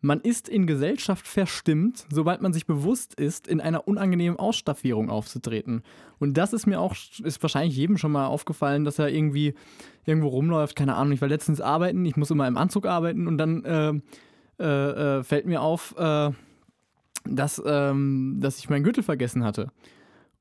Man 0.00 0.20
ist 0.20 0.48
in 0.48 0.66
Gesellschaft 0.66 1.26
verstimmt, 1.26 2.06
sobald 2.10 2.40
man 2.40 2.52
sich 2.52 2.66
bewusst 2.66 3.14
ist, 3.14 3.46
in 3.46 3.60
einer 3.60 3.86
unangenehmen 3.86 4.38
Ausstaffierung 4.38 5.10
aufzutreten. 5.10 5.82
Und 6.18 6.38
das 6.38 6.52
ist 6.54 6.66
mir 6.66 6.80
auch, 6.80 6.94
ist 7.22 7.42
wahrscheinlich 7.42 7.76
jedem 7.76 7.98
schon 7.98 8.12
mal 8.12 8.26
aufgefallen, 8.26 8.84
dass 8.84 8.98
er 8.98 9.10
irgendwie 9.10 9.54
irgendwo 10.06 10.28
rumläuft. 10.28 10.74
Keine 10.74 10.94
Ahnung, 10.94 11.12
ich 11.12 11.20
war 11.20 11.28
letztens 11.28 11.60
arbeiten, 11.60 12.04
ich 12.04 12.16
muss 12.16 12.30
immer 12.30 12.48
im 12.48 12.56
Anzug 12.56 12.86
arbeiten 12.86 13.26
und 13.26 13.36
dann 13.36 13.64
äh, 13.64 13.92
äh, 14.60 15.18
äh, 15.18 15.22
fällt 15.22 15.46
mir 15.46 15.60
auf, 15.60 15.94
äh, 15.98 16.30
dass, 17.24 17.62
ähm, 17.64 18.38
dass 18.40 18.58
ich 18.58 18.70
meinen 18.70 18.84
Gürtel 18.84 19.02
vergessen 19.02 19.44
hatte. 19.44 19.70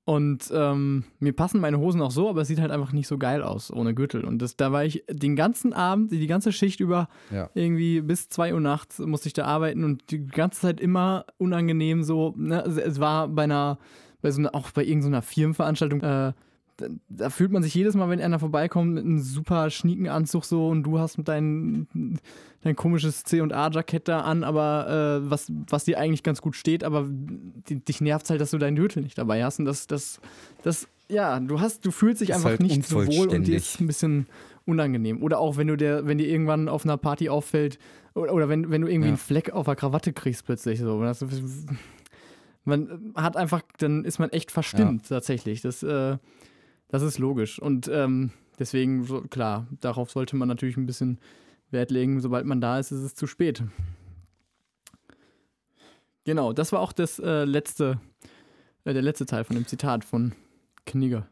Und 0.09 0.49
ähm, 0.51 1.03
mir 1.19 1.33
passen 1.33 1.61
meine 1.61 1.77
Hosen 1.77 2.01
auch 2.01 2.09
so, 2.09 2.29
aber 2.29 2.41
es 2.41 2.47
sieht 2.47 2.59
halt 2.59 2.71
einfach 2.71 2.93
nicht 2.93 3.07
so 3.07 3.19
geil 3.19 3.43
aus 3.43 3.71
ohne 3.71 3.93
Gürtel. 3.93 4.23
Und 4.25 4.41
das, 4.41 4.55
da 4.57 4.71
war 4.71 4.83
ich 4.83 5.03
den 5.07 5.35
ganzen 5.35 5.71
Abend, 5.71 6.11
die 6.11 6.25
ganze 6.25 6.51
Schicht 6.51 6.79
über, 6.79 7.09
Ja. 7.31 7.51
irgendwie 7.53 8.01
bis 8.01 8.27
2 8.27 8.55
Uhr 8.55 8.59
nachts 8.59 8.97
musste 8.97 9.27
ich 9.27 9.33
da 9.33 9.45
arbeiten 9.45 9.83
und 9.83 10.09
die 10.09 10.25
ganze 10.25 10.61
Zeit 10.61 10.79
immer 10.81 11.25
unangenehm 11.37 12.01
so. 12.01 12.33
Ne? 12.37 12.63
Es- 12.65 12.99
war 12.99 13.27
bei 13.27 13.43
einer, 13.43 13.77
bei 14.23 14.31
so 14.31 14.39
einer, 14.39 14.55
auch 14.55 14.71
bei 14.71 14.83
irgendeiner 14.83 15.21
Firmenveranstaltung, 15.21 16.01
äh, 16.01 16.33
da, 16.79 16.87
da 17.09 17.29
fühlt 17.29 17.51
man 17.51 17.61
sich 17.63 17.73
jedes 17.73 17.95
Mal, 17.95 18.09
wenn 18.09 18.21
einer 18.21 18.39
vorbeikommt, 18.39 18.93
mit 18.93 19.03
einem 19.03 19.19
super 19.19 19.69
schnieken 19.69 20.07
Anzug 20.07 20.45
so 20.45 20.67
und 20.67 20.83
du 20.83 20.99
hast 20.99 21.17
mit 21.17 21.27
dein, 21.27 21.87
dein 22.61 22.75
komisches 22.75 23.23
C&A-Jackett 23.23 24.07
da 24.07 24.21
an, 24.21 24.43
aber 24.43 25.21
äh, 25.25 25.29
was, 25.29 25.51
was 25.69 25.85
dir 25.85 25.99
eigentlich 25.99 26.23
ganz 26.23 26.41
gut 26.41 26.55
steht, 26.55 26.83
aber 26.83 27.05
die, 27.09 27.83
dich 27.83 28.01
nervt 28.01 28.29
halt, 28.29 28.39
dass 28.41 28.51
du 28.51 28.57
deinen 28.57 28.75
Gürtel 28.75 29.03
nicht 29.03 29.17
dabei 29.17 29.43
hast 29.43 29.59
und 29.59 29.65
das, 29.65 29.87
das, 29.87 30.19
das, 30.63 30.87
ja, 31.09 31.39
du 31.39 31.59
hast, 31.59 31.85
du 31.85 31.91
fühlst 31.91 32.21
dich 32.21 32.29
Ist 32.29 32.35
einfach 32.37 32.51
halt 32.51 32.61
nicht 32.61 32.85
so 32.85 33.05
wohl 33.05 33.27
und 33.29 33.47
dir 33.47 33.57
ist 33.57 33.79
ein 33.81 33.87
bisschen 33.87 34.27
unangenehm. 34.65 35.23
Oder 35.23 35.39
auch 35.39 35.57
wenn 35.57 35.67
du 35.67 35.75
der, 35.75 36.05
wenn 36.05 36.19
dir 36.19 36.27
irgendwann 36.27 36.69
auf 36.69 36.85
einer 36.85 36.97
Party 36.97 37.29
auffällt, 37.29 37.79
oder, 38.13 38.33
oder 38.33 38.49
wenn, 38.49 38.69
wenn 38.69 38.81
du 38.81 38.87
irgendwie 38.87 39.07
Ja. 39.07 39.13
einen 39.13 39.17
Fleck 39.17 39.51
auf 39.51 39.65
der 39.65 39.75
Krawatte 39.75 40.13
kriegst 40.13 40.45
plötzlich 40.45 40.79
so. 40.79 41.01
Das, 41.01 41.25
man 42.65 43.13
hat 43.15 43.37
einfach, 43.37 43.61
dann 43.77 44.05
ist 44.05 44.19
man 44.19 44.29
echt 44.29 44.51
verstimmt 44.51 45.07
tatsächlich. 45.09 45.61
Das, 45.61 45.81
äh, 45.83 46.17
das 46.89 47.01
ist 47.01 47.17
logisch. 47.17 47.59
Und 47.59 47.87
ähm, 47.87 48.31
deswegen, 48.59 49.05
so, 49.05 49.21
klar, 49.21 49.67
darauf 49.79 50.11
sollte 50.11 50.35
man 50.35 50.47
natürlich 50.47 50.75
ein 50.75 50.85
bisschen 50.85 51.19
Wert 51.71 51.91
legen. 51.91 52.19
Sobald 52.19 52.45
man 52.45 52.59
da 52.59 52.79
ist, 52.79 52.91
ist 52.91 53.01
es 53.01 53.15
zu 53.15 53.27
spät. 53.27 53.63
Genau, 56.25 56.51
das 56.53 56.71
war 56.71 56.81
auch 56.81 56.91
das 56.91 57.19
äh, 57.19 57.45
letzte, 57.45 57.99
äh, 58.83 58.93
der 58.93 59.01
letzte 59.01 59.25
Teil 59.25 59.43
von 59.43 59.55
dem 59.55 59.65
Zitat 59.65 60.03
von 60.03 60.33
Knigge. 60.85 61.25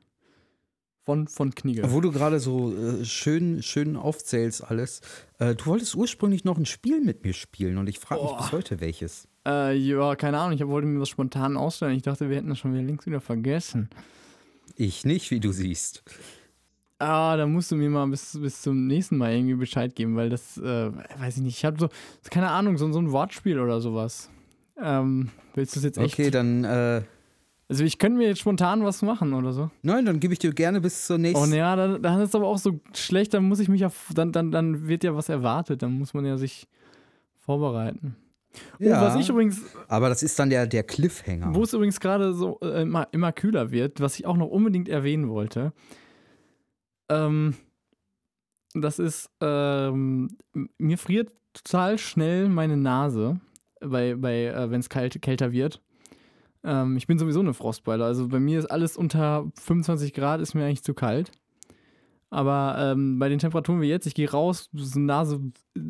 Von, 1.05 1.27
von 1.27 1.55
Knigge. 1.55 1.89
Wo 1.91 2.01
du 2.01 2.11
gerade 2.11 2.39
so 2.39 2.73
äh, 2.75 3.05
schön, 3.05 3.63
schön 3.63 3.95
aufzählst 3.95 4.63
alles. 4.63 5.01
Äh, 5.39 5.55
du 5.55 5.67
wolltest 5.67 5.95
ursprünglich 5.95 6.43
noch 6.43 6.57
ein 6.57 6.65
Spiel 6.65 6.99
mit 6.99 7.23
mir 7.23 7.33
spielen 7.33 7.77
und 7.77 7.87
ich 7.87 7.99
frage 7.99 8.23
mich 8.23 8.33
bis 8.37 8.51
heute 8.51 8.81
welches. 8.81 9.27
Äh, 9.45 9.77
ja, 9.77 10.15
keine 10.15 10.37
Ahnung, 10.39 10.53
ich 10.53 10.67
wollte 10.67 10.87
mir 10.87 10.99
was 10.99 11.09
spontan 11.09 11.55
ausstellen. 11.55 11.95
Ich 11.95 12.03
dachte, 12.03 12.29
wir 12.29 12.35
hätten 12.35 12.49
das 12.49 12.59
schon 12.59 12.73
wieder 12.73 12.83
längst 12.83 13.05
wieder 13.05 13.21
vergessen. 13.21 13.89
Ich 14.75 15.05
nicht, 15.05 15.31
wie 15.31 15.39
du 15.39 15.51
siehst. 15.51 16.03
Ah, 16.99 17.37
da 17.37 17.45
musst 17.45 17.71
du 17.71 17.75
mir 17.75 17.89
mal 17.89 18.07
bis, 18.07 18.37
bis 18.39 18.61
zum 18.63 18.87
nächsten 18.87 19.17
Mal 19.17 19.33
irgendwie 19.33 19.53
Bescheid 19.55 19.95
geben, 19.95 20.15
weil 20.15 20.29
das, 20.29 20.57
äh, 20.57 20.91
weiß 21.19 21.37
ich 21.37 21.43
nicht, 21.43 21.57
ich 21.57 21.65
habe 21.65 21.77
so, 21.79 21.89
keine 22.31 22.49
Ahnung, 22.49 22.77
so, 22.77 22.91
so 22.91 22.99
ein 22.99 23.11
Wortspiel 23.11 23.59
oder 23.59 23.79
sowas. 23.81 24.29
Ähm, 24.81 25.29
willst 25.53 25.75
du 25.75 25.79
es 25.79 25.83
jetzt 25.83 25.97
echt? 25.99 26.13
Okay, 26.13 26.31
dann, 26.31 26.63
äh, 26.63 27.03
Also 27.69 27.83
ich 27.83 27.99
könnte 27.99 28.17
mir 28.17 28.27
jetzt 28.27 28.39
spontan 28.39 28.83
was 28.83 29.03
machen 29.03 29.33
oder 29.33 29.53
so. 29.53 29.69
nein, 29.83 30.05
dann 30.05 30.19
gebe 30.19 30.33
ich 30.33 30.39
dir 30.39 30.51
gerne 30.53 30.81
bis 30.81 31.05
zur 31.05 31.17
Oh 31.17 31.19
nächsten. 31.19 31.53
ja, 31.53 31.75
dann, 31.75 32.01
dann 32.01 32.19
ist 32.21 32.29
es 32.29 32.35
aber 32.35 32.47
auch 32.47 32.57
so 32.57 32.79
schlecht, 32.95 33.33
dann 33.35 33.43
muss 33.47 33.59
ich 33.59 33.69
mich 33.69 33.81
ja, 33.81 33.91
dann, 34.15 34.31
dann, 34.31 34.51
dann 34.51 34.87
wird 34.87 35.03
ja 35.03 35.15
was 35.15 35.29
erwartet, 35.29 35.83
dann 35.83 35.91
muss 35.93 36.15
man 36.15 36.25
ja 36.25 36.37
sich 36.37 36.67
vorbereiten. 37.39 38.15
Ja, 38.79 39.01
Oh, 39.01 39.05
was 39.05 39.15
ich 39.15 39.29
übrigens, 39.29 39.61
aber 39.87 40.09
das 40.09 40.23
ist 40.23 40.37
dann 40.39 40.49
der, 40.49 40.67
der 40.67 40.83
Cliffhanger. 40.83 41.53
wo 41.53 41.63
es 41.63 41.73
übrigens 41.73 41.99
gerade 41.99 42.33
so 42.33 42.59
äh, 42.61 42.81
immer, 42.83 43.07
immer 43.11 43.31
kühler 43.31 43.71
wird, 43.71 43.99
was 44.01 44.17
ich 44.19 44.25
auch 44.25 44.37
noch 44.37 44.47
unbedingt 44.47 44.89
erwähnen 44.89 45.29
wollte, 45.29 45.73
ähm, 47.09 47.55
das 48.73 48.99
ist, 48.99 49.29
ähm, 49.41 50.37
mir 50.77 50.97
friert 50.97 51.31
total 51.53 51.97
schnell 51.97 52.49
meine 52.49 52.77
Nase, 52.77 53.39
bei, 53.79 54.15
bei, 54.15 54.45
äh, 54.45 54.69
wenn 54.69 54.79
es 54.79 54.89
kalt, 54.89 55.21
kälter 55.21 55.51
wird. 55.51 55.81
Ähm, 56.63 56.97
ich 56.97 57.07
bin 57.07 57.17
sowieso 57.17 57.39
eine 57.39 57.53
Frostbeule, 57.53 58.03
also 58.03 58.27
bei 58.27 58.39
mir 58.39 58.59
ist 58.59 58.65
alles 58.65 58.97
unter 58.97 59.49
25 59.61 60.13
Grad, 60.13 60.41
ist 60.41 60.53
mir 60.53 60.65
eigentlich 60.65 60.83
zu 60.83 60.93
kalt. 60.93 61.31
Aber 62.29 62.75
ähm, 62.77 63.19
bei 63.19 63.29
den 63.29 63.39
Temperaturen 63.39 63.81
wie 63.81 63.87
jetzt, 63.87 64.05
ich 64.05 64.13
gehe 64.13 64.29
raus, 64.29 64.69
die 64.73 64.99
Nase 64.99 65.39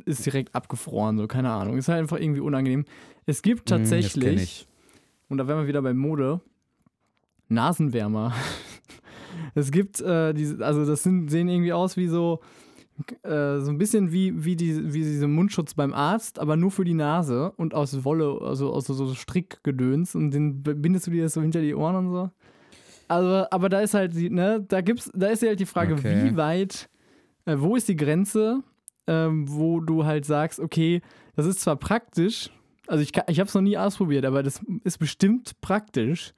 ist 0.05 0.25
direkt 0.25 0.53
abgefroren, 0.53 1.17
so, 1.17 1.27
keine 1.27 1.51
Ahnung. 1.51 1.77
Ist 1.77 1.88
halt 1.88 1.99
einfach 1.99 2.19
irgendwie 2.19 2.41
unangenehm. 2.41 2.85
Es 3.25 3.41
gibt 3.41 3.69
Hm, 3.69 3.77
tatsächlich, 3.77 4.41
ich. 4.41 4.67
und 5.29 5.39
da 5.39 5.47
wären 5.47 5.59
wir 5.59 5.67
wieder 5.67 5.81
bei 5.81 5.93
Mode, 5.93 6.41
Nasenwärmer. 7.49 8.33
es 9.55 9.71
gibt, 9.71 9.99
äh, 10.01 10.33
diese, 10.33 10.63
also 10.63 10.85
das 10.85 11.03
sind, 11.03 11.29
sehen 11.29 11.47
irgendwie 11.49 11.73
aus 11.73 11.97
wie 11.97 12.07
so, 12.07 12.41
äh, 13.23 13.59
so 13.59 13.71
ein 13.71 13.77
bisschen 13.77 14.11
wie, 14.11 14.43
wie, 14.43 14.55
die, 14.55 14.93
wie 14.93 15.01
diese 15.01 15.27
Mundschutz 15.27 15.73
beim 15.73 15.93
Arzt, 15.93 16.39
aber 16.39 16.55
nur 16.55 16.71
für 16.71 16.83
die 16.85 16.93
Nase 16.93 17.51
und 17.57 17.73
aus 17.73 18.03
Wolle, 18.03 18.39
also 18.41 18.71
aus 18.71 18.85
so, 18.85 18.93
so 18.93 19.13
Strickgedöns 19.15 20.13
und 20.13 20.31
den 20.31 20.61
bindest 20.61 21.07
du 21.07 21.11
dir 21.11 21.23
das 21.23 21.33
so 21.33 21.41
hinter 21.41 21.61
die 21.61 21.75
Ohren 21.75 21.95
und 21.95 22.11
so. 22.11 22.29
Also, 23.07 23.45
aber 23.51 23.69
da 23.69 23.79
ist 23.81 23.93
halt, 23.93 24.15
die, 24.15 24.29
ne, 24.29 24.63
da 24.67 24.81
gibt's, 24.81 25.09
da 25.13 25.27
ist 25.27 25.41
ja 25.41 25.49
halt 25.49 25.59
die 25.59 25.65
Frage, 25.65 25.93
Okay. 25.93 26.23
wie 26.31 26.35
weit, 26.37 26.89
äh, 27.45 27.55
wo 27.57 27.75
ist 27.75 27.87
die 27.87 27.95
Grenze, 27.95 28.63
ähm, 29.07 29.45
wo 29.47 29.79
du 29.79 30.05
halt 30.05 30.25
sagst, 30.25 30.59
okay, 30.59 31.01
das 31.35 31.45
ist 31.45 31.61
zwar 31.61 31.77
praktisch, 31.77 32.49
also 32.87 33.01
ich, 33.01 33.13
kann- 33.13 33.25
ich 33.27 33.39
habe 33.39 33.47
es 33.47 33.53
noch 33.53 33.61
nie 33.61 33.77
ausprobiert, 33.77 34.25
aber 34.25 34.43
das 34.43 34.61
ist 34.83 34.97
bestimmt 34.97 35.59
praktisch. 35.61 36.33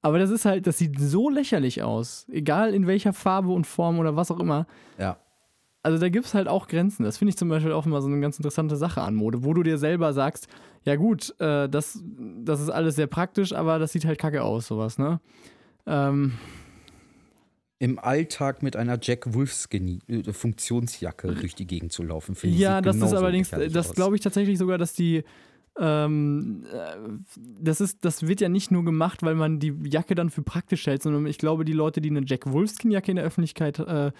Aber 0.00 0.20
das 0.20 0.30
ist 0.30 0.44
halt, 0.44 0.66
das 0.68 0.78
sieht 0.78 0.98
so 1.00 1.28
lächerlich 1.28 1.82
aus. 1.82 2.24
Egal 2.30 2.72
in 2.72 2.86
welcher 2.86 3.12
Farbe 3.12 3.50
und 3.50 3.66
Form 3.66 3.98
oder 3.98 4.14
was 4.14 4.30
auch 4.30 4.38
immer. 4.38 4.66
Ja. 4.96 5.18
Also 5.82 5.98
da 5.98 6.08
gibt 6.08 6.26
es 6.26 6.34
halt 6.34 6.46
auch 6.46 6.68
Grenzen. 6.68 7.02
Das 7.02 7.18
finde 7.18 7.30
ich 7.30 7.36
zum 7.36 7.48
Beispiel 7.48 7.72
auch 7.72 7.84
immer 7.84 8.00
so 8.00 8.06
eine 8.08 8.20
ganz 8.20 8.36
interessante 8.36 8.76
Sache 8.76 9.00
an 9.02 9.16
Mode, 9.16 9.42
wo 9.42 9.54
du 9.54 9.64
dir 9.64 9.76
selber 9.76 10.12
sagst, 10.12 10.46
ja 10.84 10.94
gut, 10.94 11.34
äh, 11.40 11.68
das, 11.68 12.00
das 12.44 12.60
ist 12.60 12.70
alles 12.70 12.94
sehr 12.94 13.08
praktisch, 13.08 13.52
aber 13.52 13.78
das 13.80 13.90
sieht 13.92 14.04
halt 14.04 14.18
kacke 14.20 14.42
aus, 14.44 14.68
sowas, 14.68 14.98
ne? 14.98 15.20
Ähm, 15.88 16.34
Im 17.78 17.98
Alltag 17.98 18.62
mit 18.62 18.76
einer 18.76 18.98
Jack 19.00 19.32
Wolfskin 19.32 20.00
äh, 20.06 20.32
Funktionsjacke 20.32 21.34
durch 21.34 21.54
die 21.54 21.66
Gegend 21.66 21.92
zu 21.92 22.02
laufen, 22.02 22.34
finde 22.34 22.56
ich. 22.56 22.60
ja, 22.60 22.80
das 22.80 22.96
ist 22.96 23.14
allerdings, 23.14 23.50
das 23.50 23.94
glaube 23.94 24.16
ich 24.16 24.20
tatsächlich 24.20 24.58
sogar, 24.58 24.76
dass 24.76 24.92
die, 24.92 25.24
ähm, 25.78 26.66
äh, 26.70 26.96
das 27.60 27.80
ist, 27.80 28.04
das 28.04 28.26
wird 28.26 28.40
ja 28.40 28.48
nicht 28.48 28.70
nur 28.70 28.84
gemacht, 28.84 29.22
weil 29.22 29.34
man 29.34 29.60
die 29.60 29.74
Jacke 29.84 30.14
dann 30.14 30.28
für 30.28 30.42
praktisch 30.42 30.86
hält, 30.86 31.02
sondern 31.02 31.26
ich 31.26 31.38
glaube, 31.38 31.64
die 31.64 31.72
Leute, 31.72 32.00
die 32.00 32.10
eine 32.10 32.22
Jack 32.24 32.52
Wolfskin-Jacke 32.52 33.10
in 33.10 33.16
der 33.16 33.24
Öffentlichkeit 33.24 33.78
äh, 33.78 34.12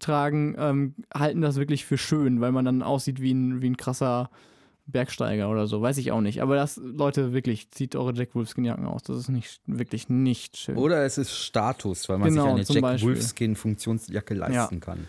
tragen, 0.00 0.56
ähm, 0.58 0.94
halten 1.14 1.40
das 1.40 1.56
wirklich 1.56 1.84
für 1.84 1.98
schön, 1.98 2.40
weil 2.40 2.50
man 2.50 2.64
dann 2.64 2.82
aussieht 2.82 3.20
wie 3.22 3.32
ein, 3.32 3.62
wie 3.62 3.70
ein 3.70 3.76
krasser 3.76 4.30
Bergsteiger 4.86 5.48
oder 5.50 5.66
so, 5.66 5.80
weiß 5.80 5.98
ich 5.98 6.12
auch 6.12 6.20
nicht. 6.20 6.42
Aber 6.42 6.56
das, 6.56 6.76
Leute, 6.82 7.32
wirklich, 7.32 7.70
zieht 7.70 7.94
eure 7.96 8.12
Jack 8.14 8.34
Wolfskin-Jacken 8.34 8.86
aus. 8.86 9.02
Das 9.04 9.16
ist 9.16 9.28
nicht, 9.28 9.60
wirklich 9.66 10.08
nicht 10.08 10.56
schön. 10.56 10.76
Oder 10.76 11.04
es 11.04 11.18
ist 11.18 11.32
Status, 11.32 12.08
weil 12.08 12.18
man 12.18 12.28
Genau, 12.30 12.56
sich 12.56 12.68
eine 12.68 12.74
Jack 12.80 12.82
Beispiel. 12.82 13.08
Wolfskin 13.10 13.56
Funktionsjacke 13.56 14.34
leisten 14.34 14.80
kann. 14.80 15.06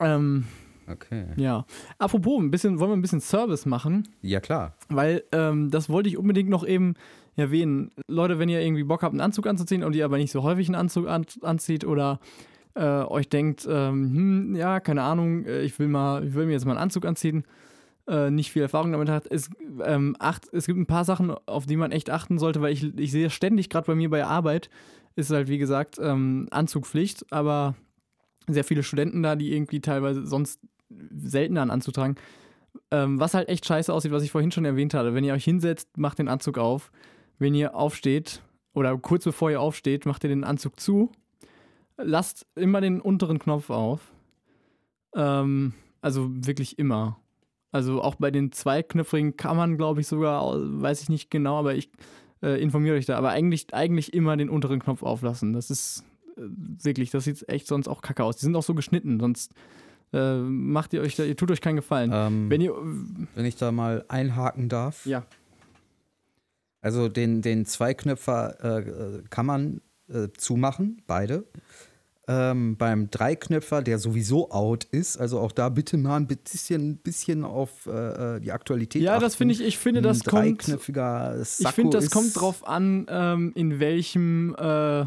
Ähm, 0.00 0.46
Okay. 0.90 1.26
ja. 1.36 1.66
Apropos, 1.98 2.40
ein 2.40 2.50
bisschen, 2.50 2.78
wollen 2.80 2.90
wir 2.90 2.96
ein 2.96 3.02
bisschen 3.02 3.20
Service 3.20 3.66
machen? 3.66 4.08
Ja, 4.22 4.40
klar. 4.40 4.74
Weil 4.88 5.22
ähm, 5.32 5.70
das 5.70 5.90
wollte 5.90 6.08
ich 6.08 6.16
unbedingt 6.16 6.48
noch 6.48 6.66
eben 6.66 6.94
erwähnen. 7.36 7.90
Leute, 8.08 8.38
wenn 8.38 8.48
ihr 8.48 8.60
irgendwie 8.62 8.84
Bock 8.84 9.02
habt, 9.02 9.12
einen 9.12 9.20
Anzug 9.20 9.46
anzuziehen 9.46 9.84
und 9.84 9.94
ihr 9.94 10.04
aber 10.04 10.16
nicht 10.16 10.32
so 10.32 10.42
häufig 10.42 10.66
einen 10.68 10.76
Anzug 10.76 11.06
an, 11.06 11.26
anzieht 11.42 11.84
oder 11.84 12.20
äh, 12.74 12.84
euch 13.02 13.28
denkt, 13.28 13.66
ähm, 13.70 14.14
hm, 14.14 14.56
ja, 14.56 14.80
keine 14.80 15.02
Ahnung, 15.02 15.44
äh, 15.44 15.60
ich 15.62 15.78
will 15.78 15.88
mal, 15.88 16.26
ich 16.26 16.34
will 16.34 16.46
mir 16.46 16.52
jetzt 16.52 16.64
mal 16.64 16.72
einen 16.72 16.80
Anzug 16.80 17.04
anziehen, 17.04 17.44
äh, 18.08 18.30
nicht 18.30 18.50
viel 18.50 18.62
Erfahrung 18.62 18.92
damit 18.92 19.08
hat, 19.08 19.26
es, 19.30 19.50
ähm, 19.84 20.16
acht, 20.18 20.52
es 20.52 20.66
gibt 20.66 20.78
ein 20.78 20.86
paar 20.86 21.04
Sachen, 21.04 21.30
auf 21.46 21.66
die 21.66 21.76
man 21.76 21.92
echt 21.92 22.10
achten 22.10 22.38
sollte, 22.38 22.60
weil 22.60 22.72
ich, 22.72 22.98
ich 22.98 23.12
sehe 23.12 23.30
ständig, 23.30 23.70
gerade 23.70 23.86
bei 23.86 23.94
mir 23.94 24.10
bei 24.10 24.24
Arbeit, 24.24 24.70
ist 25.14 25.30
halt 25.30 25.48
wie 25.48 25.58
gesagt 25.58 25.98
ähm, 26.00 26.48
Anzugpflicht, 26.50 27.32
aber 27.32 27.74
sehr 28.46 28.64
viele 28.64 28.82
Studenten 28.82 29.22
da, 29.22 29.36
die 29.36 29.52
irgendwie 29.52 29.80
teilweise 29.80 30.26
sonst 30.26 30.60
seltener 30.88 31.62
an 31.62 31.70
Anzug. 31.70 32.16
Ähm, 32.90 33.20
was 33.20 33.34
halt 33.34 33.48
echt 33.48 33.66
scheiße 33.66 33.92
aussieht, 33.92 34.12
was 34.12 34.22
ich 34.22 34.30
vorhin 34.30 34.52
schon 34.52 34.64
erwähnt 34.64 34.94
hatte. 34.94 35.14
Wenn 35.14 35.24
ihr 35.24 35.34
euch 35.34 35.44
hinsetzt, 35.44 35.98
macht 35.98 36.18
den 36.18 36.28
Anzug 36.28 36.58
auf. 36.58 36.90
Wenn 37.38 37.54
ihr 37.54 37.74
aufsteht 37.74 38.42
oder 38.72 38.96
kurz 38.96 39.24
bevor 39.24 39.50
ihr 39.50 39.60
aufsteht, 39.60 40.06
macht 40.06 40.24
ihr 40.24 40.30
den 40.30 40.44
Anzug 40.44 40.80
zu. 40.80 41.12
Lasst 41.96 42.46
immer 42.54 42.80
den 42.80 43.00
unteren 43.00 43.38
Knopf 43.38 43.70
auf. 43.70 44.12
Ähm, 45.14 45.74
also 46.00 46.28
wirklich 46.30 46.78
immer. 46.78 47.18
Also 47.70 48.02
auch 48.02 48.14
bei 48.14 48.30
den 48.30 48.52
zweiknöpfigen 48.52 49.36
kann 49.36 49.56
man, 49.56 49.76
glaube 49.76 50.00
ich, 50.00 50.06
sogar, 50.06 50.56
weiß 50.56 51.02
ich 51.02 51.08
nicht 51.08 51.30
genau, 51.30 51.58
aber 51.58 51.74
ich 51.74 51.90
äh, 52.42 52.60
informiere 52.62 52.96
euch 52.96 53.06
da. 53.06 53.16
Aber 53.16 53.30
eigentlich, 53.30 53.74
eigentlich 53.74 54.14
immer 54.14 54.36
den 54.36 54.48
unteren 54.48 54.80
Knopf 54.80 55.02
auflassen. 55.02 55.52
Das 55.52 55.70
ist 55.70 56.04
äh, 56.36 56.42
wirklich, 56.82 57.10
das 57.10 57.24
sieht 57.24 57.48
echt 57.48 57.66
sonst 57.66 57.88
auch 57.88 58.00
kacke 58.00 58.24
aus. 58.24 58.36
Die 58.36 58.46
sind 58.46 58.56
auch 58.56 58.62
so 58.62 58.74
geschnitten, 58.74 59.20
sonst 59.20 59.52
äh, 60.12 60.38
macht 60.38 60.94
ihr 60.94 61.02
euch 61.02 61.16
da, 61.16 61.24
ihr 61.24 61.36
tut 61.36 61.50
euch 61.50 61.60
keinen 61.60 61.76
Gefallen. 61.76 62.10
Ähm, 62.14 62.50
Wenn 62.50 62.60
ihr. 62.60 62.74
wenn 63.34 63.44
ich 63.44 63.56
da 63.56 63.72
mal 63.72 64.04
einhaken 64.08 64.68
darf. 64.68 65.04
Ja. 65.04 65.26
Also 66.80 67.08
den, 67.08 67.42
den 67.42 67.66
Zweiknöpfer 67.66 68.56
äh, 68.62 68.88
äh, 68.88 69.22
kann 69.28 69.46
man 69.46 69.80
äh, 70.08 70.28
zumachen, 70.36 71.02
beide. 71.06 71.44
Ähm, 72.30 72.76
beim 72.76 73.10
Dreiknöpfer, 73.10 73.80
der 73.80 73.98
sowieso 73.98 74.50
out 74.50 74.84
ist, 74.84 75.16
also 75.16 75.40
auch 75.40 75.50
da 75.50 75.70
bitte 75.70 75.96
mal 75.96 76.16
ein 76.16 76.26
bisschen, 76.26 76.98
bisschen 76.98 77.42
auf 77.42 77.86
äh, 77.86 78.36
äh 78.36 78.40
die 78.40 78.52
Aktualität 78.52 79.00
Ja, 79.00 79.12
achten. 79.12 79.22
das 79.22 79.34
finde 79.34 79.54
ich, 79.54 79.62
ich 79.62 79.78
finde, 79.78 80.02
das 80.02 80.18
ein 80.18 80.30
kommt. 80.30 80.44
dreiknöpfiger 80.44 81.42
Sakko 81.42 81.68
Ich 81.70 81.74
finde, 81.74 81.96
das 81.96 82.10
kommt 82.10 82.38
drauf 82.38 82.68
an, 82.68 83.06
ähm, 83.08 83.52
in 83.54 83.80
welchem, 83.80 84.54
äh, 84.56 85.00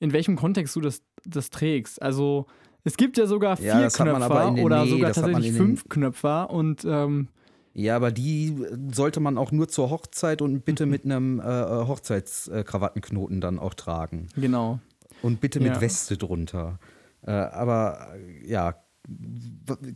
in 0.00 0.12
welchem 0.12 0.36
Kontext 0.36 0.76
du 0.76 0.82
das, 0.82 1.00
das 1.24 1.48
trägst. 1.48 2.02
Also 2.02 2.46
es 2.84 2.98
gibt 2.98 3.16
ja 3.16 3.26
sogar 3.26 3.58
Ja, 3.60 3.88
vier 3.88 4.04
aber 4.04 4.18
Knöpfer 4.18 4.50
den- 4.54 4.64
oder 4.64 4.84
nee, 4.84 4.90
sogar 4.90 5.12
tatsächlich 5.12 5.46
den- 5.46 5.56
fünf 5.56 5.88
Knöpfer 5.88 6.50
und 6.50 6.84
ähm, 6.84 7.28
Ja, 7.72 7.96
aber 7.96 8.10
die 8.10 8.54
sollte 8.92 9.20
man 9.20 9.38
auch 9.38 9.50
nur 9.50 9.68
zur 9.68 9.88
Hochzeit 9.88 10.42
und 10.42 10.64
bitte 10.66 10.84
mit 10.86 11.04
einem 11.06 11.40
äh, 11.40 11.44
Hochzeitskrawattenknoten 11.44 13.40
dann 13.40 13.58
auch 13.58 13.72
tragen. 13.74 14.28
genau. 14.36 14.78
Und 15.22 15.40
bitte 15.40 15.60
mit 15.60 15.74
Ja. 15.74 15.80
Weste 15.80 16.16
drunter. 16.16 16.78
Äh, 17.22 17.30
aber 17.32 18.14
äh, 18.14 18.48
ja, 18.50 18.74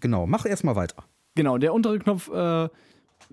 genau, 0.01 0.27
mach 0.27 0.47
erstmal 0.47 0.77
weiter. 0.77 1.05
Genau, 1.35 1.59
der 1.59 1.73
untere 1.73 1.99
Knopf 1.99 2.29
äh, 2.31 2.69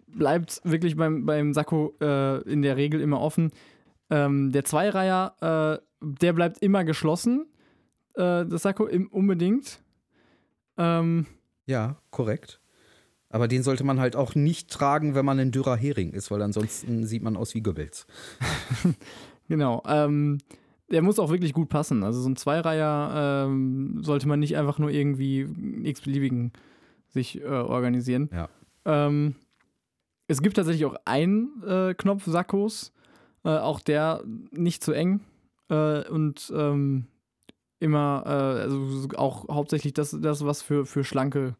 bleibt 0.07 0.61
wirklich 0.63 0.95
beim, 0.95 1.25
beim 1.25 1.53
Sakko 1.53 1.95
äh, 2.01 2.41
in 2.49 2.61
der 2.61 2.77
Regel 2.77 3.01
immer 3.01 3.19
offen. 3.19 3.51
Ähm, 4.09 4.51
der 4.51 4.65
Zweireiher, 4.65 5.79
äh, 5.79 5.83
der 6.01 6.33
bleibt 6.33 6.59
immer 6.59 6.83
geschlossen. 6.83 7.45
Äh, 8.15 8.45
das 8.45 8.63
Sakko 8.63 8.85
im, 8.85 9.07
unbedingt. 9.07 9.81
Ähm, 10.77 11.25
Ja, 11.65 11.97
korrekt. 12.11 12.61
Aber 13.29 13.47
den 13.47 13.61
sollte 13.61 13.83
man 13.83 13.99
halt 13.99 14.15
auch 14.15 14.33
nicht 14.33 14.71
tragen, 14.71 15.13
wenn 15.13 15.25
man 15.25 15.39
ein 15.39 15.51
dürrer 15.51 15.75
Hering 15.75 16.13
ist, 16.13 16.31
weil 16.31 16.41
ansonsten 16.41 17.05
sieht 17.05 17.21
man 17.21 17.37
aus 17.37 17.53
wie 17.53 17.61
Goebbels. 17.61 18.07
genau. 19.47 19.83
Ähm, 19.85 20.39
der 20.91 21.01
muss 21.01 21.19
auch 21.19 21.29
wirklich 21.29 21.53
gut 21.53 21.69
passen. 21.69 22.03
Also 22.03 22.21
so 22.21 22.29
ein 22.29 22.35
Zweireiher 22.35 23.45
ähm, 23.47 24.01
sollte 24.01 24.27
man 24.27 24.39
nicht 24.39 24.57
einfach 24.57 24.79
nur 24.79 24.89
irgendwie 24.89 25.47
x-beliebigen 25.83 26.51
sich 27.07 27.41
äh, 27.41 27.45
organisieren. 27.45 28.29
Ja. 28.31 28.49
Ähm, 28.85 29.35
es 30.27 30.41
gibt 30.41 30.55
tatsächlich 30.57 30.85
auch 30.85 30.95
einen 31.05 31.63
äh, 31.63 31.93
Knopf 31.95 32.25
Sakkos, 32.25 32.93
äh, 33.43 33.49
auch 33.49 33.79
der 33.79 34.23
nicht 34.51 34.83
zu 34.83 34.91
eng 34.93 35.21
äh, 35.69 36.07
und 36.07 36.51
ähm, 36.55 37.07
immer, 37.79 38.23
äh, 38.25 38.61
also 38.61 39.07
auch 39.15 39.47
hauptsächlich 39.49 39.93
das, 39.93 40.15
das 40.19 40.45
was 40.45 40.61
für, 40.61 40.85
für 40.85 41.03
schlanke 41.03 41.55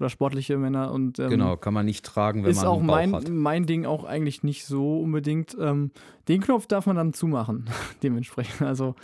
oder 0.00 0.08
sportliche 0.08 0.56
Männer 0.56 0.92
und 0.92 1.18
ähm, 1.18 1.28
genau, 1.28 1.56
kann 1.56 1.74
man 1.74 1.84
nicht 1.84 2.04
tragen, 2.04 2.42
wenn 2.42 2.50
ist 2.50 2.56
man 2.58 2.66
auch 2.66 2.78
einen 2.78 2.86
Bauch 2.86 2.96
mein, 2.96 3.14
hat. 3.14 3.28
mein 3.28 3.66
Ding 3.66 3.84
auch 3.84 4.04
eigentlich 4.04 4.42
nicht 4.42 4.64
so 4.64 5.00
unbedingt. 5.00 5.56
Ähm, 5.60 5.90
den 6.28 6.40
Knopf 6.40 6.66
darf 6.66 6.86
man 6.86 6.96
dann 6.96 7.12
zumachen, 7.12 7.68
dementsprechend. 8.02 8.62
Also 8.62 8.94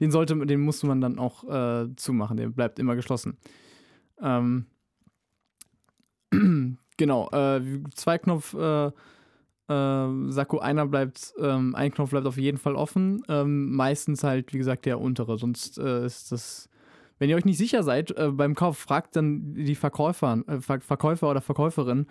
den 0.00 0.10
sollte, 0.10 0.34
den 0.46 0.60
musste 0.60 0.86
man 0.86 1.00
dann 1.00 1.18
auch 1.18 1.44
äh, 1.44 1.94
zumachen. 1.96 2.36
Der 2.36 2.48
bleibt 2.48 2.78
immer 2.78 2.94
geschlossen. 2.94 3.36
Ähm, 4.20 4.66
genau, 6.96 7.28
äh, 7.30 7.60
zwei 7.94 8.18
Knopf 8.18 8.54
äh, 8.54 8.86
äh, 9.68 10.30
Sakko, 10.30 10.58
einer 10.58 10.86
bleibt, 10.86 11.32
ähm, 11.40 11.74
ein 11.74 11.92
Knopf 11.92 12.10
bleibt 12.10 12.26
auf 12.26 12.36
jeden 12.36 12.58
Fall 12.58 12.76
offen. 12.76 13.22
Ähm, 13.28 13.74
meistens 13.74 14.22
halt, 14.22 14.52
wie 14.52 14.58
gesagt, 14.58 14.86
der 14.86 15.00
untere. 15.00 15.38
Sonst 15.38 15.78
äh, 15.78 16.04
ist 16.04 16.32
das. 16.32 16.68
Wenn 17.18 17.30
ihr 17.30 17.36
euch 17.36 17.44
nicht 17.44 17.58
sicher 17.58 17.82
seid 17.82 18.16
äh, 18.16 18.30
beim 18.30 18.54
Kauf, 18.54 18.78
fragt 18.78 19.16
dann 19.16 19.54
die 19.54 19.74
Verkäufer, 19.74 20.42
äh, 20.46 20.60
Ver 20.60 20.80
Verkäufer 20.80 21.30
oder 21.30 21.40
Verkäuferin 21.40 22.06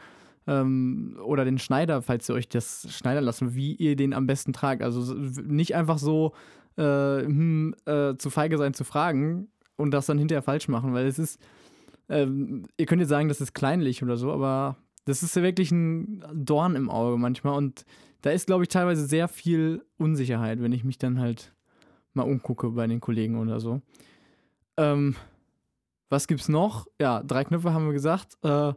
ähm, 0.48 1.18
oder 1.24 1.46
den 1.46 1.58
Schneider, 1.58 2.02
falls 2.02 2.30
ihr 2.30 2.36
euch 2.36 2.50
das 2.50 2.88
schneidern 2.90 3.24
lassen, 3.24 3.56
wie 3.56 3.76
ihr 3.76 3.96
den 3.96 4.14
am 4.14 4.28
besten 4.28 4.54
tragt. 4.54 4.82
Also 4.82 5.14
nicht 5.14 5.76
einfach 5.76 5.98
so 5.98 6.34
äh, 6.78 7.24
hm, 7.24 7.76
äh, 7.86 8.16
zu 8.18 8.30
feige 8.30 8.58
sein 8.58 8.74
zu 8.74 8.84
fragen 8.84 9.48
und 9.76 9.92
das 9.92 10.06
dann 10.06 10.18
hinterher 10.18 10.42
falsch 10.42 10.68
machen, 10.68 10.94
weil 10.94 11.06
es 11.06 11.20
ist, 11.20 11.40
ähm, 12.10 12.66
ihr 12.78 12.86
könnt 12.86 13.02
jetzt 13.02 13.10
sagen, 13.10 13.28
das 13.28 13.42
ist 13.42 13.54
kleinlich 13.54 14.04
oder 14.04 14.18
so, 14.18 14.32
aber 14.32 14.78
das 15.06 15.24
ist 15.24 15.36
ja 15.36 15.44
wirklich 15.44 15.72
ein 15.72 16.24
Dorn 16.34 16.76
im 16.76 16.90
Auge 16.90 17.18
manchmal 17.18 17.58
und 17.58 17.86
da 18.22 18.32
ist, 18.32 18.48
glaube 18.48 18.64
ich, 18.64 18.70
teilweise 18.70 19.06
sehr 19.06 19.28
viel 19.28 19.84
Unsicherheit, 19.98 20.62
wenn 20.62 20.72
ich 20.72 20.86
mich 20.86 20.98
dann 20.98 21.20
halt 21.20 21.54
mal 22.14 22.24
umgucke 22.24 22.70
bei 22.70 22.88
den 22.88 23.02
Kollegen 23.02 23.38
oder 23.38 23.60
so. 23.60 23.82
Ähm, 24.78 25.16
was 26.10 26.28
gibt's 26.28 26.50
noch? 26.50 26.88
Ja, 27.00 27.24
drei 27.24 27.44
Knöpfe 27.44 27.74
haben 27.74 27.86
wir 27.86 27.94
gesagt. 27.94 28.38
Äh, 28.44 28.74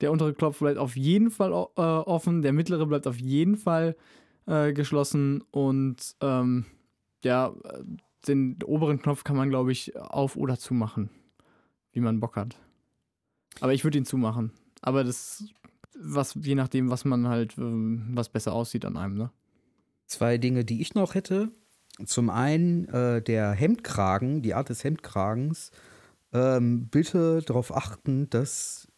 der 0.00 0.12
untere 0.12 0.32
Knopf 0.34 0.60
bleibt 0.60 0.78
auf 0.78 0.96
jeden 0.96 1.30
Fall 1.30 1.50
äh, 1.50 1.80
offen, 1.80 2.42
der 2.42 2.52
mittlere 2.52 2.86
bleibt 2.86 3.06
auf 3.06 3.18
jeden 3.18 3.56
Fall 3.56 3.96
äh, 4.46 4.72
geschlossen 4.72 5.42
und 5.50 6.14
ähm, 6.20 6.66
ja, 7.24 7.52
den 8.26 8.62
oberen 8.62 9.00
Knopf 9.00 9.24
kann 9.24 9.36
man, 9.36 9.50
glaube 9.50 9.72
ich, 9.72 9.96
auf 9.96 10.36
oder 10.36 10.58
zumachen, 10.58 11.10
wie 11.92 12.00
man 12.00 12.20
Bock 12.20 12.36
hat. 12.36 12.56
Aber 13.60 13.74
ich 13.74 13.84
würde 13.84 13.98
ihn 13.98 14.04
zumachen. 14.04 14.52
Aber 14.82 15.02
das, 15.02 15.44
was, 15.98 16.38
je 16.40 16.54
nachdem, 16.54 16.90
was 16.90 17.04
man 17.04 17.26
halt, 17.28 17.58
ähm, 17.58 18.08
was 18.12 18.28
besser 18.28 18.52
aussieht 18.52 18.84
an 18.84 18.96
einem, 18.96 19.16
ne? 19.16 19.30
Zwei 20.06 20.38
Dinge, 20.38 20.64
die 20.64 20.80
ich 20.80 20.94
noch 20.94 21.14
hätte. 21.14 21.50
Zum 22.04 22.30
einen 22.30 22.88
äh, 22.88 23.22
der 23.22 23.52
Hemdkragen, 23.52 24.42
die 24.42 24.54
Art 24.54 24.68
des 24.68 24.84
Hemdkragens. 24.84 25.70
Ähm, 26.32 26.88
bitte 26.88 27.42
darauf 27.42 27.74
achten, 27.74 28.28
dass 28.30 28.88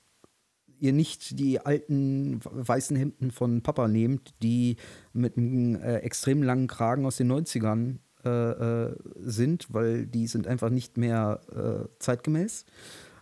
ihr 0.81 0.93
nicht 0.93 1.39
die 1.39 1.61
alten 1.61 2.41
weißen 2.43 2.97
Hemden 2.97 3.31
von 3.31 3.63
Papa 3.63 3.87
nehmt, 3.87 4.35
die 4.43 4.77
mit 5.13 5.37
einem 5.37 5.77
äh, 5.77 5.99
extrem 5.99 6.43
langen 6.43 6.67
Kragen 6.67 7.07
aus 7.07 7.17
den 7.17 7.31
90ern 7.31 7.99
äh, 8.25 8.29
äh, 8.29 8.97
sind, 9.17 9.73
weil 9.73 10.07
die 10.07 10.27
sind 10.27 10.47
einfach 10.47 10.71
nicht 10.71 10.97
mehr 10.97 11.41
äh, 11.55 11.89
zeitgemäß. 11.99 12.65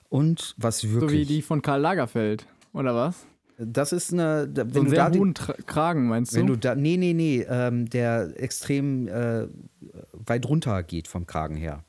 Und 0.09 0.55
was 0.57 0.85
wirklich. 0.85 1.11
So 1.11 1.16
wie 1.16 1.24
die 1.24 1.43
von 1.43 1.62
Karl 1.62 1.81
Lagerfeld, 1.81 2.47
oder 2.72 2.95
was? 2.95 3.26
Das 3.59 3.92
ist 3.92 4.12
eine. 4.12 4.48
da- 4.48 4.62
So 4.64 4.68
Wenn 4.74 4.76
einen 4.76 4.84
du 4.84 4.90
sehr 4.90 5.11
hohen 5.11 5.34
Tra 5.34 5.52
Kragen, 5.66 6.09
meinst 6.09 6.34
wenn 6.34 6.46
du? 6.46 6.54
du 6.54 6.59
da, 6.61 6.74
nee, 6.74 6.96
nee, 6.96 7.12
nee, 7.12 7.44
ähm, 7.48 7.88
der 7.90 8.32
extrem 8.40 9.09
äh, 9.09 9.48
weit 10.12 10.46
runter 10.48 10.82
geht 10.82 11.09
vom 11.09 11.26
Kragen 11.26 11.56
her. 11.56 11.82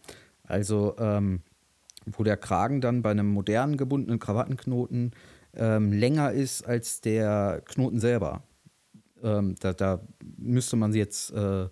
Also, 0.44 0.96
ähm, 0.98 1.42
wo 2.06 2.24
der 2.24 2.38
Kragen 2.38 2.82
dann 2.82 3.02
bei 3.04 3.12
einem 3.12 3.28
modern 3.28 3.78
gebundenen 3.78 4.20
Krawattenknoten 4.20 5.12
ähm, 5.56 5.92
länger 5.94 6.32
ist 6.32 6.64
als 6.68 7.02
der 7.02 7.62
Knoten 7.66 8.00
selber. 8.00 8.44
Ähm, 9.22 9.56
da, 9.60 9.74
da 9.74 10.02
müsste 10.38 10.76
man 10.76 10.94
jetzt, 10.94 11.32
äh, 11.34 11.68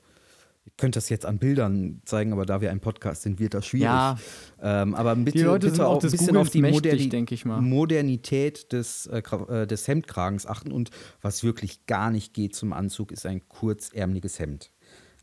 ich 0.68 0.78
könnte 0.78 0.97
das 0.97 1.09
jetzt 1.09 1.26
an 1.26 1.39
Bildern 1.39 2.01
zeigen, 2.05 2.34
aber 2.34 2.45
da 2.45 2.61
wir 2.61 2.70
ein 2.72 2.80
Podcast 2.82 3.22
sind, 3.24 3.39
wird 3.39 3.53
das 3.53 3.65
schwierig. 3.65 3.86
Ja, 3.86 4.18
Ähm, 4.61 4.93
aber 4.95 5.15
bitte, 5.15 5.38
die 5.38 5.43
Leute 5.43 5.70
bitte 5.70 5.88
auch 5.88 5.95
ein 6.03 6.11
bisschen 6.11 6.28
Googles 6.28 6.41
auf 6.41 6.49
die 6.49 6.61
mächtig, 6.61 7.45
mal. 7.45 7.61
Modernität 7.61 8.72
des, 8.74 9.07
äh, 9.07 9.20
äh, 9.49 9.65
des 9.65 9.88
Hemdkragens 9.88 10.45
achten. 10.45 10.72
Und 10.72 10.91
was 11.22 11.43
wirklich 11.43 11.86
gar 11.86 12.11
nicht 12.11 12.34
geht 12.34 12.53
zum 12.55 12.74
Anzug, 12.74 13.11
ist 13.11 13.26
ein 13.26 13.47
kurzärmeliges 13.47 14.39
Hemd. 14.39 14.72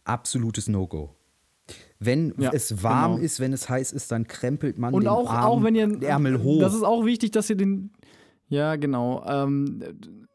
Absolutes 0.05 0.69
No-Go. 0.69 1.15
Wenn 1.99 2.35
Ja, 2.39 2.51
es 2.53 2.83
warm 2.83 3.13
genau. 3.17 3.25
ist, 3.25 3.41
wenn 3.41 3.53
es 3.53 3.69
heiß 3.69 3.93
ist, 3.93 4.11
dann 4.13 4.27
krempelt 4.27 4.79
man 4.79 4.93
Und 4.93 5.03
den 5.05 5.09
auch, 5.09 5.31
Arm, 5.31 5.45
auch 5.45 5.63
wenn 5.65 5.75
ihr. 5.75 6.03
Ärmel 6.03 6.43
hoch. 6.43 6.61
Das 6.61 6.75
ist 6.75 6.83
auch 6.83 7.05
wichtig, 7.07 7.31
dass 7.31 7.49
ihr 7.49 7.57
den. 7.57 7.93
Ja, 8.49 8.77
genau. 8.77 9.25
Ähm, 9.27 9.83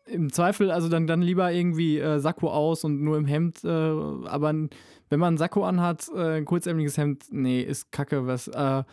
Im 0.05 0.33
Zweifel, 0.33 0.71
also 0.71 0.89
dann, 0.89 1.05
dann 1.05 1.21
lieber 1.21 1.51
irgendwie 1.51 1.99
äh, 1.99 2.19
Sakko 2.19 2.49
aus 2.49 2.83
und 2.83 3.03
nur 3.03 3.17
im 3.17 3.25
Hemd. 3.25 3.63
Äh, 3.63 3.67
aber 3.67 4.49
n- 4.49 4.69
wenn 5.09 5.19
man 5.19 5.33
ein 5.35 5.37
Sakko 5.37 5.63
anhat, 5.65 6.09
äh, 6.15 6.37
ein 6.37 6.45
kurzärmeliges 6.45 6.97
Hemd, 6.97 7.25
nee, 7.31 7.61
ist 7.61 7.91
kacke. 7.91 8.27
Was, 8.27 8.47
äh, 8.47 8.79
äh, 8.79 8.83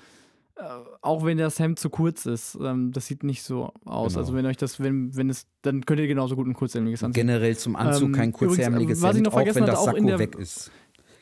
auch 1.02 1.24
wenn 1.24 1.36
das 1.38 1.58
Hemd 1.58 1.78
zu 1.78 1.90
kurz 1.90 2.24
ist, 2.26 2.56
ähm, 2.60 2.92
das 2.92 3.06
sieht 3.06 3.22
nicht 3.22 3.42
so 3.42 3.72
aus. 3.84 4.14
Genau. 4.14 4.20
Also 4.20 4.34
wenn 4.34 4.46
euch 4.46 4.56
das, 4.56 4.80
wenn, 4.80 5.14
wenn 5.16 5.28
es, 5.28 5.46
dann 5.62 5.84
könnt 5.84 6.00
ihr 6.00 6.06
genauso 6.06 6.34
gut 6.36 6.46
ein 6.46 6.54
kurzärmeliges 6.54 7.02
anziehen. 7.04 7.26
Generell 7.26 7.56
zum 7.56 7.76
Anzug 7.76 8.08
Ähm, 8.08 8.12
kein 8.12 8.30
übrigens, 8.30 8.38
kurzärmeliges 8.56 8.98
ich 8.98 9.04
Hemd, 9.04 9.28
auch 9.28 9.36
wenn 9.36 9.46
hatte, 9.48 9.60
das 9.66 9.84
Sakko 9.84 10.18
weg 10.18 10.34
ist. 10.36 10.70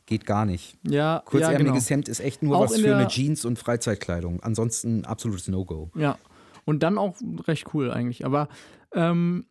Geht 0.06 0.26
gar 0.26 0.44
nicht. 0.44 0.76
Ja, 0.86 0.92
ja, 0.92 1.22
Kurzärmeliges 1.24 1.86
genau. 1.88 1.96
Hemd 1.96 2.08
ist 2.08 2.20
echt 2.20 2.42
nur 2.42 2.56
Auch 2.58 2.64
was 2.64 2.76
für 2.76 2.82
der- 2.82 2.98
eine 2.98 3.08
Jeans 3.08 3.44
und 3.46 3.58
Freizeitkleidung. 3.58 4.40
Ansonsten 4.42 5.04
absolutes 5.06 5.48
No-Go. 5.48 5.90
Ja. 5.96 6.18
Und 6.66 6.82
dann 6.82 6.98
auch 6.98 7.16
recht 7.48 7.66
cool 7.74 7.90
eigentlich. 7.90 8.24
Aber 8.26 8.48
ähm, 8.92 9.46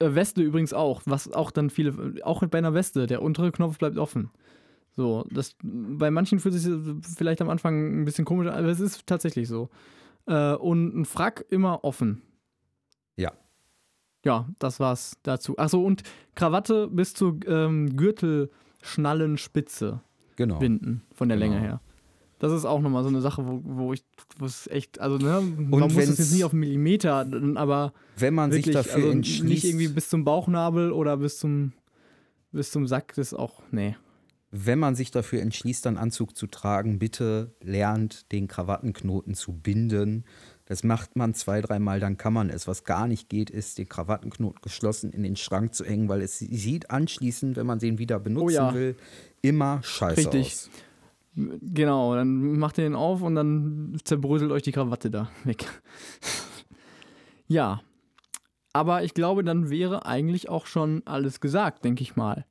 äh, 0.00 0.14
Weste 0.14 0.42
übrigens 0.42 0.72
auch, 0.72 1.02
was 1.04 1.32
auch 1.32 1.50
dann 1.52 1.70
viele, 1.70 2.14
auch 2.24 2.44
bei 2.46 2.58
einer 2.58 2.74
Weste, 2.74 3.06
der 3.06 3.22
untere 3.22 3.52
Knopf 3.52 3.78
bleibt 3.78 3.98
offen. 3.98 4.30
So, 4.94 5.24
das 5.30 5.56
bei 5.62 6.10
manchen 6.10 6.38
fühlt 6.38 6.54
sich 6.54 6.70
das 7.02 7.14
vielleicht 7.16 7.40
am 7.40 7.48
Anfang 7.48 8.02
ein 8.02 8.04
bisschen 8.04 8.24
komisch 8.24 8.48
an, 8.48 8.54
aber 8.54 8.68
es 8.68 8.80
ist 8.80 9.06
tatsächlich 9.06 9.48
so. 9.48 9.70
Äh, 10.26 10.54
und 10.54 10.94
ein 10.94 11.04
Frack 11.06 11.44
immer 11.50 11.82
offen. 11.84 12.22
Ja. 13.16 13.32
Ja, 14.24 14.48
das 14.58 14.80
war's 14.80 15.16
dazu. 15.22 15.56
Achso, 15.58 15.82
und 15.82 16.02
Krawatte 16.34 16.88
bis 16.88 17.14
zur 17.14 17.38
ähm, 17.46 17.96
Gürtelschnallenspitze 17.96 20.00
Genau. 20.36 20.58
binden, 20.58 21.02
von 21.14 21.28
der 21.28 21.38
Genau. 21.38 21.50
Länge 21.52 21.60
her. 21.62 21.80
Das 22.38 22.52
ist 22.52 22.64
auch 22.64 22.80
nochmal 22.80 23.02
so 23.04 23.08
eine 23.08 23.20
Sache, 23.20 23.46
wo, 23.46 23.60
wo 23.62 23.92
ich, 23.92 24.04
wo 24.38 24.46
es 24.46 24.66
echt, 24.66 24.98
also 25.00 25.16
ne, 25.18 25.40
man 25.58 25.80
muss 25.80 25.96
es 25.96 26.18
jetzt 26.18 26.32
nicht 26.32 26.44
auf 26.44 26.52
Millimeter, 26.52 27.24
aber 27.54 27.92
Wenn 28.16 28.34
man 28.34 28.50
wirklich, 28.50 28.66
sich 28.66 28.74
dafür 28.74 28.96
also 28.96 29.10
entschließt. 29.10 29.44
nicht 29.44 29.64
irgendwie 29.64 29.86
bis 29.88 30.08
zum 30.08 30.24
Bauchnabel 30.24 30.90
oder 30.90 31.16
bis 31.18 31.38
zum, 31.38 31.72
bis 32.50 32.72
zum 32.72 32.86
Sack, 32.88 33.14
das 33.14 33.28
ist 33.32 33.38
auch, 33.38 33.62
nee. 33.70 33.94
Wenn 34.54 34.78
man 34.78 34.94
sich 34.94 35.10
dafür 35.10 35.40
entschließt, 35.40 35.86
einen 35.86 35.96
Anzug 35.96 36.36
zu 36.36 36.46
tragen, 36.46 36.98
bitte 36.98 37.54
lernt, 37.62 38.30
den 38.32 38.48
Krawattenknoten 38.48 39.32
zu 39.34 39.54
binden. 39.54 40.24
Das 40.66 40.84
macht 40.84 41.16
man 41.16 41.32
zwei, 41.32 41.62
dreimal, 41.62 42.00
dann 42.00 42.18
kann 42.18 42.34
man 42.34 42.50
es. 42.50 42.68
Was 42.68 42.84
gar 42.84 43.08
nicht 43.08 43.30
geht, 43.30 43.48
ist, 43.48 43.78
den 43.78 43.88
Krawattenknoten 43.88 44.60
geschlossen 44.60 45.10
in 45.10 45.22
den 45.22 45.36
Schrank 45.36 45.74
zu 45.74 45.86
hängen, 45.86 46.10
weil 46.10 46.20
es 46.20 46.38
sieht 46.38 46.90
anschließend, 46.90 47.56
wenn 47.56 47.66
man 47.66 47.78
den 47.78 47.96
wieder 47.96 48.20
benutzen 48.20 48.44
Oh 48.44 48.50
ja. 48.50 48.74
will, 48.74 48.94
immer 49.40 49.82
scheiße 49.82 50.18
Richtig. 50.18 50.46
aus. 50.46 50.70
Genau, 51.34 52.14
dann 52.14 52.58
macht 52.58 52.76
ihr 52.76 52.84
den 52.84 52.94
auf 52.94 53.22
und 53.22 53.34
dann 53.34 53.96
zerbröselt 54.04 54.52
euch 54.52 54.62
die 54.62 54.72
Krawatte 54.72 55.10
da 55.10 55.30
weg. 55.44 55.64
ja. 57.48 57.80
Aber 58.74 59.02
ich 59.02 59.14
glaube, 59.14 59.44
dann 59.44 59.70
wäre 59.70 60.04
eigentlich 60.04 60.50
auch 60.50 60.66
schon 60.66 61.02
alles 61.06 61.40
gesagt, 61.40 61.86
denke 61.86 62.02
ich 62.02 62.16
mal, 62.16 62.44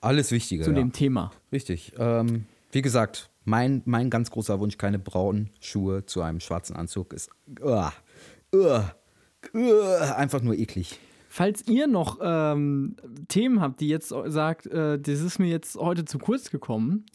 Alles 0.00 0.30
Wichtige. 0.30 0.64
zu 0.64 0.70
ja. 0.70 0.76
dem 0.76 0.92
Thema. 0.92 1.32
Richtig. 1.52 1.92
Ähm, 1.98 2.46
wie 2.72 2.82
gesagt, 2.82 3.30
mein, 3.44 3.82
mein 3.84 4.10
ganz 4.10 4.30
großer 4.30 4.60
Wunsch, 4.60 4.78
keine 4.78 4.98
braunen 4.98 5.50
Schuhe 5.60 6.06
zu 6.06 6.22
einem 6.22 6.40
schwarzen 6.40 6.76
Anzug, 6.76 7.12
ist 7.12 7.30
uah, 7.60 7.92
uah, 8.54 8.94
uah, 9.54 10.16
einfach 10.16 10.42
nur 10.42 10.54
eklig. 10.54 10.98
Falls 11.28 11.66
ihr 11.66 11.86
noch 11.86 12.18
ähm, 12.22 12.96
Themen 13.28 13.60
habt, 13.60 13.80
die 13.80 13.88
jetzt 13.88 14.14
sagt, 14.26 14.66
äh, 14.66 14.98
das 14.98 15.20
ist 15.20 15.38
mir 15.38 15.48
jetzt 15.48 15.76
heute 15.76 16.04
zu 16.04 16.18
kurz 16.18 16.50
gekommen, 16.50 17.06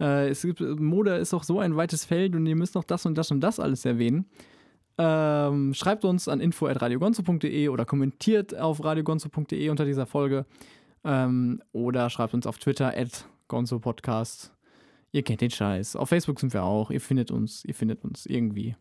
äh, 0.00 0.28
es 0.28 0.42
gibt, 0.42 0.60
Mode 0.60 1.16
ist 1.16 1.34
auch 1.34 1.44
so 1.44 1.58
ein 1.58 1.76
weites 1.76 2.04
Feld 2.04 2.34
und 2.34 2.46
ihr 2.46 2.56
müsst 2.56 2.74
noch 2.74 2.84
das 2.84 3.04
und 3.06 3.16
das 3.16 3.30
und 3.30 3.40
das 3.40 3.60
alles 3.60 3.84
erwähnen. 3.84 4.26
Ähm, 5.00 5.74
schreibt 5.74 6.04
uns 6.04 6.28
an 6.28 6.40
info.radiogonzo.de 6.40 7.68
oder 7.68 7.84
kommentiert 7.84 8.58
auf 8.58 8.82
radiogonzo.de 8.82 9.68
unter 9.70 9.84
dieser 9.84 10.06
Folge 10.06 10.44
ähm, 11.08 11.62
oder 11.72 12.10
schreibt 12.10 12.34
uns 12.34 12.46
auf 12.46 12.58
Twitter 12.58 12.94
at 12.96 13.24
Gonzo 13.48 13.78
Podcast. 13.78 14.52
Ihr 15.10 15.22
kennt 15.22 15.40
den 15.40 15.50
Scheiß. 15.50 15.96
Auf 15.96 16.10
Facebook 16.10 16.38
sind 16.38 16.52
wir 16.52 16.64
auch. 16.64 16.90
Ihr 16.90 17.00
findet 17.00 17.30
uns. 17.30 17.64
Ihr 17.64 17.74
findet 17.74 18.04
uns 18.04 18.26
irgendwie. 18.26 18.76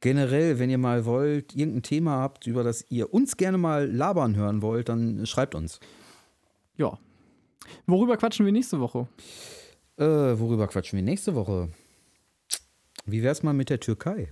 Generell, 0.00 0.58
wenn 0.58 0.68
ihr 0.68 0.78
mal 0.78 1.06
wollt, 1.06 1.56
irgendein 1.56 1.82
Thema 1.82 2.18
habt, 2.18 2.46
über 2.46 2.62
das 2.62 2.84
ihr 2.90 3.12
uns 3.14 3.38
gerne 3.38 3.56
mal 3.56 3.90
labern 3.90 4.36
hören 4.36 4.60
wollt, 4.60 4.90
dann 4.90 5.24
schreibt 5.24 5.54
uns. 5.54 5.80
Ja. 6.76 6.98
Worüber 7.86 8.18
quatschen 8.18 8.44
wir 8.44 8.52
nächste 8.52 8.78
Woche? 8.78 9.08
Äh, 9.96 10.04
worüber 10.04 10.68
quatschen 10.68 10.98
wir 10.98 11.02
nächste 11.02 11.34
Woche? 11.34 11.70
Wie 13.06 13.22
wär's 13.22 13.42
mal 13.42 13.54
mit 13.54 13.70
der 13.70 13.80
Türkei? 13.80 14.28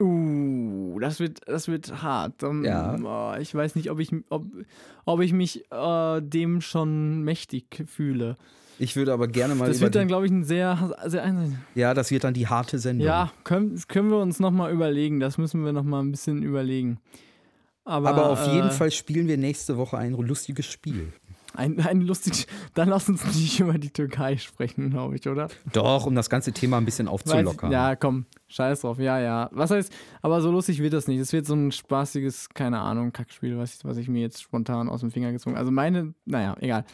Uh, 0.00 0.98
das 1.00 1.20
wird, 1.20 1.40
das 1.46 1.68
wird 1.68 2.02
hart. 2.02 2.42
Ähm, 2.42 2.64
Ja. 2.64 2.96
oh, 3.02 3.40
ich 3.40 3.54
weiß 3.54 3.74
nicht, 3.76 3.90
ob 3.90 3.98
ich, 4.00 4.10
ob, 4.28 4.44
ob 5.04 5.20
ich 5.20 5.32
mich 5.32 5.70
äh, 5.70 6.20
dem 6.20 6.60
schon 6.60 7.22
mächtig 7.22 7.84
fühle. 7.86 8.36
Ich 8.78 8.94
würde 8.94 9.12
aber 9.12 9.26
gerne 9.26 9.54
mal 9.54 9.68
Das 9.68 9.80
wird 9.80 9.94
dann, 9.94 10.06
glaube 10.06 10.26
ich, 10.26 10.32
ein 10.32 10.44
sehr, 10.44 10.94
sehr 11.06 11.24
Ja, 11.74 11.94
das 11.94 12.10
wird 12.10 12.24
dann 12.24 12.34
die 12.34 12.46
harte 12.46 12.78
Sendung. 12.78 13.06
ja, 13.06 13.32
können, 13.44 13.80
können 13.88 14.10
wir 14.10 14.18
uns 14.18 14.38
nochmal 14.38 14.72
überlegen. 14.72 15.18
Das 15.18 15.38
müssen 15.38 15.64
wir 15.64 15.72
nochmal 15.72 16.02
ein 16.02 16.10
bisschen 16.10 16.42
überlegen. 16.42 16.98
Aber, 17.84 18.10
Aber 18.10 18.30
auf 18.30 18.46
jeden 18.52 18.68
äh, 18.68 18.72
Fall 18.72 18.90
spielen 18.90 19.28
wir 19.28 19.38
nächste 19.38 19.76
Woche 19.76 19.96
ein 19.96 20.12
lustiges 20.12 20.66
Spiel. 20.66 21.12
Ein, 21.56 21.80
ein 21.80 22.00
lustig. 22.02 22.46
Dann 22.74 22.88
lass 22.88 23.08
uns 23.08 23.24
nicht 23.24 23.60
über 23.60 23.78
die 23.78 23.90
Türkei 23.90 24.36
sprechen, 24.36 24.90
glaube 24.90 25.16
ich, 25.16 25.26
oder? 25.28 25.48
Doch, 25.72 26.06
um 26.06 26.14
das 26.14 26.30
ganze 26.30 26.52
Thema 26.52 26.78
ein 26.78 26.84
bisschen 26.84 27.06
Weiß- 27.08 27.10
aufzulockern. 27.12 27.72
Ja, 27.72 27.96
komm, 27.96 28.26
scheiß 28.48 28.82
drauf. 28.82 28.98
Ja, 28.98 29.18
ja. 29.18 29.48
Was 29.52 29.70
heißt, 29.70 29.92
aber 30.22 30.40
so 30.40 30.50
lustig 30.50 30.80
wird 30.80 30.92
das 30.92 31.08
nicht. 31.08 31.18
Es 31.18 31.32
wird 31.32 31.46
so 31.46 31.54
ein 31.54 31.72
spaßiges, 31.72 32.50
keine 32.50 32.80
Ahnung, 32.80 33.12
Kackspiel, 33.12 33.58
was, 33.58 33.84
was 33.84 33.96
ich 33.96 34.08
mir 34.08 34.20
jetzt 34.20 34.42
spontan 34.42 34.88
aus 34.88 35.00
dem 35.00 35.10
Finger 35.10 35.32
gezogen 35.32 35.56
Also 35.56 35.70
meine, 35.70 36.14
naja, 36.24 36.56
egal. 36.60 36.84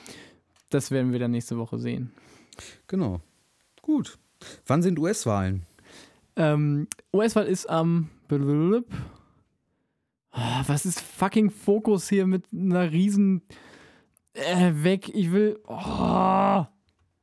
Das 0.71 0.91
werden 0.91 1.13
wir 1.13 1.19
dann 1.19 1.33
nächste 1.33 1.59
Woche 1.59 1.79
sehen. 1.79 2.13
Genau. 2.87 3.21
Gut. 3.83 4.19
Wann 4.67 4.83
sind 4.83 4.99
US-Wahlen? 4.99 5.63
Ähm, 6.37 6.87
US-Wahl 7.13 7.47
ist 7.47 7.69
am. 7.69 8.09
Ah, 10.31 10.63
was 10.67 10.87
ist 10.87 11.01
fucking 11.01 11.51
Fokus 11.51 12.09
hier 12.09 12.27
mit 12.27 12.47
einer 12.53 12.91
riesen. 12.91 13.43
Äh, 14.35 14.73
weg. 14.75 15.11
Ich 15.15 15.33
will. 15.33 15.59
Oh, 15.67 16.65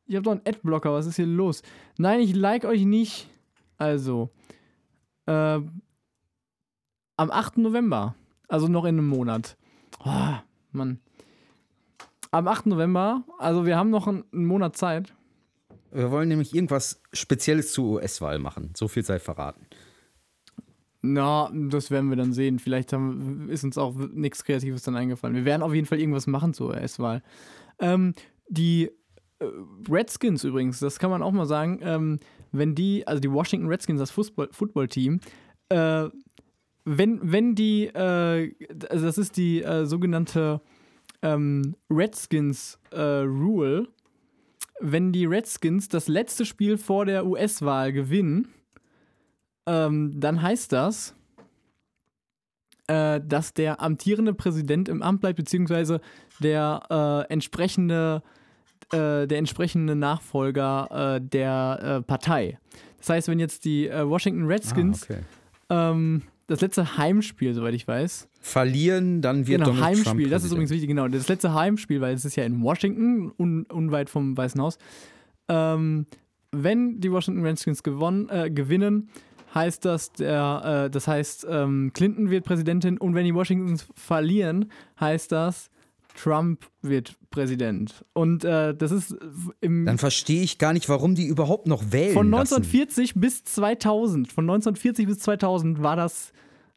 ich 0.06 0.16
hab 0.16 0.24
doch 0.24 0.32
einen 0.32 0.46
Adblocker. 0.46 0.94
Was 0.94 1.06
ist 1.06 1.16
hier 1.16 1.26
los? 1.26 1.64
Nein, 1.98 2.20
ich 2.20 2.36
like 2.36 2.66
euch 2.66 2.86
nicht. 2.86 3.30
Also. 3.78 4.30
Äh, 5.26 5.32
am 7.20 7.32
8. 7.32 7.58
November. 7.58 8.16
Also 8.48 8.68
noch 8.68 8.86
in 8.86 8.98
einem 8.98 9.08
Monat. 9.08 9.58
Oh, 10.06 10.34
Mann. 10.72 11.00
Am 12.32 12.48
8. 12.48 12.68
November. 12.68 13.24
Also 13.38 13.66
wir 13.66 13.78
haben 13.78 13.90
noch 13.90 14.08
einen, 14.08 14.24
einen 14.32 14.46
Monat 14.46 14.78
Zeit. 14.78 15.14
Wir 15.92 16.12
wollen 16.12 16.30
nämlich 16.30 16.54
irgendwas 16.54 17.02
Spezielles 17.14 17.74
zur 17.74 17.96
US-Wahl 17.96 18.40
machen. 18.40 18.74
So 18.76 18.88
viel 18.88 19.04
sei 19.04 19.20
verraten. 19.20 19.66
Na, 21.02 21.50
das 21.54 21.92
werden 21.92 22.10
wir 22.10 22.18
dann 22.18 22.34
sehen. 22.34 22.60
Vielleicht 22.60 22.92
haben, 22.92 23.50
ist 23.50 23.64
uns 23.64 23.78
auch 23.78 23.96
nichts 23.96 24.44
Kreatives 24.44 24.84
dann 24.84 24.96
eingefallen. 24.96 25.36
Wir 25.36 25.46
werden 25.46 25.64
auf 25.64 25.74
jeden 25.74 25.88
Fall 25.88 26.00
irgendwas 26.00 26.28
machen 26.28 26.54
zur 26.54 26.70
US-Wahl. 26.70 27.24
Ähm, 27.80 28.14
die 28.50 28.92
äh, 29.40 29.46
Redskins 29.90 30.44
übrigens, 30.44 30.80
das 30.80 31.00
kann 31.00 31.10
man 31.10 31.24
auch 31.24 31.32
mal 31.32 31.46
sagen, 31.46 31.80
ähm, 31.82 32.20
wenn 32.52 32.76
die, 32.76 33.08
also 33.08 33.22
die 33.22 33.32
Washington 33.32 33.68
Redskins, 33.68 34.00
das 34.00 34.12
Football-Team, 34.12 35.22
äh, 35.70 36.10
wenn, 36.84 37.32
wenn 37.32 37.56
die, 37.56 37.86
äh, 37.86 38.54
also 38.90 39.06
das 39.06 39.18
ist 39.18 39.38
die 39.38 39.62
äh, 39.64 39.86
sogenannte 39.86 40.62
ähm, 41.22 41.76
Redskins 41.90 42.80
äh, 42.92 43.24
wenn 44.82 45.12
die 45.12 45.26
Redskins 45.26 45.90
das 45.90 46.08
letzte 46.08 46.46
Spiel 46.46 46.78
vor 46.78 47.06
der 47.06 47.26
US-Wahl 47.26 47.92
gewinnen, 47.94 48.48
ähm, 49.70 50.20
dann 50.20 50.42
heißt 50.42 50.74
das, 50.74 51.14
äh, 52.88 53.22
dass 53.24 53.54
der 53.54 53.82
amtierende 53.82 54.34
Präsident 54.34 54.90
im 54.90 55.04
Amt 55.04 55.22
bleibt, 55.22 55.38
beziehungsweise 55.38 56.02
der 56.40 56.82
äh, 57.30 57.32
entsprechende, 57.32 58.24
äh, 58.92 59.28
der 59.28 59.38
entsprechende 59.38 59.96
Nachfolger 59.96 61.18
äh, 61.18 61.22
der 61.22 61.80
äh, 61.82 62.02
Partei. 62.02 62.58
Das 62.98 63.10
heißt, 63.10 63.28
wenn 63.28 63.40
jetzt 63.40 63.64
die 63.64 63.88
Washington 63.90 64.46
Redskins 64.46 65.04
Ah, 65.10 65.14
okay. 65.14 65.24
ähm, 65.70 66.24
das 66.48 66.62
letzte 66.62 66.98
Heimspiel, 66.98 67.54
soweit 67.54 67.76
ich 67.76 67.88
weiß, 67.88 68.28
Verlieren, 68.42 69.22
dann 69.22 69.48
wird 69.48 69.60
genau, 69.60 69.72
Donald 69.72 69.86
Heimspiel, 69.86 70.14
Trump 70.14 70.30
das 70.32 70.44
ist 70.44 70.52
übrigens 70.52 70.72
wichtig, 70.72 70.88
genau. 70.88 71.08
Das 71.08 71.28
letzte 71.28 71.54
Heimspiel, 71.54 72.02
weil 72.02 72.16
es 72.16 72.26
ist 72.26 72.36
ja 72.36 72.44
in 72.46 72.62
Washington, 72.64 73.32
un, 73.38 73.66
unweit 73.66 74.10
vom 74.10 74.36
Weißen 74.36 74.60
Haus. 74.62 74.78
Ähm, 75.50 76.08
wenn 76.52 77.00
die 77.00 77.12
Washington 77.12 77.46
Redskins 77.46 77.84
gewonnen, 77.84 78.30
äh, 78.30 78.50
gewinnen, 78.50 79.10
heißt 79.54 79.86
das, 79.86 80.12
der, 80.14 80.86
äh, 80.86 80.90
das 80.90 81.08
heißt, 81.08 81.48
ähm, 81.50 81.92
Clinton 81.94 82.30
wird 82.30 82.46
Präsidentin 82.46 82.98
und 82.98 83.16
wenn 83.16 83.26
die 83.26 83.34
Washingtons 83.34 83.88
verlieren, 83.96 84.72
heißt 85.00 85.32
das, 85.32 85.70
Trump 86.16 86.66
wird 86.82 87.16
Präsident. 87.30 88.06
Und 88.14 88.44
äh, 88.44 88.76
das 88.76 88.92
ist 88.92 89.16
im 89.62 89.86
Dann 89.86 89.98
verstehe 89.98 90.42
ich 90.42 90.58
gar 90.58 90.74
nicht, 90.74 90.90
warum 90.90 91.16
die 91.16 91.26
überhaupt 91.26 91.68
noch 91.68 91.92
wählen. 91.92 92.14
von 92.14 92.30
lassen. 92.30 92.56
1940 92.56 93.14
bis 93.16 93.44
2000, 93.44 94.32
von 94.32 94.44
1940 94.44 95.06
bis 95.08 95.20
2000 95.20 95.82
war 95.82 95.96
das 95.96 96.34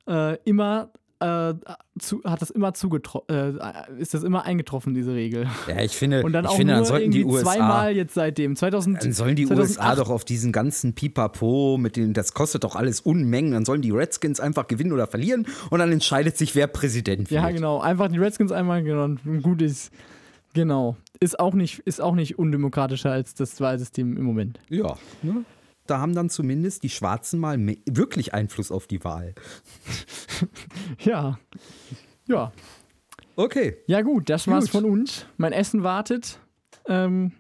äh, 0.07 0.37
immer, 0.45 0.91
äh, 1.23 1.55
zu, 1.99 2.23
hat 2.25 2.43
das 2.43 2.51
immer 2.51 2.75
zugetroffen, 2.75 3.29
äh, 3.35 3.53
ist 3.99 4.15
das 4.15 4.23
immer 4.23 4.45
eingetroffen, 4.45 4.95
diese 4.95 5.15
Regel. 5.15 5.47
Ja, 5.69 5.81
ich 5.81 5.97
finde, 5.97 6.23
Und 6.23 6.33
dann 6.33 6.47
auch 6.47 6.57
finde, 6.57 6.75
nur 6.75 6.83
dann 6.83 6.89
sollten 6.89 7.11
die 7.11 7.25
USA. 7.25 7.45
zweimal 7.45 7.95
jetzt 7.95 8.15
seitdem. 8.15 8.57
2000, 8.57 9.05
Dann 9.05 9.13
sollen 9.13 9.37
die 9.37 9.47
USA 9.47 9.95
2008 9.95 9.99
doch 9.99 10.11
auf 10.11 10.25
diesen 10.25 10.53
ganzen 10.53 10.95
Pipapo 10.95 11.79
mit 11.79 11.97
den, 11.97 12.13
das 12.13 12.35
kostet 12.35 12.65
doch 12.65 12.77
alles 12.77 13.01
Unmengen. 13.01 13.53
Dann 13.53 13.65
sollen 13.65 13.83
die 13.83 13.91
Redskins 13.91 14.41
einfach 14.41 14.67
gewinnen 14.67 14.93
oder 14.93 15.07
verlieren 15.07 15.47
und 15.71 15.79
dann 15.79 15.93
entscheidet 15.93 16.37
sich, 16.37 16.55
wer 16.55 16.67
Präsident 16.67 17.31
wird. 17.31 17.43
Ja, 17.43 17.51
genau. 17.51 17.81
Einfach 17.81 18.09
die 18.09 18.19
Redskins 18.19 18.53
einmal 18.53 18.83
genannt. 18.83 19.21
Gut 19.43 19.63
ist. 19.63 19.93
Genau. 20.55 20.97
ist 21.21 21.39
auch 21.41 21.55
nicht, 21.55 21.79
ist 21.81 22.01
auch 22.01 22.15
nicht 22.15 22.39
undemokratischer 22.39 23.11
als 23.11 23.35
das 23.35 23.61
Wahlsystem 23.61 24.17
im 24.17 24.25
Moment. 24.25 24.61
Ja, 24.69 24.97
ne? 25.23 25.45
Da 25.87 25.99
haben 25.99 26.15
dann 26.15 26.31
zumindest 26.31 26.83
die 26.85 26.91
Schwarzen 26.91 27.41
mal 27.41 27.59
wirklich 27.87 28.33
Einfluss 28.35 28.71
auf 28.71 28.87
die 28.87 29.03
Wahl. 29.05 29.35
Ja. 31.01 31.39
Ja. 32.27 32.53
Okay, 33.37 33.77
Ja, 33.87 34.03
gut, 34.03 34.29
das 34.29 34.47
war's 34.49 34.65
Gut. 34.65 34.73
von 34.73 34.85
uns. 34.85 35.27
Mein 35.37 35.53
Essen 35.53 35.83
wartet. 35.83 36.39
Ähm, 36.87 37.33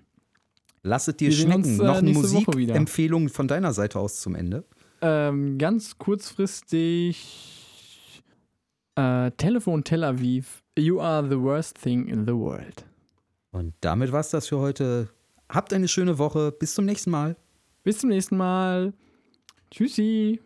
lasset 0.82 1.20
dir 1.20 1.32
schmecken. 1.32 1.64
uns, 1.64 1.80
äh, 1.80 1.84
Noch 1.84 1.96
eine. 1.96 2.12
Musikempfehlung 2.12 3.28
von 3.28 3.48
deiner 3.48 3.72
Seite 3.72 3.98
aus 3.98 4.20
zum 4.20 4.34
Ende. 4.34 4.64
ähm, 5.00 5.58
ganz 5.58 5.98
kurzfristig 5.98 8.22
äh, 8.94 9.30
Telefon 9.32 9.84
Tel 9.84 10.04
Aviv. 10.04 10.62
You 10.78 11.00
are 11.00 11.28
the 11.28 11.38
worst 11.40 11.80
thing 11.82 12.06
in 12.08 12.26
the 12.26 12.32
world. 12.34 12.84
Und 13.50 13.74
damit 13.80 14.12
war's 14.12 14.30
das 14.30 14.48
für 14.48 14.58
heute. 14.58 15.08
Habt 15.48 15.72
eine 15.74 15.88
schöne 15.88 16.18
Woche. 16.18 16.52
Bis 16.52 16.74
zum 16.74 16.84
nächsten 16.86 17.10
Mal. 17.10 17.36
Bis 17.82 17.98
zum 17.98 18.10
nächsten 18.10 18.36
Mal. 18.36 18.92
Tschüssi. 19.70 20.40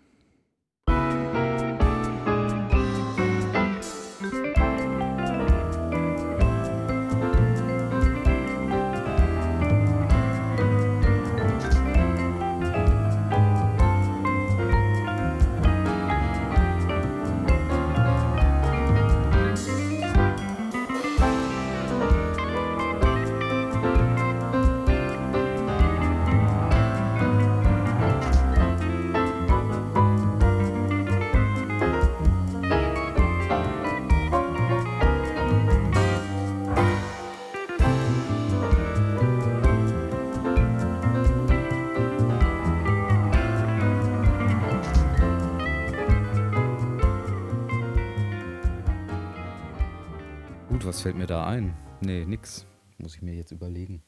Fällt 51.06 51.18
mir 51.18 51.28
da 51.28 51.46
ein? 51.46 51.72
Nee, 52.00 52.24
nix. 52.24 52.66
Muss 52.98 53.14
ich 53.14 53.22
mir 53.22 53.32
jetzt 53.32 53.52
überlegen. 53.52 54.02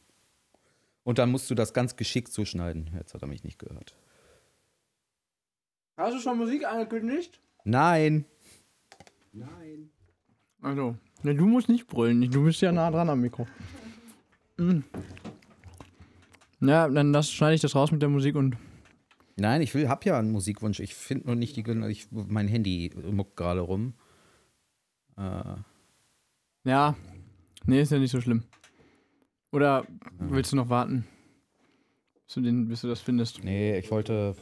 Und 1.04 1.20
dann 1.20 1.30
musst 1.30 1.48
du 1.48 1.54
das 1.54 1.72
ganz 1.72 1.94
geschickt 1.94 2.32
zuschneiden. 2.32 2.90
Jetzt 2.92 3.14
hat 3.14 3.22
er 3.22 3.28
mich 3.28 3.44
nicht 3.44 3.60
gehört. 3.60 3.94
Hast 5.96 6.16
du 6.16 6.20
schon 6.20 6.38
Musik 6.38 6.66
angekündigt? 6.66 7.40
Nein. 7.62 8.24
Also, 10.60 10.96
ne, 11.22 11.36
du 11.36 11.46
musst 11.46 11.68
nicht 11.68 11.86
brüllen. 11.86 12.28
Du 12.32 12.42
bist 12.42 12.62
ja 12.62 12.72
nah 12.72 12.90
dran 12.90 13.10
am 13.10 13.20
Mikro. 13.20 13.46
Mm. 14.56 14.80
Ja, 16.62 16.88
dann 16.88 17.12
das, 17.12 17.30
schneide 17.30 17.54
ich 17.54 17.60
das 17.60 17.76
raus 17.76 17.92
mit 17.92 18.02
der 18.02 18.08
Musik 18.08 18.34
und. 18.34 18.56
Nein, 19.36 19.62
ich 19.62 19.72
will, 19.72 19.88
hab 19.88 20.04
ja 20.04 20.18
einen 20.18 20.32
Musikwunsch. 20.32 20.80
Ich 20.80 20.96
finde 20.96 21.28
nur 21.28 21.36
nicht 21.36 21.54
die, 21.54 21.62
ich, 21.88 22.08
mein 22.10 22.48
Handy 22.48 22.90
muckt 23.08 23.36
gerade 23.36 23.60
rum. 23.60 23.94
Äh, 25.16 25.58
Ja. 26.68 26.94
Nee, 27.64 27.80
ist 27.80 27.92
ja 27.92 27.98
nicht 27.98 28.10
so 28.10 28.20
schlimm. 28.20 28.44
Oder 29.52 29.86
willst 30.18 30.52
du 30.52 30.56
noch 30.56 30.68
warten? 30.68 31.06
Bis 32.26 32.34
du, 32.34 32.42
den, 32.42 32.68
bis 32.68 32.82
du 32.82 32.88
das 32.88 33.00
findest? 33.00 33.42
nee, 33.42 33.78
ich 33.78 33.90
wollte, 33.90 34.36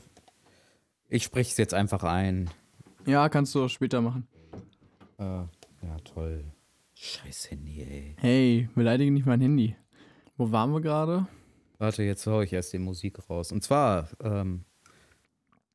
ich 1.08 1.22
spreche 1.22 1.52
es 1.52 1.56
jetzt 1.56 1.72
einfach 1.72 2.02
ein. 2.02 2.50
Ja, 3.06 3.28
kannst 3.28 3.54
du 3.54 3.68
später 3.68 4.00
machen. 4.00 4.26
Äh, 5.18 5.22
ja, 5.22 5.96
toll. 6.02 6.44
Scheiß 6.94 7.52
Handy, 7.52 7.82
ey. 7.82 8.16
Hey, 8.18 8.68
beleidige 8.74 9.12
nicht 9.12 9.26
mein 9.26 9.40
Handy. 9.40 9.76
Wo 10.36 10.50
waren 10.50 10.72
wir 10.72 10.80
gerade? 10.80 11.28
Warte, 11.78 12.02
jetzt 12.02 12.26
hau 12.26 12.40
ich 12.40 12.52
erst 12.52 12.72
die 12.72 12.80
Musik 12.80 13.20
raus. 13.30 13.52
Und 13.52 13.62
zwar, 13.62 14.08
ähm, 14.20 14.64